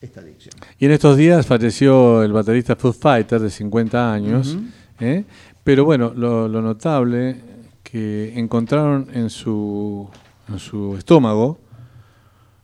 esta 0.00 0.22
adicción. 0.22 0.54
Y 0.78 0.86
en 0.86 0.92
estos 0.92 1.18
días 1.18 1.44
falleció 1.44 2.22
el 2.22 2.32
baterista 2.32 2.76
Food 2.76 2.94
Fighter 2.94 3.42
de 3.42 3.50
50 3.50 4.10
años, 4.10 4.56
¿eh? 4.98 5.22
pero 5.62 5.84
bueno, 5.84 6.14
lo, 6.16 6.48
notable 6.48 7.36
que 7.82 8.32
encontraron 8.38 9.08
en 9.12 9.28
su, 9.28 10.08
en 10.48 10.58
su 10.58 10.96
estómago 10.96 11.58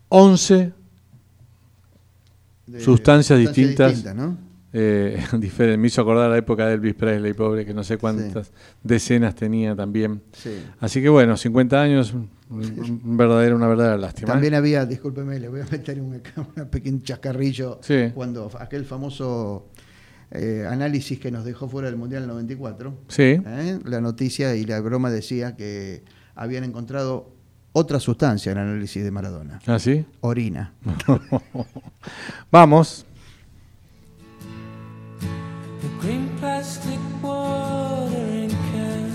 11 0.08 0.72
sustancias 2.78 3.38
distintas 3.38 4.02
eh, 4.72 5.22
me 5.78 5.86
hizo 5.86 6.02
acordar 6.02 6.30
la 6.30 6.38
época 6.38 6.66
de 6.66 6.74
Elvis 6.74 6.94
Presley, 6.94 7.32
pobre, 7.32 7.64
que 7.66 7.74
no 7.74 7.82
sé 7.82 7.98
cuántas 7.98 8.52
decenas 8.82 9.34
tenía 9.34 9.74
también. 9.74 10.22
Así 10.78 11.02
que 11.02 11.08
bueno, 11.08 11.36
50 11.36 11.80
años, 11.80 12.14
un 12.48 13.16
verdadero, 13.16 13.56
una 13.56 13.68
verdadera 13.68 13.96
lástima. 13.96 14.28
¿eh? 14.28 14.32
También 14.32 14.54
había, 14.54 14.86
discúlpeme, 14.86 15.38
le 15.38 15.48
voy 15.48 15.60
a 15.60 15.66
meter 15.70 16.00
un, 16.00 16.20
pequeño 16.70 17.00
chascarrillo, 17.02 17.80
cuando 18.14 18.50
aquel 18.58 18.84
famoso 18.84 19.70
eh, 20.30 20.64
análisis 20.68 21.18
que 21.18 21.30
nos 21.30 21.44
dejó 21.44 21.68
fuera 21.68 21.88
del 21.88 21.96
Mundial 21.96 22.26
94, 22.28 22.94
¿eh? 23.18 23.78
la 23.84 24.00
noticia 24.00 24.54
y 24.54 24.64
la 24.64 24.80
broma 24.80 25.10
decía 25.10 25.56
que 25.56 26.04
habían 26.36 26.62
encontrado 26.62 27.34
otra 27.72 27.98
sustancia 27.98 28.52
en 28.52 28.58
el 28.58 28.68
análisis 28.68 29.02
de 29.02 29.10
Maradona. 29.10 29.60
¿Ah, 29.66 29.78
sí? 29.78 30.04
Orina. 30.20 30.74
Vamos. 32.50 33.06
Plastic 36.40 36.98
watering 37.22 38.48
can 38.48 39.12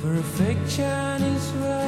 for 0.00 0.14
a 0.14 0.22
fake 0.22 0.58
Chinese 0.68 1.50
rubber 1.60 1.81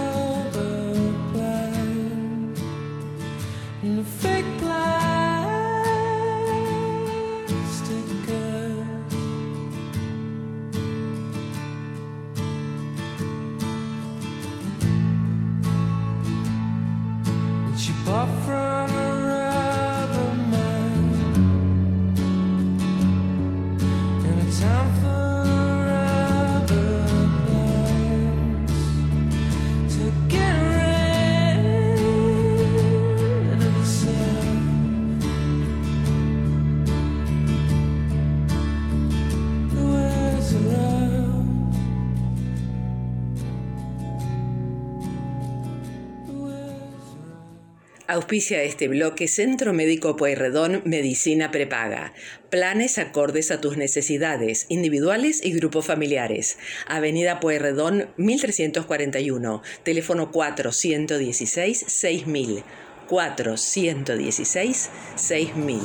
Auspicia 48.15 48.63
este 48.63 48.87
bloque 48.87 49.27
Centro 49.27 49.73
Médico 49.73 50.15
Pueyrredón 50.15 50.83
Medicina 50.85 51.51
Prepaga. 51.51 52.13
Planes 52.49 52.99
acordes 52.99 53.51
a 53.51 53.61
tus 53.61 53.77
necesidades, 53.77 54.67
individuales 54.69 55.45
y 55.45 55.51
grupos 55.51 55.87
familiares. 55.87 56.57
Avenida 56.87 57.41
Pueyrredón 57.41 58.11
1341, 58.17 59.63
teléfono 59.83 60.31
416 60.31 61.85
6000. 61.89 62.63
416 63.09 64.91
6000. 65.17 65.81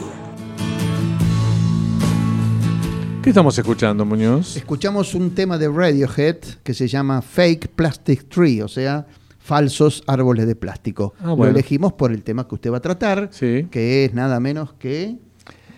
¿Qué 3.23 3.30
estamos 3.32 3.57
escuchando, 3.57 4.05
Muñoz? 4.05 4.55
Escuchamos 4.55 5.15
un 5.15 5.34
tema 5.34 5.57
de 5.57 5.67
Radiohead 5.67 6.38
que 6.63 6.75
se 6.75 6.88
llama 6.88 7.23
Fake 7.23 7.69
Plastic 7.69 8.30
Tree, 8.30 8.61
o 8.61 8.67
sea, 8.67 9.07
falsos 9.40 10.04
árboles 10.06 10.46
de 10.46 10.56
plástico. 10.56 11.14
Ah, 11.22 11.34
Lo 11.36 11.46
elegimos 11.46 11.94
por 11.94 12.12
el 12.12 12.24
tema 12.24 12.48
que 12.48 12.56
usted 12.56 12.72
va 12.72 12.78
a 12.78 12.82
tratar, 12.82 13.30
que 13.30 14.06
es 14.06 14.14
nada 14.14 14.40
menos 14.40 14.74
que 14.74 15.18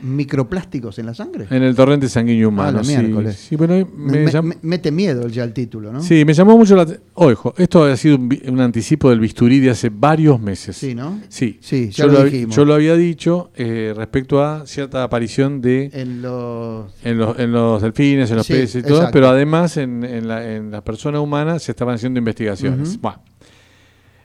microplásticos 0.01 0.97
en 0.99 1.05
la 1.05 1.13
sangre. 1.13 1.47
En 1.49 1.63
el 1.63 1.75
torrente 1.75 2.09
sanguíneo 2.09 2.49
humano. 2.49 2.79
Ah, 2.79 2.85
miércoles. 2.85 3.49
me, 3.51 4.57
mete 4.61 4.91
miedo 4.91 5.27
ya 5.27 5.43
el 5.43 5.53
título, 5.53 5.91
¿no? 5.91 6.01
Sí, 6.01 6.25
me 6.25 6.33
llamó 6.33 6.57
mucho 6.57 6.75
la 6.75 6.83
atención. 6.83 7.07
Ojo, 7.13 7.53
esto 7.57 7.83
ha 7.83 7.95
sido 7.95 8.17
un, 8.17 8.59
anticipo 8.59 9.09
del 9.09 9.19
bisturí 9.19 9.59
de 9.59 9.69
hace 9.69 9.89
varios 9.89 10.39
meses. 10.39 10.75
Sí, 10.77 10.95
¿no? 10.95 11.19
Sí, 11.29 11.59
sí 11.61 11.89
ya 11.91 12.05
yo, 12.05 12.11
lo, 12.11 12.23
dijimos. 12.23 12.55
yo 12.55 12.65
lo 12.65 12.73
había 12.73 12.95
dicho 12.95 13.51
eh, 13.55 13.93
respecto 13.95 14.43
a 14.43 14.65
cierta 14.65 15.03
aparición 15.03 15.61
de. 15.61 15.89
En 15.93 16.21
los. 16.21 16.91
En 17.03 17.17
los, 17.17 17.37
en 17.39 17.51
los 17.51 17.81
delfines, 17.81 18.31
en 18.31 18.37
los 18.37 18.47
peces 18.47 18.83
y 18.83 18.87
todo, 18.87 19.09
pero 19.11 19.29
además 19.29 19.77
en, 19.77 20.03
en, 20.03 20.27
la, 20.27 20.51
en 20.51 20.71
la 20.71 20.83
persona 20.83 21.19
humana 21.19 21.59
se 21.59 21.71
estaban 21.71 21.95
haciendo 21.95 22.17
investigaciones. 22.17 22.99
Bueno. 22.99 23.30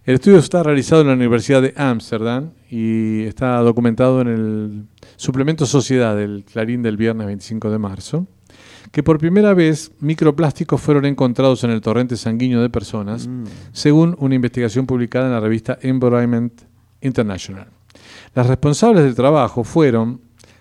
El 0.06 0.14
estudio 0.14 0.38
está 0.38 0.62
realizado 0.62 1.00
en 1.00 1.08
la 1.08 1.14
Universidad 1.14 1.60
de 1.60 1.74
Ámsterdam 1.76 2.52
y 2.70 3.24
está 3.24 3.58
documentado 3.58 4.20
en 4.20 4.28
el 4.28 4.84
suplemento 5.16 5.66
Sociedad 5.66 6.16
del 6.16 6.44
Clarín 6.44 6.80
del 6.80 6.96
viernes 6.96 7.26
25 7.26 7.70
de 7.72 7.78
marzo, 7.78 8.28
que 8.92 9.02
por 9.02 9.18
primera 9.18 9.52
vez 9.52 9.90
microplásticos 9.98 10.80
fueron 10.80 11.06
encontrados 11.06 11.64
en 11.64 11.72
el 11.72 11.80
torrente 11.80 12.16
sanguíneo 12.16 12.62
de 12.62 12.70
personas, 12.70 13.26
mm. 13.26 13.44
según 13.72 14.14
una 14.20 14.36
investigación 14.36 14.86
publicada 14.86 15.26
en 15.26 15.32
la 15.32 15.40
revista 15.40 15.76
Environment 15.82 16.52
International. 17.00 17.66
Las 18.32 18.46
responsables 18.46 19.02
del 19.02 19.16
trabajo 19.16 19.64
fueron 19.64 20.20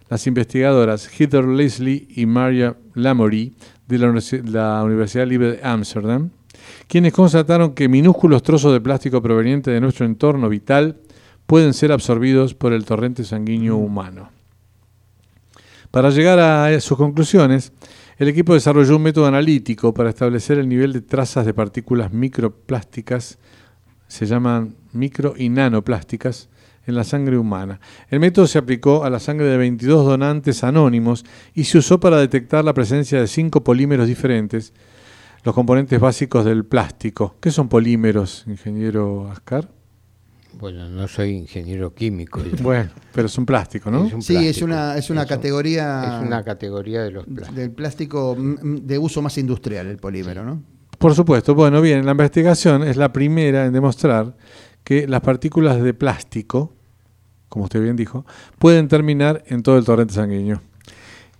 las 0.09 0.25
investigadoras 0.25 1.07
Heather 1.07 1.45
Leslie 1.45 2.07
y 2.15 2.25
Maria 2.25 2.77
Lamory 2.95 3.53
de 3.87 3.99
la 3.99 4.83
Universidad 4.83 5.27
Libre 5.27 5.51
de 5.51 5.63
Ámsterdam, 5.63 6.31
quienes 6.87 7.13
constataron 7.13 7.73
que 7.73 7.89
minúsculos 7.89 8.43
trozos 8.43 8.73
de 8.73 8.81
plástico 8.81 9.21
provenientes 9.21 9.73
de 9.73 9.81
nuestro 9.81 10.05
entorno 10.05 10.49
vital 10.49 10.97
pueden 11.45 11.73
ser 11.73 11.91
absorbidos 11.91 12.53
por 12.53 12.73
el 12.73 12.85
torrente 12.85 13.23
sanguíneo 13.23 13.77
humano. 13.77 14.29
Para 15.91 16.09
llegar 16.09 16.39
a 16.39 16.79
sus 16.81 16.97
conclusiones, 16.97 17.71
el 18.17 18.27
equipo 18.27 18.53
desarrolló 18.53 18.95
un 18.95 19.03
método 19.03 19.27
analítico 19.27 19.93
para 19.93 20.09
establecer 20.09 20.57
el 20.57 20.69
nivel 20.69 20.93
de 20.93 21.01
trazas 21.01 21.45
de 21.45 21.53
partículas 21.53 22.11
microplásticas, 22.13 23.37
se 24.07 24.25
llaman 24.25 24.75
micro 24.93 25.33
y 25.37 25.49
nanoplásticas, 25.49 26.49
en 26.87 26.95
la 26.95 27.03
sangre 27.03 27.37
humana. 27.37 27.79
El 28.09 28.19
método 28.19 28.47
se 28.47 28.57
aplicó 28.57 29.03
a 29.03 29.09
la 29.09 29.19
sangre 29.19 29.47
de 29.47 29.57
22 29.57 30.05
donantes 30.05 30.63
anónimos 30.63 31.25
y 31.53 31.65
se 31.65 31.79
usó 31.79 31.99
para 31.99 32.17
detectar 32.17 32.63
la 32.63 32.73
presencia 32.73 33.19
de 33.19 33.27
cinco 33.27 33.63
polímeros 33.63 34.07
diferentes, 34.07 34.73
los 35.45 35.53
componentes 35.53 35.99
básicos 35.99 36.43
del 36.43 36.65
plástico. 36.65 37.35
¿Qué 37.39 37.51
son 37.51 37.69
polímeros, 37.69 38.43
ingeniero 38.47 39.29
Ascar? 39.31 39.69
Bueno, 40.59 40.89
no 40.89 41.07
soy 41.07 41.31
ingeniero 41.31 41.93
químico. 41.93 42.41
bueno, 42.63 42.89
pero 43.13 43.27
es 43.27 43.37
un 43.37 43.45
plástico, 43.45 43.91
¿no? 43.91 44.09
sí, 44.21 44.35
es 44.35 44.63
una, 44.63 44.97
es 44.97 45.11
una 45.11 45.25
categoría. 45.25 46.17
es 46.17 46.27
una 46.27 46.43
categoría 46.43 47.03
de 47.03 47.11
los 47.11 47.25
plásticos. 47.25 47.55
Del 47.55 47.71
plástico 47.71 48.35
de 48.37 48.97
uso 48.97 49.21
más 49.21 49.37
industrial, 49.37 49.85
el 49.85 49.97
polímero, 49.97 50.43
¿no? 50.43 50.63
Por 50.97 51.13
supuesto. 51.13 51.53
Bueno, 51.53 51.79
bien, 51.79 52.05
la 52.05 52.13
investigación 52.13 52.81
es 52.83 52.97
la 52.97 53.13
primera 53.13 53.65
en 53.65 53.73
demostrar 53.73 54.35
que 54.83 55.07
las 55.07 55.21
partículas 55.21 55.79
de 55.81 55.93
plástico, 55.93 56.73
como 57.49 57.65
usted 57.65 57.83
bien 57.83 57.95
dijo, 57.95 58.25
pueden 58.57 58.87
terminar 58.87 59.43
en 59.47 59.61
todo 59.61 59.77
el 59.77 59.85
torrente 59.85 60.15
sanguíneo. 60.15 60.61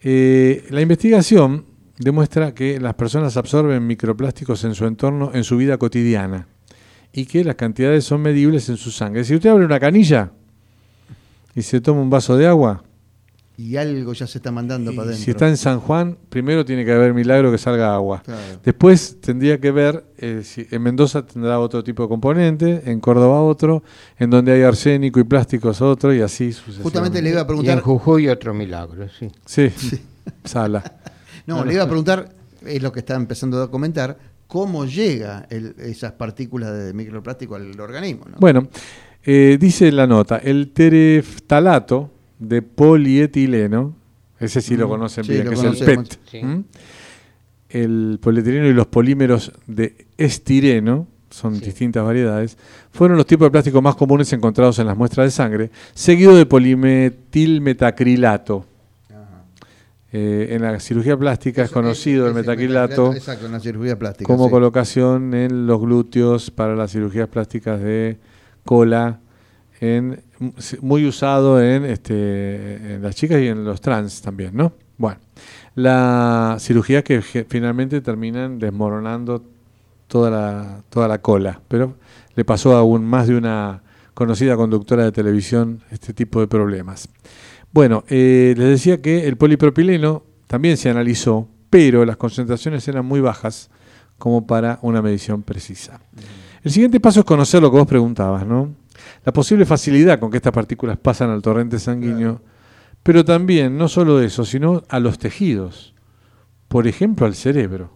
Eh, 0.01 0.65
la 0.69 0.81
investigación 0.81 1.65
demuestra 1.97 2.53
que 2.53 2.79
las 2.79 2.95
personas 2.95 3.37
absorben 3.37 3.85
microplásticos 3.87 4.63
en 4.63 4.75
su 4.75 4.85
entorno 4.85 5.31
en 5.33 5.43
su 5.43 5.57
vida 5.57 5.77
cotidiana 5.77 6.47
y 7.13 7.25
que 7.25 7.43
las 7.43 7.55
cantidades 7.55 8.03
son 8.03 8.21
medibles 8.21 8.67
en 8.69 8.77
su 8.77 8.91
sangre. 8.91 9.23
Si 9.23 9.35
usted 9.35 9.49
abre 9.49 9.65
una 9.65 9.79
canilla 9.79 10.31
y 11.55 11.61
se 11.61 11.79
toma 11.79 12.01
un 12.01 12.09
vaso 12.09 12.35
de 12.35 12.47
agua, 12.47 12.83
y 13.57 13.77
algo 13.77 14.11
ya 14.11 14.27
se 14.27 14.39
está 14.39 14.51
mandando 14.51 14.91
para 14.91 15.07
adentro. 15.07 15.23
Si 15.23 15.31
está 15.31 15.47
en 15.47 15.55
San 15.55 15.79
Juan, 15.79 16.17
primero 16.27 16.65
tiene 16.65 16.83
que 16.83 16.91
haber 16.91 17.13
milagro 17.13 17.51
que 17.53 17.57
salga 17.57 17.95
agua. 17.95 18.21
Después 18.65 19.21
tendría 19.21 19.61
que 19.61 19.71
ver, 19.71 20.05
eh, 20.17 20.41
si 20.43 20.67
en 20.69 20.81
Mendoza 20.81 21.25
tendrá 21.25 21.57
otro 21.59 21.81
tipo 21.81 22.03
de 22.03 22.09
componente, 22.09 22.81
en 22.85 22.99
Córdoba 22.99 23.41
otro, 23.41 23.81
en 24.17 24.29
donde 24.29 24.51
hay 24.51 24.63
arsénico 24.63 25.21
y 25.21 25.23
plásticos 25.23 25.81
otro, 25.81 26.13
y 26.13 26.19
así 26.19 26.51
sucesivamente. 26.51 26.83
Justamente 26.83 27.21
le 27.21 27.29
iba 27.29 27.41
a 27.41 27.47
preguntar. 27.47 27.75
Y 27.75 27.77
en 27.77 27.83
Jujuy 27.83 28.27
otro 28.27 28.53
milagro, 28.53 29.07
sí. 29.17 29.31
Sí, 29.45 29.71
sala. 30.43 30.83
no, 31.45 31.65
le 31.65 31.73
iba 31.73 31.83
a 31.83 31.87
preguntar, 31.87 32.29
es 32.65 32.81
lo 32.81 32.91
que 32.91 32.99
está 32.99 33.15
empezando 33.15 33.61
a 33.61 33.69
comentar, 33.69 34.17
cómo 34.47 34.85
llega 34.85 35.47
esas 35.49 36.13
partículas 36.13 36.77
de 36.77 36.93
microplástico 36.93 37.55
al 37.55 37.77
organismo. 37.79 38.25
Bueno, 38.39 38.67
eh, 39.23 39.57
dice 39.59 39.91
la 39.91 40.07
nota, 40.07 40.37
el 40.37 40.71
tereftalato 40.71 42.11
de 42.39 42.61
polietileno, 42.61 43.95
ese 44.39 44.61
sí 44.61 44.77
lo 44.77 44.87
conocen 44.87 45.27
bien, 45.27 45.45
que 45.47 45.55
es 45.55 45.63
el 45.63 45.77
PET. 45.77 46.19
El 47.69 48.19
polietileno 48.21 48.67
y 48.67 48.73
los 48.73 48.85
polímeros 48.87 49.51
de 49.67 50.07
estireno, 50.17 51.07
son 51.29 51.59
distintas 51.59 52.05
variedades, 52.05 52.57
fueron 52.91 53.17
los 53.17 53.25
tipos 53.25 53.47
de 53.47 53.51
plástico 53.51 53.81
más 53.81 53.95
comunes 53.95 54.31
encontrados 54.31 54.79
en 54.79 54.87
las 54.87 54.95
muestras 54.95 55.27
de 55.27 55.31
sangre, 55.31 55.69
seguido 55.93 56.33
de 56.35 56.45
polimetilmetacrilato. 56.45 58.65
Eh, 60.17 60.55
en 60.55 60.61
la 60.61 60.79
cirugía 60.79 61.17
plástica 61.17 61.63
es 61.63 61.71
conocido 61.71 62.25
el 62.25 62.33
metacrilato 62.33 63.13
como 64.23 64.49
colocación 64.49 65.33
en 65.33 65.67
los 65.67 65.81
glúteos 65.81 66.51
para 66.51 66.73
las 66.73 66.93
cirugías 66.93 67.27
plásticas 67.27 67.81
de 67.81 68.17
cola, 68.63 69.19
en, 69.81 70.21
muy 70.79 71.05
usado 71.05 71.61
en, 71.61 71.83
este, 71.83 72.93
en 72.93 73.03
las 73.03 73.13
chicas 73.13 73.41
y 73.41 73.47
en 73.49 73.65
los 73.65 73.81
trans 73.81 74.21
también, 74.21 74.55
¿no? 74.55 74.71
Bueno, 74.97 75.19
la 75.75 76.55
cirugía 76.59 77.03
que 77.03 77.21
finalmente 77.21 77.99
terminan 77.99 78.57
desmoronando 78.57 79.43
toda 80.07 80.31
la, 80.31 80.81
toda 80.87 81.09
la 81.09 81.17
cola, 81.17 81.59
pero 81.67 81.97
le 82.35 82.45
pasó 82.45 82.73
a 82.77 82.79
aún 82.79 83.03
más 83.03 83.27
de 83.27 83.35
una 83.35 83.81
conocida 84.13 84.55
conductora 84.55 85.03
de 85.03 85.11
televisión 85.11 85.81
este 85.91 86.13
tipo 86.13 86.39
de 86.39 86.47
problemas. 86.47 87.09
Bueno, 87.75 88.05
eh, 88.07 88.53
les 88.55 88.69
decía 88.69 89.01
que 89.01 89.27
el 89.27 89.35
polipropileno 89.35 90.23
también 90.47 90.77
se 90.77 90.89
analizó, 90.89 91.49
pero 91.69 92.05
las 92.05 92.15
concentraciones 92.15 92.87
eran 92.87 93.05
muy 93.05 93.19
bajas 93.19 93.69
como 94.17 94.47
para 94.47 94.79
una 94.81 95.01
medición 95.01 95.43
precisa. 95.43 95.99
El 96.63 96.71
siguiente 96.71 97.01
paso 97.01 97.19
es 97.19 97.25
conocer 97.25 97.61
lo 97.61 97.69
que 97.69 97.77
vos 97.77 97.85
preguntabas, 97.85 98.47
¿no? 98.47 98.73
La 99.25 99.33
posible 99.33 99.65
facilidad 99.65 100.19
con 100.21 100.31
que 100.31 100.37
estas 100.37 100.53
partículas 100.53 100.97
pasan 100.97 101.29
al 101.31 101.41
torrente 101.41 101.77
sanguíneo, 101.77 102.41
pero 103.03 103.25
también, 103.25 103.77
no 103.77 103.89
solo 103.89 104.21
eso, 104.21 104.45
sino 104.45 104.83
a 104.87 105.01
los 105.01 105.19
tejidos, 105.19 105.93
por 106.69 106.87
ejemplo 106.87 107.25
al 107.25 107.35
cerebro. 107.35 107.91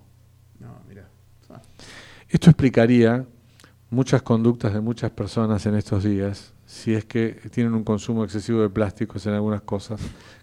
Esto 2.28 2.50
explicaría 2.50 3.26
muchas 3.90 4.24
conductas 4.24 4.74
de 4.74 4.82
muchas 4.82 5.12
personas 5.12 5.66
en 5.66 5.76
estos 5.76 6.04
días, 6.04 6.52
si 6.70 6.94
es 6.94 7.04
que 7.04 7.40
tienen 7.50 7.74
un 7.74 7.84
consumo 7.84 8.24
excesivo 8.24 8.62
de 8.62 8.70
plásticos 8.70 9.26
en 9.26 9.34
algunas 9.34 9.64
cosas 9.64 10.00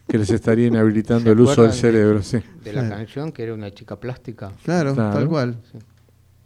que 0.09 0.18
les 0.18 0.29
estaría 0.29 0.66
inhabilitando 0.66 1.31
el 1.31 1.39
uso 1.39 1.62
del 1.62 1.72
cerebro. 1.72 2.18
De, 2.18 2.43
de 2.64 2.72
la 2.72 2.89
canción 2.89 3.31
que 3.31 3.45
era 3.45 3.55
una 3.55 3.70
chica 3.70 3.95
plástica. 3.95 4.51
Claro, 4.64 4.93
tal 4.93 5.29
cual. 5.29 5.57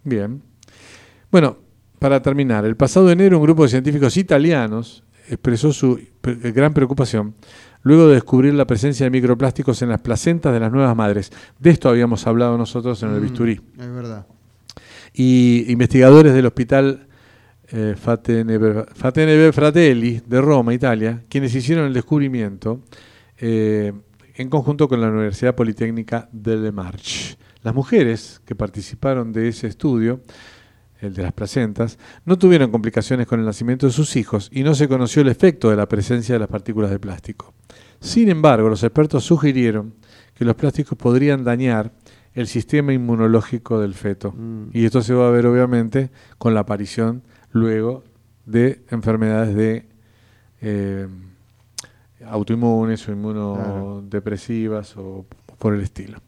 Bien. 0.04 0.42
Bueno, 1.30 1.56
para 1.98 2.20
terminar, 2.20 2.66
el 2.66 2.76
pasado 2.76 3.10
enero 3.10 3.38
un 3.38 3.42
grupo 3.42 3.62
de 3.62 3.70
científicos 3.70 4.18
italianos 4.18 5.02
expresó 5.30 5.72
su 5.72 5.98
gran 6.22 6.74
preocupación 6.74 7.34
luego 7.80 8.08
de 8.08 8.14
descubrir 8.16 8.52
la 8.52 8.66
presencia 8.66 9.06
de 9.06 9.10
microplásticos 9.10 9.80
en 9.80 9.88
las 9.88 10.02
placentas 10.02 10.52
de 10.52 10.60
las 10.60 10.70
nuevas 10.70 10.94
madres. 10.94 11.32
De 11.58 11.70
esto 11.70 11.88
habíamos 11.88 12.26
hablado 12.26 12.58
nosotros 12.58 13.02
en 13.02 13.14
el 13.14 13.20
mm, 13.20 13.22
bisturí. 13.22 13.60
Es 13.78 13.90
verdad. 13.90 14.26
Y 15.14 15.64
investigadores 15.72 16.34
del 16.34 16.44
hospital 16.44 17.06
eh, 17.72 17.94
Fateneber 17.96 19.52
Fratelli 19.52 20.20
de 20.26 20.40
Roma, 20.40 20.74
Italia, 20.74 21.22
quienes 21.28 21.54
hicieron 21.54 21.86
el 21.86 21.94
descubrimiento 21.94 22.80
eh, 23.38 23.92
en 24.34 24.48
conjunto 24.48 24.88
con 24.88 25.00
la 25.00 25.08
Universidad 25.08 25.54
Politécnica 25.54 26.28
de 26.32 26.56
Le 26.56 26.72
Marche. 26.72 27.36
Las 27.62 27.74
mujeres 27.74 28.40
que 28.44 28.54
participaron 28.54 29.32
de 29.32 29.48
ese 29.48 29.66
estudio, 29.66 30.20
el 31.00 31.14
de 31.14 31.22
las 31.22 31.32
placentas, 31.32 31.98
no 32.24 32.38
tuvieron 32.38 32.70
complicaciones 32.70 33.26
con 33.26 33.38
el 33.38 33.46
nacimiento 33.46 33.86
de 33.86 33.92
sus 33.92 34.16
hijos 34.16 34.50
y 34.52 34.62
no 34.62 34.74
se 34.74 34.88
conoció 34.88 35.22
el 35.22 35.28
efecto 35.28 35.70
de 35.70 35.76
la 35.76 35.88
presencia 35.88 36.34
de 36.34 36.38
las 36.38 36.48
partículas 36.48 36.90
de 36.90 36.98
plástico. 36.98 37.54
Sin 38.00 38.30
embargo, 38.30 38.68
los 38.68 38.82
expertos 38.82 39.24
sugirieron 39.24 39.94
que 40.34 40.44
los 40.44 40.56
plásticos 40.56 40.96
podrían 40.96 41.44
dañar 41.44 41.92
el 42.32 42.46
sistema 42.46 42.92
inmunológico 42.92 43.80
del 43.80 43.94
feto. 43.94 44.32
Mm. 44.32 44.70
Y 44.72 44.84
esto 44.84 45.02
se 45.02 45.14
va 45.14 45.28
a 45.28 45.30
ver 45.30 45.46
obviamente 45.46 46.10
con 46.38 46.54
la 46.54 46.60
aparición 46.60 47.22
luego 47.52 48.04
de 48.46 48.82
enfermedades 48.90 49.54
de 49.54 49.84
eh, 50.60 51.06
autoinmunes 52.26 53.08
o 53.08 53.12
inmunodepresivas 53.12 54.96
o 54.96 55.24
por 55.58 55.74
el 55.74 55.80
estilo. 55.82 56.18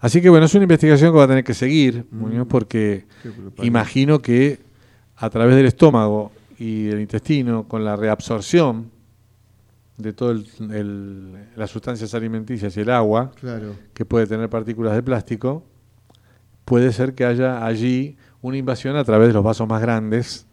Así 0.00 0.22
que 0.22 0.30
bueno, 0.30 0.46
es 0.46 0.54
una 0.54 0.64
investigación 0.64 1.12
que 1.12 1.18
va 1.18 1.24
a 1.24 1.28
tener 1.28 1.44
que 1.44 1.54
seguir, 1.54 2.06
mm. 2.10 2.42
porque 2.44 3.04
imagino 3.62 4.20
que 4.20 4.60
a 5.16 5.28
través 5.28 5.56
del 5.56 5.66
estómago 5.66 6.32
y 6.58 6.84
del 6.84 7.00
intestino, 7.00 7.68
con 7.68 7.84
la 7.84 7.96
reabsorción 7.96 8.90
de 9.98 10.14
todas 10.14 10.40
las 11.56 11.70
sustancias 11.70 12.14
alimenticias 12.14 12.74
y 12.76 12.80
el 12.80 12.90
agua, 12.90 13.32
que 13.92 14.04
puede 14.06 14.26
tener 14.26 14.48
partículas 14.48 14.94
de 14.94 15.02
plástico, 15.02 15.62
puede 16.64 16.92
ser 16.92 17.14
que 17.14 17.26
haya 17.26 17.66
allí 17.66 18.16
una 18.40 18.56
invasión 18.56 18.96
a 18.96 19.04
través 19.04 19.28
de 19.28 19.34
los 19.34 19.44
vasos 19.44 19.68
más 19.68 19.82
grandes 19.82 20.46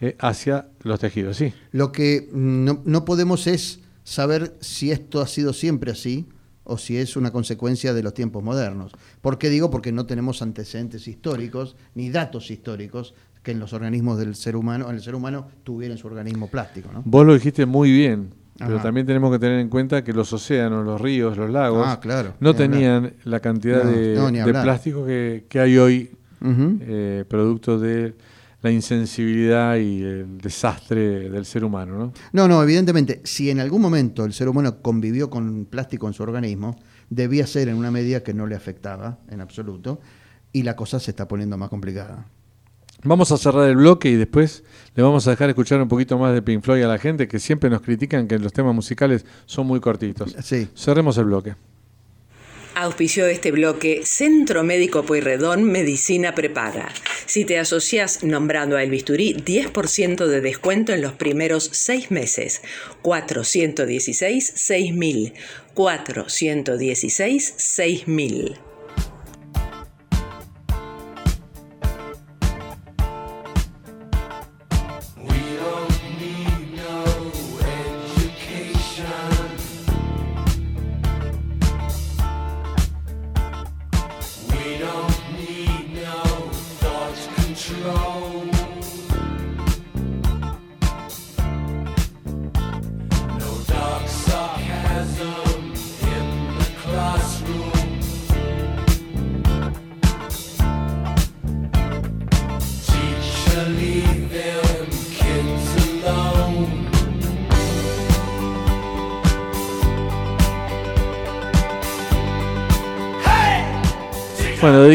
eh, 0.00 0.16
hacia 0.18 0.68
los 0.82 1.00
tejidos, 1.00 1.36
sí. 1.36 1.52
Lo 1.72 1.92
que 1.92 2.28
no, 2.32 2.82
no, 2.84 3.04
podemos 3.04 3.46
es 3.46 3.80
saber 4.04 4.56
si 4.60 4.90
esto 4.90 5.20
ha 5.20 5.26
sido 5.26 5.52
siempre 5.52 5.90
así 5.90 6.26
o 6.64 6.78
si 6.78 6.96
es 6.96 7.16
una 7.16 7.30
consecuencia 7.30 7.94
de 7.94 8.02
los 8.02 8.12
tiempos 8.12 8.42
modernos. 8.42 8.92
¿Por 9.20 9.38
qué 9.38 9.48
digo? 9.48 9.70
Porque 9.70 9.92
no 9.92 10.04
tenemos 10.04 10.42
antecedentes 10.42 11.06
históricos 11.08 11.76
ni 11.94 12.10
datos 12.10 12.50
históricos 12.50 13.14
que 13.42 13.52
en 13.52 13.60
los 13.60 13.72
organismos 13.72 14.18
del 14.18 14.34
ser 14.34 14.56
humano, 14.56 14.88
en 14.90 14.96
el 14.96 15.02
ser 15.02 15.14
humano 15.14 15.46
tuvieran 15.62 15.96
su 15.96 16.08
organismo 16.08 16.48
plástico. 16.48 16.90
¿no? 16.92 17.02
Vos 17.04 17.24
lo 17.24 17.32
dijiste 17.32 17.64
muy 17.64 17.92
bien, 17.92 18.34
pero 18.58 18.80
también 18.80 19.06
tenemos 19.06 19.30
que 19.30 19.38
tener 19.38 19.60
en 19.60 19.68
cuenta 19.68 20.02
que 20.02 20.12
los 20.12 20.32
océanos, 20.32 20.84
los 20.84 21.00
ríos, 21.00 21.36
los 21.36 21.50
lagos, 21.50 21.86
ah, 21.86 22.00
claro, 22.00 22.34
no 22.40 22.54
tenían 22.54 23.14
la 23.24 23.38
cantidad 23.40 23.84
de, 23.84 24.44
plástico 24.50 25.06
que, 25.06 25.46
hay 25.54 25.78
hoy, 25.78 26.10
eh, 26.42 27.24
producto 27.28 27.78
de 27.78 28.14
la 28.62 28.70
insensibilidad 28.70 29.76
y 29.76 30.02
el 30.02 30.38
desastre 30.38 31.28
del 31.30 31.44
ser 31.44 31.64
humano, 31.64 31.98
¿no? 31.98 32.12
No, 32.32 32.48
no, 32.48 32.62
evidentemente, 32.62 33.20
si 33.24 33.50
en 33.50 33.60
algún 33.60 33.82
momento 33.82 34.24
el 34.24 34.32
ser 34.32 34.48
humano 34.48 34.80
convivió 34.82 35.30
con 35.30 35.66
plástico 35.66 36.06
en 36.08 36.14
su 36.14 36.22
organismo, 36.22 36.76
debía 37.10 37.46
ser 37.46 37.68
en 37.68 37.76
una 37.76 37.90
medida 37.90 38.22
que 38.22 38.34
no 38.34 38.46
le 38.46 38.56
afectaba 38.56 39.18
en 39.30 39.40
absoluto, 39.40 40.00
y 40.52 40.62
la 40.62 40.74
cosa 40.74 40.98
se 40.98 41.10
está 41.10 41.28
poniendo 41.28 41.58
más 41.58 41.68
complicada. 41.68 42.26
Vamos 43.04 43.30
a 43.30 43.36
cerrar 43.36 43.68
el 43.68 43.76
bloque 43.76 44.08
y 44.08 44.16
después 44.16 44.64
le 44.94 45.02
vamos 45.02 45.26
a 45.26 45.30
dejar 45.30 45.50
escuchar 45.50 45.80
un 45.80 45.88
poquito 45.88 46.18
más 46.18 46.32
de 46.32 46.40
Pink 46.40 46.64
Floyd 46.64 46.82
a 46.82 46.88
la 46.88 46.98
gente 46.98 47.28
que 47.28 47.38
siempre 47.38 47.68
nos 47.68 47.82
critican 47.82 48.26
que 48.26 48.38
los 48.38 48.52
temas 48.52 48.74
musicales 48.74 49.26
son 49.44 49.66
muy 49.66 49.80
cortitos. 49.80 50.34
Sí. 50.42 50.68
Cerremos 50.74 51.18
el 51.18 51.26
bloque. 51.26 51.54
Auspició 52.74 53.26
este 53.26 53.52
bloque 53.52 54.00
Centro 54.04 54.64
Médico 54.64 55.04
Pueyrredón 55.04 55.64
Medicina 55.64 56.34
Prepaga. 56.34 56.88
Si 57.26 57.44
te 57.44 57.58
asocias 57.58 58.22
nombrando 58.22 58.76
a 58.76 58.82
El 58.82 58.90
Bisturí, 58.90 59.34
10% 59.34 60.26
de 60.26 60.40
descuento 60.40 60.92
en 60.92 61.02
los 61.02 61.12
primeros 61.12 61.68
seis 61.72 62.10
meses. 62.10 62.62
416 63.02 64.52
6000. 64.54 65.32
416 65.74 67.54
6000. 67.56 68.65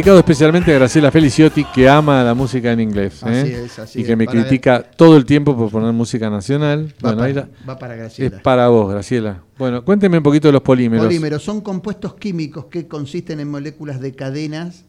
Dedicado 0.01 0.17
especialmente 0.17 0.71
a 0.71 0.79
Graciela 0.79 1.11
Feliciotti, 1.11 1.63
que 1.65 1.87
ama 1.87 2.23
la 2.23 2.33
música 2.33 2.71
en 2.71 2.79
inglés. 2.79 3.21
Así 3.23 3.51
¿eh? 3.51 3.63
es, 3.65 3.77
así 3.77 4.01
y 4.01 4.03
que 4.03 4.15
me 4.15 4.25
Para- 4.25 4.41
critica 4.41 4.81
todo 4.83 5.15
el 5.15 5.25
tiempo 5.25 5.55
por 5.55 5.69
poner 5.69 5.93
música 5.93 6.27
nacional. 6.27 6.87
Va, 7.05 7.13
Bueno, 7.13 7.17
para, 7.19 7.33
la- 7.33 7.49
va 7.69 7.77
para 7.77 7.95
Graciela. 7.95 8.37
es 8.37 8.41
para 8.41 8.67
vos, 8.69 8.91
Graciela. 8.91 9.43
Bueno, 9.59 9.85
cuénteme 9.85 10.17
un 10.17 10.23
poquito 10.23 10.47
de 10.47 10.53
los 10.53 10.61
polímeros. 10.63 11.05
Polímeros 11.05 11.43
son 11.43 11.61
compuestos 11.61 12.15
químicos 12.15 12.65
que 12.65 12.87
consisten 12.87 13.39
en 13.41 13.51
moléculas 13.51 13.99
de 14.01 14.15
cadenas 14.15 14.85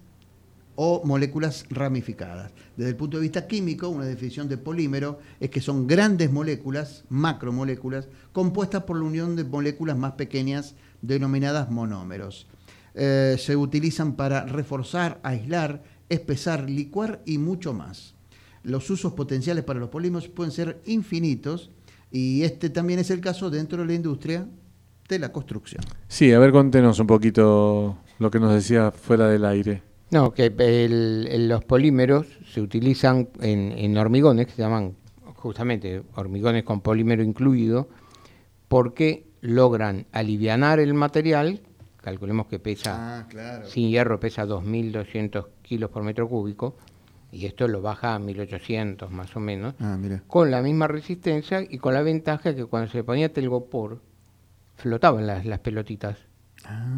o 0.76 1.02
moléculas 1.04 1.66
ramificadas. 1.68 2.50
Desde 2.78 2.88
el 2.90 2.96
punto 2.96 3.18
de 3.18 3.22
vista 3.22 3.46
químico, 3.46 3.90
una 3.90 4.06
definición 4.06 4.48
de 4.48 4.56
polímero 4.56 5.18
es 5.40 5.50
que 5.50 5.60
son 5.60 5.86
grandes 5.86 6.32
moléculas, 6.32 7.04
macromoléculas, 7.10 8.08
compuestas 8.32 8.84
por 8.84 8.96
la 8.96 9.04
unión 9.04 9.36
de 9.36 9.44
moléculas 9.44 9.98
más 9.98 10.12
pequeñas 10.12 10.74
denominadas 11.02 11.70
monómeros. 11.70 12.46
Eh, 12.95 13.36
se 13.38 13.57
utilizan 13.57 14.14
para 14.16 14.45
reforzar, 14.45 15.18
aislar, 15.22 15.82
espesar, 16.09 16.68
licuar 16.68 17.22
y 17.24 17.38
mucho 17.38 17.72
más. 17.72 18.14
Los 18.62 18.90
usos 18.90 19.14
potenciales 19.14 19.64
para 19.64 19.80
los 19.80 19.88
polímeros 19.88 20.28
pueden 20.28 20.53
ser 20.53 20.80
infinitos 20.86 21.70
y 22.11 22.43
este 22.43 22.68
también 22.70 22.99
es 23.01 23.11
el 23.11 23.20
caso 23.20 23.51
dentro 23.51 23.78
de 23.78 23.86
la 23.86 23.95
industria 23.95 24.47
de 25.09 25.18
la 25.18 25.32
construcción. 25.32 25.82
Sí, 26.09 26.32
a 26.32 26.38
ver, 26.38 26.53
contenos 26.53 26.99
un 27.01 27.07
poquito 27.07 27.99
lo 28.18 28.30
que 28.30 28.38
nos 28.38 28.53
decía 28.53 28.90
fuera 28.90 29.28
del 29.28 29.45
aire. 29.47 29.82
No, 30.11 30.32
que 30.34 30.47
el- 30.59 31.26
el- 31.30 31.49
los 31.49 31.64
polímeros 31.64 32.26
se 32.53 32.61
utilizan 32.61 33.30
en, 33.40 33.72
en 33.72 33.97
hormigones, 33.97 34.47
que 34.47 34.53
se 34.53 34.62
llaman 34.62 34.95
justamente 35.36 36.03
hormigones 36.14 36.62
con 36.64 36.82
polímero 36.82 37.22
incluido, 37.22 37.88
porque 38.68 39.26
logran 39.40 40.07
alivianar 40.12 40.78
el 40.80 40.95
material, 40.95 41.62
calculemos 42.03 42.46
que 42.46 42.59
pesa, 42.59 43.20
Ah, 43.20 43.26
claro. 43.28 43.66
sin 43.66 43.88
hierro 43.88 44.20
pesa 44.20 44.44
2.200 44.46 45.46
kilos 45.62 45.90
por 45.90 46.03
metro 46.03 46.28
cúbico, 46.28 46.76
y 47.30 47.46
esto 47.46 47.66
lo 47.68 47.80
baja 47.80 48.14
a 48.14 48.18
1.800 48.18 49.09
más 49.09 49.34
o 49.36 49.40
menos, 49.40 49.74
Ah, 49.80 49.96
con 50.26 50.50
la 50.50 50.61
misma 50.61 50.86
resistencia 50.88 51.62
y 51.62 51.78
con 51.78 51.94
la 51.94 52.03
ventaja 52.03 52.55
que 52.55 52.66
cuando 52.66 52.90
se 52.90 52.98
le 52.98 53.05
ponía 53.05 53.32
telgopor, 53.32 54.00
flotaban 54.76 55.26
las, 55.26 55.46
las 55.46 55.61
pelotitas 55.61 56.18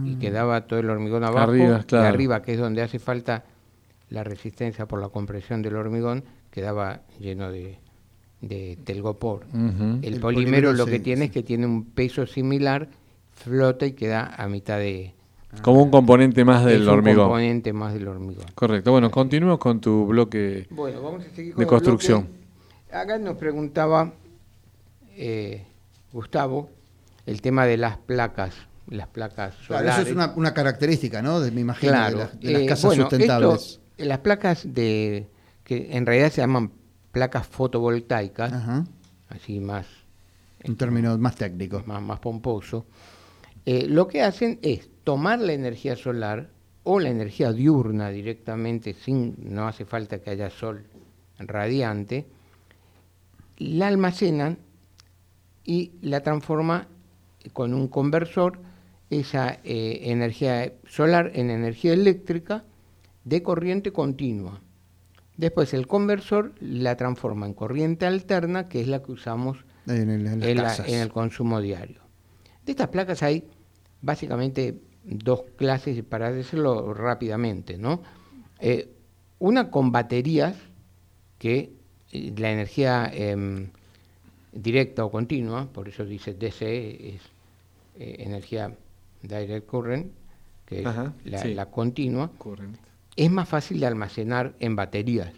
y 0.04 0.16
quedaba 0.16 0.66
todo 0.66 0.78
el 0.80 0.90
hormigón 0.90 1.24
abajo 1.24 1.50
Arriba, 1.50 1.82
claro. 1.84 2.04
y 2.04 2.08
arriba, 2.08 2.42
que 2.42 2.52
es 2.54 2.58
donde 2.58 2.82
hace 2.82 2.98
falta 2.98 3.44
la 4.10 4.22
resistencia 4.24 4.86
por 4.86 5.00
la 5.00 5.08
compresión 5.08 5.62
del 5.62 5.76
hormigón, 5.76 6.24
quedaba 6.50 7.00
lleno 7.18 7.50
de, 7.50 7.78
de 8.42 8.78
telgopor. 8.84 9.46
El, 9.54 9.60
El 9.60 10.20
polímero, 10.20 10.20
polímero 10.20 10.72
lo 10.74 10.84
sí, 10.84 10.90
que 10.92 11.00
tiene 11.00 11.22
sí. 11.22 11.26
es 11.26 11.30
que 11.32 11.42
tiene 11.42 11.64
un 11.66 11.84
peso 11.86 12.26
similar, 12.26 12.88
flota 13.34 13.86
y 13.86 13.92
queda 13.92 14.34
a 14.36 14.48
mitad 14.48 14.78
de... 14.78 15.14
Como 15.62 15.82
un 15.82 15.90
componente 15.90 16.44
más 16.44 16.62
es 16.66 16.72
del 16.72 16.82
un 16.82 16.88
hormigón. 16.88 17.24
componente 17.26 17.72
más 17.72 17.94
del 17.94 18.08
hormigón. 18.08 18.44
Correcto. 18.54 18.90
Bueno, 18.90 19.10
continuemos 19.10 19.58
con 19.58 19.80
tu 19.80 20.06
bloque. 20.06 20.66
Bueno, 20.70 21.00
vamos 21.00 21.24
a 21.24 21.30
seguir 21.34 21.54
De 21.54 21.64
con 21.64 21.76
construcción. 21.76 22.22
bloque. 22.22 22.96
Acá 22.96 23.18
nos 23.18 23.36
preguntaba 23.36 24.12
eh, 25.16 25.64
Gustavo 26.12 26.70
el 27.26 27.40
tema 27.40 27.66
de 27.66 27.76
las 27.76 27.96
placas, 27.98 28.54
las 28.88 29.06
placas 29.08 29.54
Claro, 29.66 29.82
solares. 29.84 29.92
eso 30.00 30.08
es 30.08 30.12
una, 30.14 30.32
una 30.36 30.52
característica, 30.54 31.22
¿no? 31.22 31.40
De, 31.40 31.50
me 31.50 31.60
imagino, 31.60 31.92
Claro, 31.92 32.18
de, 32.18 32.24
las- 32.24 32.40
de 32.40 32.52
las 32.52 32.62
eh, 32.62 32.66
casas 32.66 32.84
bueno, 32.86 33.02
sustentables. 33.04 33.62
esto, 33.64 33.80
las 33.98 34.18
placas 34.18 34.74
de 34.74 35.28
que 35.62 35.96
en 35.96 36.04
realidad 36.04 36.30
se 36.30 36.40
llaman 36.40 36.70
placas 37.12 37.46
fotovoltaicas, 37.46 38.52
Ajá. 38.52 38.84
así 39.28 39.60
más, 39.60 39.86
Un 40.66 40.76
término 40.76 41.16
más 41.16 41.36
técnico. 41.36 41.82
más, 41.86 42.02
más 42.02 42.18
pomposo, 42.20 42.84
eh, 43.66 43.86
lo 43.88 44.08
que 44.08 44.22
hacen 44.22 44.58
es 44.62 44.88
tomar 45.04 45.38
la 45.40 45.52
energía 45.52 45.96
solar 45.96 46.50
o 46.82 47.00
la 47.00 47.08
energía 47.08 47.52
diurna 47.52 48.10
directamente, 48.10 48.94
sin 48.94 49.34
no 49.38 49.66
hace 49.66 49.84
falta 49.84 50.18
que 50.20 50.30
haya 50.30 50.50
sol 50.50 50.84
radiante, 51.38 52.26
la 53.58 53.86
almacenan 53.88 54.58
y 55.64 55.92
la 56.02 56.22
transforma 56.22 56.88
con 57.52 57.72
un 57.74 57.88
conversor 57.88 58.58
esa 59.10 59.58
eh, 59.64 60.00
energía 60.04 60.72
solar 60.86 61.30
en 61.34 61.50
energía 61.50 61.92
eléctrica 61.92 62.64
de 63.24 63.42
corriente 63.42 63.92
continua. 63.92 64.60
Después 65.36 65.72
el 65.74 65.86
conversor 65.86 66.52
la 66.60 66.96
transforma 66.96 67.46
en 67.46 67.54
corriente 67.54 68.06
alterna, 68.06 68.68
que 68.68 68.80
es 68.80 68.88
la 68.88 69.02
que 69.02 69.12
usamos 69.12 69.64
En, 69.86 70.10
el- 70.10 70.26
en 70.26 70.40
las 70.40 70.48
en, 70.48 70.56
la- 70.56 70.62
casas. 70.64 70.88
en 70.88 71.00
el 71.00 71.08
consumo 71.10 71.60
diario. 71.60 72.00
De 72.64 72.72
estas 72.72 72.88
placas 72.88 73.22
hay 73.22 73.44
básicamente 74.00 74.80
dos 75.04 75.42
clases, 75.56 76.02
para 76.02 76.32
decirlo 76.32 76.94
rápidamente, 76.94 77.76
¿no? 77.78 78.02
Eh, 78.58 78.88
una 79.38 79.70
con 79.70 79.92
baterías, 79.92 80.56
que 81.38 81.72
eh, 82.12 82.32
la 82.36 82.52
energía 82.52 83.10
em, 83.12 83.68
directa 84.52 85.04
o 85.04 85.10
continua, 85.10 85.66
por 85.66 85.88
eso 85.88 86.04
dice 86.04 86.32
DC, 86.32 87.14
es 87.14 87.22
eh, 87.98 88.16
energía 88.20 88.74
direct 89.22 89.66
current, 89.66 90.12
que 90.64 90.78
es 90.78 90.84
la, 90.84 91.38
sí. 91.38 91.54
la 91.54 91.66
continua, 91.66 92.30
es 93.16 93.30
más 93.30 93.48
fácil 93.48 93.80
de 93.80 93.86
almacenar 93.86 94.54
en 94.60 94.76
baterías 94.76 95.32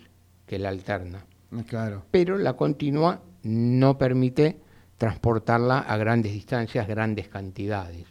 que 0.46 0.58
la 0.58 0.68
alterna 0.68 1.24
Claro. 1.68 2.04
pero 2.10 2.38
la 2.38 2.54
continua 2.54 3.22
no 3.42 3.98
permite 3.98 4.60
transportarla 4.98 5.80
a 5.80 5.96
grandes 5.96 6.32
distancias, 6.32 6.86
grandes 6.88 7.28
cantidades. 7.28 8.06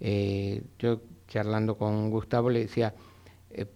Eh, 0.00 0.62
yo 0.78 1.00
charlando 1.28 1.76
con 1.76 2.10
Gustavo 2.10 2.50
le 2.50 2.60
decía, 2.60 2.94
eh, 3.50 3.66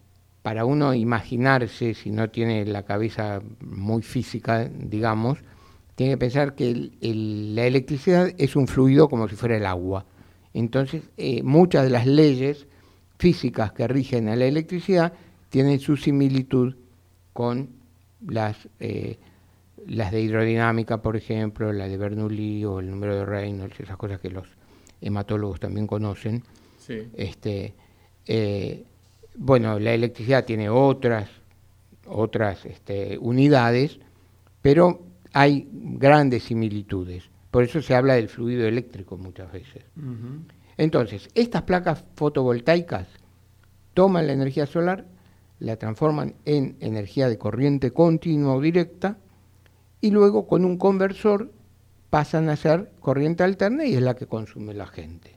para 0.42 0.64
uno 0.64 0.94
imaginarse, 0.94 1.94
si 1.94 2.10
no 2.10 2.28
tiene 2.30 2.64
la 2.66 2.82
cabeza 2.82 3.40
muy 3.60 4.02
física, 4.02 4.68
digamos, 4.68 5.38
tiene 5.94 6.12
que 6.12 6.18
pensar 6.18 6.54
que 6.54 6.90
la 7.00 7.66
electricidad 7.66 8.30
es 8.38 8.54
un 8.56 8.68
fluido 8.68 9.08
como 9.08 9.28
si 9.28 9.34
fuera 9.34 9.56
el 9.56 9.66
agua. 9.66 10.04
Entonces, 10.54 11.02
eh, 11.16 11.42
muchas 11.42 11.84
de 11.84 11.90
las 11.90 12.06
leyes 12.06 12.66
físicas 13.18 13.72
que 13.72 13.88
rigen 13.88 14.28
a 14.28 14.36
la 14.36 14.44
electricidad 14.44 15.12
tienen 15.48 15.80
su 15.80 15.96
similitud 15.96 16.76
con 17.32 17.70
las, 18.26 18.68
las 19.86 20.12
de 20.12 20.20
hidrodinámica, 20.20 21.00
por 21.02 21.16
ejemplo, 21.16 21.72
la 21.72 21.88
de 21.88 21.96
Bernoulli 21.96 22.64
o 22.64 22.80
el 22.80 22.90
número 22.90 23.16
de 23.16 23.24
Reynolds, 23.24 23.78
esas 23.80 23.96
cosas 23.96 24.20
que 24.20 24.30
los 24.30 24.46
hematólogos 25.00 25.60
también 25.60 25.86
conocen. 25.86 26.42
Sí. 26.78 27.08
Este, 27.14 27.74
eh, 28.26 28.84
bueno, 29.36 29.78
la 29.78 29.94
electricidad 29.94 30.44
tiene 30.44 30.68
otras, 30.68 31.28
otras 32.06 32.64
este, 32.66 33.18
unidades, 33.18 33.98
pero 34.62 35.02
hay 35.32 35.68
grandes 35.72 36.44
similitudes. 36.44 37.24
Por 37.50 37.64
eso 37.64 37.80
se 37.80 37.94
habla 37.94 38.14
del 38.14 38.28
fluido 38.28 38.66
eléctrico 38.66 39.16
muchas 39.16 39.50
veces. 39.52 39.84
Entonces, 40.76 41.28
estas 41.34 41.62
placas 41.62 42.04
fotovoltaicas 42.14 43.08
toman 43.94 44.26
la 44.26 44.32
energía 44.32 44.66
solar, 44.66 45.06
la 45.58 45.76
transforman 45.76 46.34
en 46.44 46.76
energía 46.80 47.28
de 47.28 47.38
corriente 47.38 47.90
continua 47.90 48.54
o 48.54 48.60
directa 48.60 49.18
y 50.00 50.10
luego 50.10 50.46
con 50.46 50.64
un 50.64 50.76
conversor 50.76 51.52
pasan 52.10 52.48
a 52.48 52.56
ser 52.56 52.90
corriente 53.00 53.42
alterna 53.42 53.84
y 53.84 53.94
es 53.94 54.02
la 54.02 54.14
que 54.14 54.26
consume 54.26 54.74
la 54.74 54.86
gente. 54.86 55.36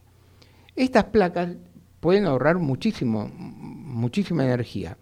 Estas 0.76 1.04
placas 1.04 1.50
pueden 2.00 2.26
ahorrar 2.26 2.58
muchísimo, 2.58 3.28
muchísima 3.28 4.44
energía. 4.44 4.96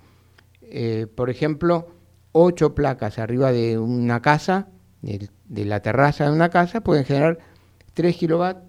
Eh, 0.62 1.06
por 1.14 1.30
ejemplo, 1.30 1.88
ocho 2.32 2.74
placas 2.74 3.18
arriba 3.18 3.52
de 3.52 3.78
una 3.78 4.20
casa, 4.20 4.68
de, 5.02 5.28
la 5.64 5.80
terraza 5.80 6.24
de 6.24 6.32
una 6.32 6.50
casa, 6.50 6.80
pueden 6.80 7.04
generar 7.04 7.38
3 7.94 8.16
kilowatts 8.16 8.60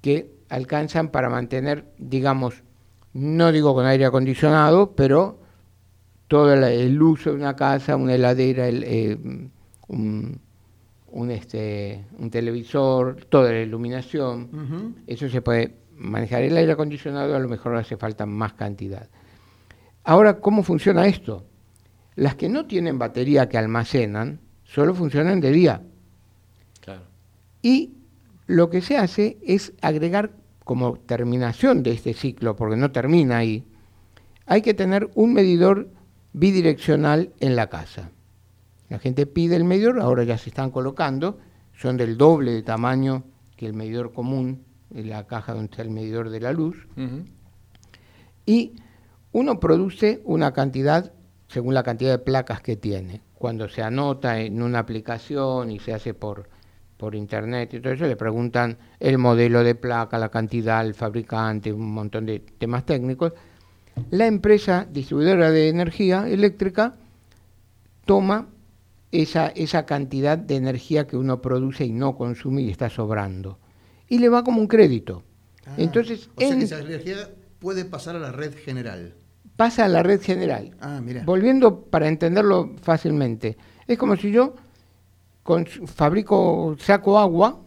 que 0.00 0.32
alcanzan 0.48 1.08
para 1.08 1.30
mantener, 1.30 1.86
digamos, 1.98 2.62
no 3.12 3.52
digo 3.52 3.74
con 3.74 3.86
aire 3.86 4.04
acondicionado, 4.04 4.92
pero 4.92 5.38
todo 6.28 6.52
el, 6.52 6.64
el 6.64 7.00
uso 7.02 7.30
de 7.30 7.36
una 7.36 7.56
casa, 7.56 7.96
una 7.96 8.14
heladera, 8.14 8.68
el, 8.68 8.84
eh, 8.86 9.18
un, 9.92 10.40
un, 11.08 11.30
este, 11.30 12.04
un 12.18 12.30
televisor, 12.30 13.24
toda 13.28 13.52
la 13.52 13.60
iluminación, 13.60 14.94
eso 15.06 15.28
se 15.28 15.42
puede 15.42 15.76
manejar. 15.96 16.42
El 16.42 16.56
aire 16.56 16.72
acondicionado 16.72 17.36
a 17.36 17.38
lo 17.38 17.48
mejor 17.48 17.76
hace 17.76 17.96
falta 17.96 18.26
más 18.26 18.54
cantidad. 18.54 19.08
Ahora, 20.04 20.40
¿cómo 20.40 20.62
funciona 20.62 21.06
esto? 21.06 21.44
Las 22.16 22.34
que 22.34 22.48
no 22.48 22.66
tienen 22.66 22.98
batería 22.98 23.48
que 23.48 23.58
almacenan, 23.58 24.40
solo 24.64 24.94
funcionan 24.94 25.40
de 25.40 25.52
día. 25.52 25.82
Claro. 26.80 27.02
Y 27.62 27.92
lo 28.46 28.68
que 28.70 28.80
se 28.80 28.96
hace 28.96 29.38
es 29.42 29.72
agregar 29.80 30.32
como 30.64 30.96
terminación 30.98 31.82
de 31.82 31.92
este 31.92 32.14
ciclo, 32.14 32.56
porque 32.56 32.76
no 32.76 32.90
termina 32.90 33.38
ahí, 33.38 33.64
hay 34.46 34.62
que 34.62 34.74
tener 34.74 35.10
un 35.14 35.32
medidor 35.32 35.88
bidireccional 36.32 37.32
en 37.40 37.56
la 37.56 37.68
casa. 37.68 38.10
La 38.92 38.98
gente 38.98 39.24
pide 39.24 39.56
el 39.56 39.64
medidor, 39.64 39.98
ahora 40.00 40.22
ya 40.22 40.36
se 40.36 40.50
están 40.50 40.70
colocando, 40.70 41.38
son 41.72 41.96
del 41.96 42.18
doble 42.18 42.52
de 42.52 42.62
tamaño 42.62 43.24
que 43.56 43.64
el 43.64 43.72
medidor 43.72 44.12
común, 44.12 44.66
en 44.94 45.08
la 45.08 45.26
caja 45.26 45.54
donde 45.54 45.70
está 45.70 45.80
el 45.80 45.88
medidor 45.88 46.28
de 46.28 46.40
la 46.40 46.52
luz, 46.52 46.86
y 48.44 48.74
uno 49.32 49.58
produce 49.58 50.20
una 50.26 50.52
cantidad 50.52 51.10
según 51.48 51.72
la 51.72 51.82
cantidad 51.82 52.10
de 52.10 52.18
placas 52.18 52.60
que 52.60 52.76
tiene. 52.76 53.22
Cuando 53.32 53.66
se 53.66 53.82
anota 53.82 54.38
en 54.38 54.60
una 54.60 54.80
aplicación 54.80 55.70
y 55.70 55.78
se 55.78 55.94
hace 55.94 56.12
por, 56.12 56.50
por 56.98 57.14
internet 57.14 57.72
y 57.72 57.80
todo 57.80 57.94
eso, 57.94 58.04
le 58.04 58.16
preguntan 58.16 58.76
el 59.00 59.16
modelo 59.16 59.64
de 59.64 59.74
placa, 59.74 60.18
la 60.18 60.28
cantidad, 60.28 60.84
el 60.84 60.92
fabricante, 60.92 61.72
un 61.72 61.94
montón 61.94 62.26
de 62.26 62.40
temas 62.40 62.84
técnicos. 62.84 63.32
La 64.10 64.26
empresa 64.26 64.86
distribuidora 64.86 65.50
de 65.50 65.70
energía 65.70 66.28
eléctrica 66.28 66.96
toma 68.04 68.48
esa, 69.12 69.48
esa 69.48 69.86
cantidad 69.86 70.36
de 70.38 70.56
energía 70.56 71.06
que 71.06 71.16
uno 71.16 71.40
produce 71.40 71.84
y 71.84 71.92
no 71.92 72.16
consume 72.16 72.62
y 72.62 72.70
está 72.70 72.88
sobrando. 72.90 73.58
Y 74.08 74.18
le 74.18 74.28
va 74.28 74.42
como 74.42 74.60
un 74.60 74.66
crédito. 74.66 75.22
Ah, 75.66 75.74
Entonces, 75.76 76.28
o 76.34 76.40
sea 76.40 76.48
en- 76.50 76.58
que 76.58 76.64
esa 76.64 76.80
energía 76.80 77.16
puede 77.60 77.84
pasar 77.84 78.16
a 78.16 78.18
la 78.18 78.32
red 78.32 78.54
general. 78.54 79.14
pasa 79.54 79.84
a 79.84 79.88
la 79.88 80.02
red 80.02 80.20
general. 80.20 80.74
Ah, 80.80 81.00
mira. 81.04 81.22
Volviendo 81.24 81.82
para 81.84 82.08
entenderlo 82.08 82.74
fácilmente, 82.82 83.56
es 83.86 83.96
como 83.98 84.16
si 84.16 84.32
yo 84.32 84.54
con- 85.42 85.66
fabrico, 85.66 86.74
saco 86.80 87.18
agua 87.18 87.60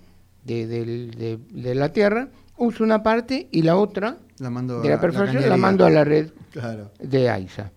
de, 0.43 0.65
de- 0.67 1.37
de 1.37 1.75
la 1.75 1.93
tierra, 1.93 2.29
uso 2.57 2.83
una 2.83 3.01
parte 3.03 3.47
y 3.51 3.61
la 3.61 3.77
otra 3.77 4.17
La 4.39 4.49
mando 4.49 4.81
de 4.81 4.87
a 4.91 4.95
la 4.95 5.01
perfección 5.01 5.47
la, 5.47 5.57
mando 5.57 5.85
a 5.85 5.89
la 5.89 6.03
red 6.03 6.31
Claro. 6.51 6.91
de 6.99 7.29
AISA. 7.29 7.71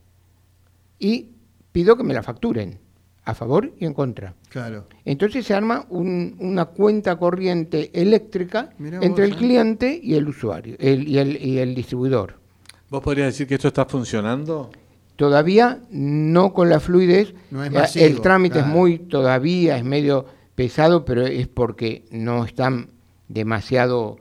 Y 0.99 1.31
pido 1.73 1.97
que 1.97 2.03
me 2.03 2.15
la 2.15 2.23
facturen, 2.23 2.79
a 3.29 3.35
favor 3.35 3.73
y 3.79 3.85
en 3.85 3.93
contra. 3.93 4.33
Claro. 4.49 4.87
Entonces 5.05 5.45
se 5.45 5.53
arma 5.53 5.85
un- 5.91 6.35
una 6.39 6.65
cuenta 6.65 7.17
corriente 7.17 7.91
eléctrica 7.93 8.71
Mirá 8.79 9.01
entre 9.03 9.25
vos, 9.27 9.33
el 9.33 9.33
¿eh? 9.33 9.37
cliente 9.37 10.01
y 10.03 10.15
el 10.15 10.29
usuario, 10.29 10.77
el- 10.79 11.07
y, 11.07 11.19
el, 11.19 11.37
y 11.45 11.59
el 11.59 11.75
distribuidor. 11.75 12.37
¿Vos 12.89 13.03
podrías 13.03 13.27
decir 13.29 13.47
que 13.47 13.57
esto 13.57 13.69
está 13.69 13.85
funcionando? 13.85 14.71
Todavía 15.17 15.81
no 15.91 16.55
con 16.55 16.71
la 16.71 16.81
fluidez. 16.81 17.35
No 17.51 17.63
es 17.63 17.71
masivo, 17.71 18.07
el 18.07 18.21
trámite 18.23 18.55
claro. 18.55 18.69
es 18.69 18.73
muy, 18.75 18.99
todavía 18.99 19.77
es 19.77 19.85
medio 19.85 20.25
pesado, 20.55 21.05
pero 21.05 21.27
es 21.27 21.49
porque 21.49 22.07
no 22.11 22.47
están 22.47 22.89
demasiado 23.29 24.17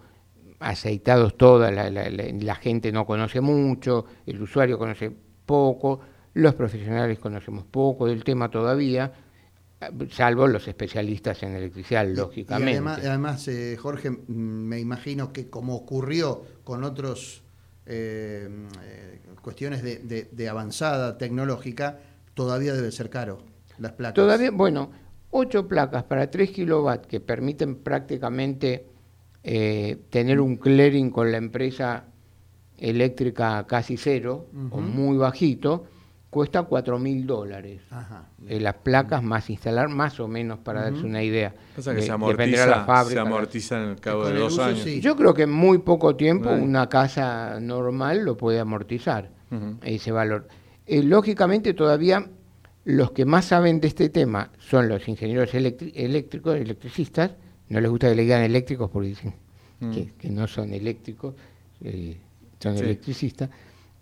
aceitados 0.59 1.37
todas, 1.37 1.73
la, 1.73 1.89
la- 1.89 2.09
la- 2.09 2.25
la 2.33 2.55
gente 2.55 2.91
no 2.91 3.05
conoce 3.05 3.39
mucho, 3.39 4.03
el 4.25 4.41
usuario 4.41 4.77
conoce 4.77 5.11
poco, 5.45 6.01
los 6.37 6.53
profesionales 6.55 7.19
conocemos 7.19 7.65
poco 7.65 8.07
del 8.07 8.23
tema 8.23 8.49
todavía, 8.49 9.11
salvo 10.09 10.47
los 10.47 10.67
especialistas 10.67 11.43
en 11.43 11.55
electricidad, 11.55 12.07
lógicamente. 12.07 12.71
Y 12.71 12.75
además, 12.75 12.99
además, 12.99 13.47
eh, 13.47 13.77
Jorge, 13.79 14.09
mm, 14.11 14.17
me 14.27 14.79
imagino 14.79 15.31
que 15.31 15.49
como 15.49 15.75
ocurrió 15.75 16.43
con 16.63 16.83
otros 16.83 17.43
eh, 17.85 18.49
eh, 18.83 19.19
cuestiones 19.41 19.81
de, 19.83 19.99
de- 19.99 20.27
de 20.31 20.49
avanzada 20.49 21.17
tecnológica, 21.17 21.99
todavía 22.33 22.73
debe 22.73 22.91
ser 22.91 23.09
caro 23.09 23.37
las 23.77 23.93
placas. 23.93 24.15
Todavía, 24.15 24.51
bueno, 24.51 24.91
ocho 25.31 25.67
placas 25.67 26.03
para 26.03 26.29
3 26.29 26.51
kilowatts 26.51 27.07
que 27.07 27.19
permiten 27.19 27.75
prácticamente 27.77 28.87
eh, 29.43 29.97
tener 30.09 30.41
un 30.41 30.57
clearing 30.57 31.09
con 31.11 31.31
la 31.31 31.37
empresa 31.37 32.05
eléctrica 32.77 33.65
casi 33.67 33.95
cero 33.97 34.47
o 34.71 34.81
muy 34.81 35.17
bajito, 35.17 35.85
cuesta 36.29 36.63
4 36.63 36.99
mil 36.99 37.25
dólares. 37.25 37.81
Ajá. 37.89 38.25
Eh, 38.47 38.59
las 38.59 38.75
placas 38.75 39.23
más 39.23 39.49
instalar, 39.49 39.87
más 39.89 40.19
o 40.19 40.27
menos 40.27 40.59
para 40.59 40.81
darse 40.83 41.05
una 41.05 41.23
idea. 41.23 41.53
Pasa 41.75 41.93
que 41.93 41.99
Eh, 41.99 42.03
se 42.03 42.11
amortiza, 42.11 42.65
la 42.67 42.79
se 42.81 42.85
fábrica, 42.85 43.23
la- 43.23 43.29
amortiza 43.29 43.83
en 43.83 43.89
el 43.91 43.99
cabo 43.99 44.25
de 44.27 44.33
dos 44.37 44.53
uso, 44.53 44.63
años. 44.63 44.79
sí. 44.81 44.99
Yo 45.01 45.15
creo 45.15 45.33
que 45.33 45.43
en 45.43 45.51
muy 45.51 45.77
poco 45.79 46.15
tiempo 46.15 46.49
una 46.51 46.89
casa 46.89 47.59
normal 47.61 48.23
lo 48.25 48.35
puede 48.37 48.59
amortizar, 48.59 49.29
ese 49.83 50.11
valor. 50.11 50.47
Eh, 50.85 51.01
lógicamente 51.03 51.73
todavía 51.73 52.25
los 52.83 53.11
que 53.11 53.25
más 53.25 53.45
saben 53.45 53.79
de 53.81 53.87
este 53.87 54.09
tema 54.09 54.51
son 54.59 54.87
los 54.89 55.07
ingenieros 55.07 55.53
eléctricos, 55.53 56.55
electricistas, 56.57 57.31
no 57.69 57.79
les 57.81 57.89
gusta 57.89 58.09
que 58.09 58.15
le 58.15 58.21
digan 58.23 58.43
eléctricos 58.43 58.89
porque 58.91 59.09
dicen 59.09 59.33
Mm. 59.79 59.91
que, 59.91 60.13
que 60.17 60.29
no 60.29 60.47
son 60.47 60.73
eléctricos, 60.73 61.35
eh, 61.83 62.17
son 62.59 62.77
Sí. 62.77 62.83
electricistas. 62.83 63.49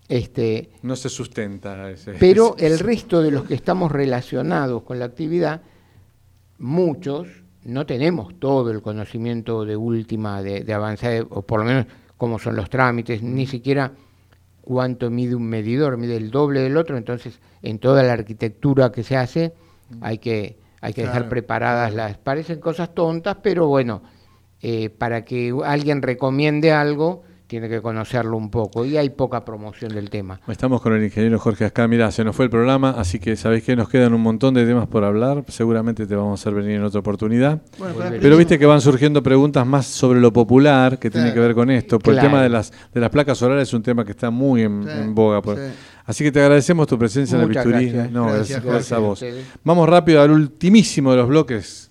Este, 0.08 0.70
No 0.84 0.96
se 0.96 1.10
sustenta 1.10 1.90
ese. 1.90 2.14
pero 2.20 2.56
ese- 2.58 2.68
el 2.68 2.80
resto 2.80 3.22
de 3.24 3.32
los 3.32 3.46
que 3.46 3.56
estamos 3.56 3.92
relacionados 3.92 4.84
con 4.84 5.00
la 5.00 5.06
actividad, 5.06 5.62
muchos 6.58 7.28
no 7.64 7.86
tenemos 7.86 8.40
todo 8.40 8.70
el 8.72 8.82
conocimiento 8.82 9.66
de 9.66 9.76
última, 9.76 10.42
de, 10.44 10.64
de 10.64 10.74
avanzada, 10.74 11.26
o 11.30 11.42
por 11.42 11.60
lo 11.62 11.66
menos 11.66 11.86
cómo 12.18 12.38
son 12.38 12.56
los 12.56 12.70
trámites, 12.70 13.24
ni 13.24 13.48
siquiera 13.48 13.92
cuánto 14.62 15.10
mide 15.10 15.36
un 15.36 15.48
medidor, 15.48 15.98
mide 15.98 16.16
el 16.18 16.30
doble 16.32 16.62
del 16.62 16.78
otro, 16.78 16.98
entonces 16.98 17.40
en 17.64 17.80
toda 17.80 18.04
la 18.04 18.14
arquitectura 18.14 18.92
que 18.92 19.04
se 19.04 19.18
hace 19.18 19.54
hay 20.02 20.20
que, 20.20 20.58
hay 20.82 20.94
que 20.94 21.02
dejar 21.02 21.18
Claro, 21.22 21.30
preparadas 21.30 21.94
las... 21.94 22.18
Parecen 22.18 22.60
cosas 22.60 22.94
tontas, 22.94 23.38
pero 23.42 23.68
bueno, 23.68 24.02
eh, 24.62 24.90
para 24.90 25.26
que 25.26 25.54
alguien 25.66 26.02
recomiende 26.04 26.72
algo, 26.72 27.24
tiene 27.48 27.70
que 27.70 27.82
conocerlo 27.82 28.38
un 28.38 28.50
poco, 28.50 28.86
y 28.86 28.98
hay 28.98 29.10
poca 29.10 29.46
promoción 29.46 29.94
del 29.94 30.10
tema. 30.10 30.40
Estamos 30.48 30.82
con 30.82 30.94
el 30.94 31.04
ingeniero 31.04 31.38
Jorge 31.40 31.66
Ascá. 31.66 31.88
Mira, 31.88 32.12
se 32.12 32.24
nos 32.24 32.36
fue 32.36 32.46
el 32.46 32.52
programa, 32.52 32.92
así 32.98 33.20
que 33.20 33.36
sabéis 33.36 33.64
que 33.64 33.76
nos 33.76 33.88
quedan 33.90 34.14
un 34.14 34.22
montón 34.22 34.54
de 34.54 34.66
temas 34.66 34.88
por 34.88 35.04
hablar. 35.04 35.44
Seguramente 35.48 36.08
te 36.08 36.16
vamos 36.16 36.40
a 36.40 36.42
hacer 36.42 36.54
venir 36.54 36.78
en 36.78 36.84
otra 36.84 37.00
oportunidad. 37.02 37.62
Bueno. 37.78 37.96
Pero 38.22 38.38
viste 38.38 38.58
que 38.60 38.66
van 38.66 38.82
surgiendo 38.82 39.22
preguntas 39.24 39.66
más 39.66 39.86
sobre 39.86 40.20
lo 40.20 40.34
popular 40.34 41.00
que 41.00 41.10
tiene 41.10 41.34
que 41.34 41.40
ver 41.40 41.54
con 41.54 41.70
esto. 41.70 42.00
Por 42.00 42.14
el 42.14 42.20
Claro. 42.20 42.30
tema 42.30 42.42
de 42.44 42.50
las, 42.50 42.72
de 42.94 43.00
las 43.02 43.10
placas 43.10 43.38
solares 43.38 43.68
es 43.68 43.74
un 43.74 43.84
tema 43.84 44.04
que 44.06 44.12
está 44.12 44.30
muy 44.32 44.64
en, 44.64 44.84
Sí, 44.84 44.90
en 44.90 45.14
boga. 45.16 45.42
pues. 45.42 45.60
sí. 45.60 45.78
Así 46.08 46.24
que 46.24 46.32
te 46.32 46.40
agradecemos 46.40 46.86
tu 46.88 47.00
presencia 47.00 47.36
Muchas 47.40 47.66
en 47.66 47.72
el 47.72 47.78
bisturí. 47.80 47.92
gracias. 47.94 48.12
No, 48.14 48.24
Gracias, 48.26 48.48
gracias, 48.64 48.64
gracias 48.66 48.92
a 48.92 48.98
vos. 49.00 49.26
Vamos 49.64 49.90
rápido 49.90 50.22
al 50.22 50.30
ultimísimo 50.32 51.12
de 51.12 51.18
los 51.18 51.28
bloques. 51.28 51.90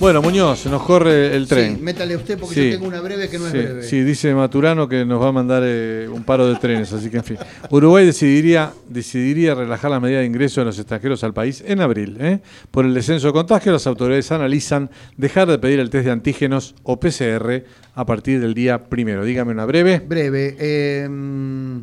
Bueno, 0.00 0.22
Muñoz, 0.22 0.60
se 0.60 0.68
nos 0.70 0.82
corre 0.84 1.34
el 1.34 1.48
tren. 1.48 1.76
Sí, 1.76 1.82
métale 1.82 2.14
usted 2.14 2.38
porque 2.38 2.54
Sí. 2.54 2.64
yo 2.66 2.76
tengo 2.76 2.86
una 2.86 3.00
breve 3.00 3.28
que 3.28 3.36
no 3.36 3.50
sí, 3.50 3.58
es 3.58 3.64
breve. 3.64 3.82
sí, 3.82 4.00
dice 4.02 4.32
Maturano 4.32 4.88
que 4.88 5.04
nos 5.04 5.20
va 5.20 5.28
a 5.28 5.32
mandar 5.32 5.64
eh, 5.66 6.08
un 6.08 6.22
paro 6.22 6.46
de 6.46 6.54
trenes, 6.54 6.92
así 6.92 7.10
que 7.10 7.16
en 7.16 7.24
fin. 7.24 7.36
Uruguay 7.70 8.06
decidiría, 8.06 8.72
decidiría 8.88 9.56
relajar 9.56 9.90
la 9.90 9.98
medida 9.98 10.20
de 10.20 10.26
ingreso 10.26 10.60
de 10.60 10.66
los 10.66 10.78
extranjeros 10.78 11.24
al 11.24 11.34
país 11.34 11.64
en 11.66 11.80
abril. 11.80 12.16
¿eh? 12.20 12.38
Por 12.70 12.84
el 12.84 12.94
descenso 12.94 13.26
de 13.26 13.32
contagio, 13.32 13.72
las 13.72 13.88
autoridades 13.88 14.30
analizan 14.30 14.88
dejar 15.16 15.48
de 15.48 15.58
pedir 15.58 15.80
el 15.80 15.90
test 15.90 16.04
de 16.04 16.12
antígenos 16.12 16.76
o 16.84 17.00
PCR 17.00 17.64
a 17.96 18.06
partir 18.06 18.40
del 18.40 18.54
día 18.54 18.84
primero. 18.84 19.24
Dígame 19.24 19.50
una 19.50 19.64
breve. 19.66 19.98
Breve. 19.98 20.56
eh, 20.60 21.08
mm, 21.10 21.78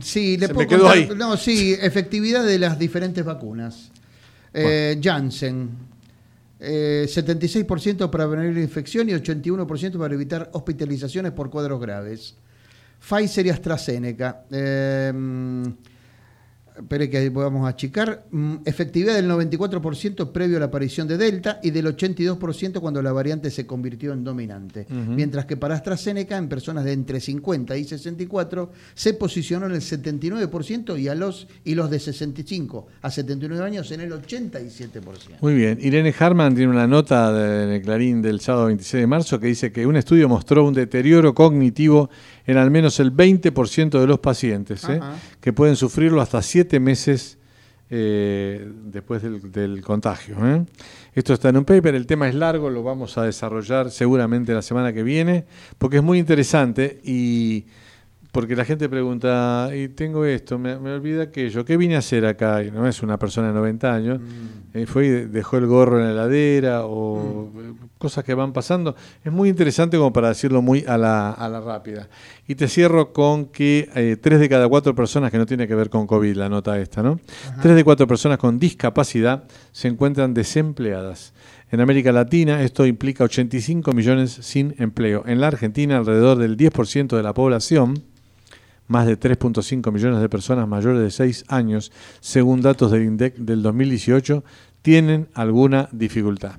Sí, 0.00 0.36
le 0.38 0.46
Se 0.46 0.54
puedo 0.54 0.68
me 0.68 0.68
quedó 0.68 0.84
contar- 0.84 0.96
ahí. 0.98 1.08
No, 1.16 1.36
sí, 1.36 1.76
efectividad 1.78 2.44
de 2.44 2.60
las 2.60 2.78
diferentes 2.78 3.24
vacunas. 3.24 3.90
Eh, 4.54 5.00
Janssen, 5.02 5.68
eh, 6.60 7.06
76% 7.08 8.10
para 8.10 8.28
prevenir 8.28 8.54
la 8.54 8.60
infección 8.60 9.08
y 9.08 9.12
81% 9.12 9.98
para 9.98 10.14
evitar 10.14 10.50
hospitalizaciones 10.52 11.32
por 11.32 11.50
cuadros 11.50 11.80
graves. 11.80 12.36
Pfizer 13.00 13.46
y 13.46 13.50
AstraZeneca. 13.50 14.44
Eh, 14.50 15.12
espere 16.80 17.08
que 17.10 17.18
a 17.18 17.68
achicar. 17.68 18.26
Mm, 18.30 18.56
Efectividad 18.64 19.14
del 19.14 19.28
94% 19.28 20.32
previo 20.32 20.56
a 20.56 20.60
la 20.60 20.66
aparición 20.66 21.06
de 21.08 21.16
Delta 21.16 21.60
y 21.62 21.70
del 21.70 21.86
82% 21.86 22.80
cuando 22.80 23.02
la 23.02 23.12
variante 23.12 23.50
se 23.50 23.66
convirtió 23.66 24.12
en 24.12 24.24
dominante. 24.24 24.86
Mientras 24.90 25.46
que 25.46 25.56
para 25.56 25.74
AstraZeneca, 25.74 26.36
en 26.36 26.48
personas 26.48 26.84
de 26.84 26.92
entre 26.92 27.20
50 27.20 27.76
y 27.76 27.84
64, 27.84 28.70
se 28.94 29.14
posicionó 29.14 29.66
en 29.66 29.72
el 29.72 29.80
79% 29.80 30.98
y, 30.98 31.08
a 31.08 31.14
los, 31.14 31.48
y 31.64 31.74
los 31.74 31.90
de 31.90 31.98
65 31.98 32.86
a 33.02 33.10
79 33.10 33.64
años 33.64 33.90
en 33.92 34.00
el 34.00 34.12
87%. 34.12 35.38
Muy 35.40 35.54
bien. 35.54 35.78
Irene 35.80 36.14
Harman 36.18 36.54
tiene 36.54 36.70
una 36.70 36.86
nota 36.86 37.32
de- 37.32 37.76
el 37.76 37.82
Clarín 37.82 38.22
del 38.22 38.40
sábado 38.40 38.66
26 38.66 39.00
de 39.02 39.06
marzo 39.06 39.38
que 39.40 39.46
dice 39.46 39.72
que 39.72 39.86
un 39.86 39.96
estudio 39.96 40.28
mostró 40.28 40.64
un 40.66 40.74
deterioro 40.74 41.34
cognitivo 41.34 42.10
en 42.46 42.56
al 42.56 42.70
menos 42.70 43.00
el 43.00 43.14
20% 43.14 44.00
de 44.00 44.06
los 44.06 44.18
pacientes, 44.18 44.88
¿eh? 44.88 45.00
Que 45.40 45.52
pueden 45.52 45.76
sufrirlo 45.76 46.20
hasta 46.20 46.42
siete 46.42 46.80
meses 46.80 47.38
eh, 47.92 48.70
después 48.84 49.20
del, 49.22 49.50
del 49.50 49.82
contagio. 49.82 50.36
¿eh? 50.46 50.64
Esto 51.12 51.34
está 51.34 51.48
en 51.48 51.56
un 51.56 51.64
paper, 51.64 51.96
el 51.96 52.06
tema 52.06 52.28
es 52.28 52.36
largo, 52.36 52.70
lo 52.70 52.84
vamos 52.84 53.18
a 53.18 53.24
desarrollar 53.24 53.90
seguramente 53.90 54.54
la 54.54 54.62
semana 54.62 54.92
que 54.92 55.02
viene, 55.02 55.44
porque 55.76 55.96
es 55.96 56.02
muy 56.02 56.18
interesante 56.18 57.00
y 57.02 57.66
porque 58.32 58.54
la 58.54 58.64
gente 58.64 58.88
pregunta, 58.88 59.70
y 59.74 59.88
tengo 59.88 60.24
esto, 60.24 60.58
me, 60.58 60.78
me 60.78 60.92
olvida 60.92 61.24
aquello, 61.24 61.64
¿qué 61.64 61.76
vine 61.76 61.96
a 61.96 61.98
hacer 61.98 62.26
acá? 62.26 62.62
Y 62.62 62.70
no 62.70 62.86
es 62.86 63.02
una 63.02 63.18
persona 63.18 63.48
de 63.48 63.54
90 63.54 63.94
años, 63.94 64.20
eh, 64.72 64.86
fue 64.86 65.06
y 65.06 65.08
dejó 65.08 65.56
el 65.56 65.66
gorro 65.66 65.98
en 65.98 66.04
la 66.04 66.12
heladera 66.12 66.86
o 66.86 67.50
eh, 67.56 67.72
cosas 67.98 68.22
que 68.22 68.34
van 68.34 68.52
pasando. 68.52 68.94
Es 69.24 69.32
muy 69.32 69.48
interesante 69.48 69.96
como 69.96 70.12
para 70.12 70.28
decirlo 70.28 70.62
muy 70.62 70.84
a 70.86 70.96
la, 70.96 71.32
a 71.32 71.48
la 71.48 71.60
rápida. 71.60 72.08
Y 72.46 72.54
te 72.54 72.68
cierro 72.68 73.12
con 73.12 73.46
que 73.46 73.88
eh, 73.96 74.16
tres 74.20 74.38
de 74.38 74.48
cada 74.48 74.68
cuatro 74.68 74.94
personas, 74.94 75.32
que 75.32 75.38
no 75.38 75.46
tiene 75.46 75.66
que 75.66 75.74
ver 75.74 75.90
con 75.90 76.06
COVID 76.06 76.36
la 76.36 76.48
nota 76.48 76.78
esta, 76.78 77.02
¿no? 77.02 77.18
Tres 77.60 77.74
de 77.74 77.82
cuatro 77.82 78.06
personas 78.06 78.38
con 78.38 78.58
discapacidad 78.58 79.44
se 79.72 79.88
encuentran 79.88 80.34
desempleadas. 80.34 81.32
En 81.72 81.80
América 81.80 82.12
Latina 82.12 82.62
esto 82.62 82.86
implica 82.86 83.24
85 83.24 83.92
millones 83.92 84.32
sin 84.40 84.74
empleo. 84.78 85.24
En 85.26 85.40
la 85.40 85.48
Argentina 85.48 85.98
alrededor 85.98 86.38
del 86.38 86.56
10% 86.56 87.16
de 87.16 87.22
la 87.22 87.34
población 87.34 88.09
más 88.90 89.06
de 89.06 89.18
3.5 89.18 89.92
millones 89.92 90.20
de 90.20 90.28
personas 90.28 90.66
mayores 90.66 91.00
de 91.00 91.10
6 91.12 91.44
años, 91.46 91.92
según 92.18 92.60
datos 92.60 92.90
del 92.90 93.04
INDEC 93.04 93.36
del 93.36 93.62
2018, 93.62 94.42
tienen 94.82 95.28
alguna 95.32 95.88
dificultad. 95.92 96.56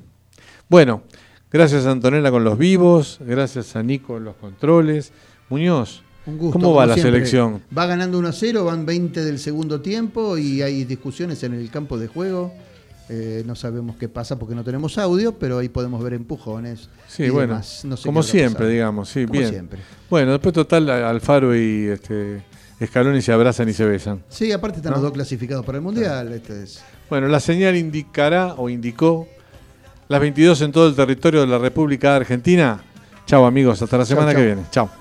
Bueno, 0.70 1.04
gracias 1.52 1.86
a 1.86 1.92
Antonella 1.92 2.32
con 2.32 2.46
los 2.46 2.58
vivos, 2.58 3.20
gracias 3.20 3.76
a 3.76 3.84
Nico 3.84 4.16
en 4.16 4.24
los 4.24 4.36
controles. 4.38 5.12
Muñoz, 5.50 6.04
Un 6.26 6.38
gusto, 6.38 6.58
¿cómo 6.58 6.74
va 6.74 6.86
la 6.86 6.94
siempre. 6.94 7.12
selección? 7.12 7.62
Va 7.78 7.86
ganando 7.86 8.18
1 8.18 8.30
a 8.30 8.32
0, 8.32 8.64
van 8.64 8.86
20 8.86 9.26
del 9.26 9.38
segundo 9.38 9.82
tiempo 9.82 10.38
y 10.38 10.62
hay 10.62 10.86
discusiones 10.86 11.44
en 11.44 11.54
el 11.54 11.70
campo 11.70 12.00
de 12.00 12.08
juego. 12.08 12.54
Eh, 13.10 13.44
no 13.46 13.56
sabemos 13.56 13.98
qué 13.98 14.08
pasa 14.08 14.40
porque 14.40 14.56
no 14.56 14.64
tenemos 14.64 14.98
audio, 14.98 15.38
pero 15.38 15.58
ahí 15.58 15.68
podemos 15.70 16.02
ver 16.04 16.14
empujones. 16.14 16.90
Sí, 17.08 17.24
y 17.24 17.30
bueno, 17.30 17.54
demás. 17.54 17.82
No 17.84 17.98
sé 17.98 18.06
como 18.06 18.24
siempre, 18.24 18.70
digamos, 18.70 19.10
sí, 19.10 19.26
Como 19.26 19.40
bien. 19.40 19.50
siempre. 19.52 19.80
Bueno, 20.10 20.32
después 20.32 20.54
total 20.54 20.90
Alfaro 20.90 21.54
y 21.56 21.88
este, 21.88 22.42
Scaloni 22.86 23.22
se 23.22 23.34
abrazan 23.34 23.68
y 23.68 23.74
se 23.74 23.84
besan. 23.86 24.24
Sí, 24.30 24.52
aparte 24.54 24.78
están 24.78 24.92
¿No? 24.92 24.96
los 24.98 25.04
dos 25.04 25.12
clasificados 25.14 25.66
para 25.66 25.78
el 25.80 25.84
Mundial. 25.84 26.32
Este 26.32 26.64
es. 26.64 26.82
Bueno, 27.10 27.28
la 27.28 27.40
señal 27.42 27.76
indicará 27.76 28.54
o 28.54 28.70
indicó 28.70 29.28
las 30.08 30.22
22 30.22 30.62
en 30.62 30.72
todo 30.72 30.88
el 30.88 30.96
territorio 30.96 31.42
de 31.42 31.48
la 31.48 31.58
República 31.58 32.16
Argentina. 32.16 32.82
Chao 33.26 33.46
amigos, 33.46 33.82
hasta 33.82 33.98
la 33.98 34.06
Chau, 34.06 34.10
semana 34.16 34.32
chau. 34.32 34.40
que 34.40 34.46
viene. 34.46 34.62
Chao. 34.72 35.01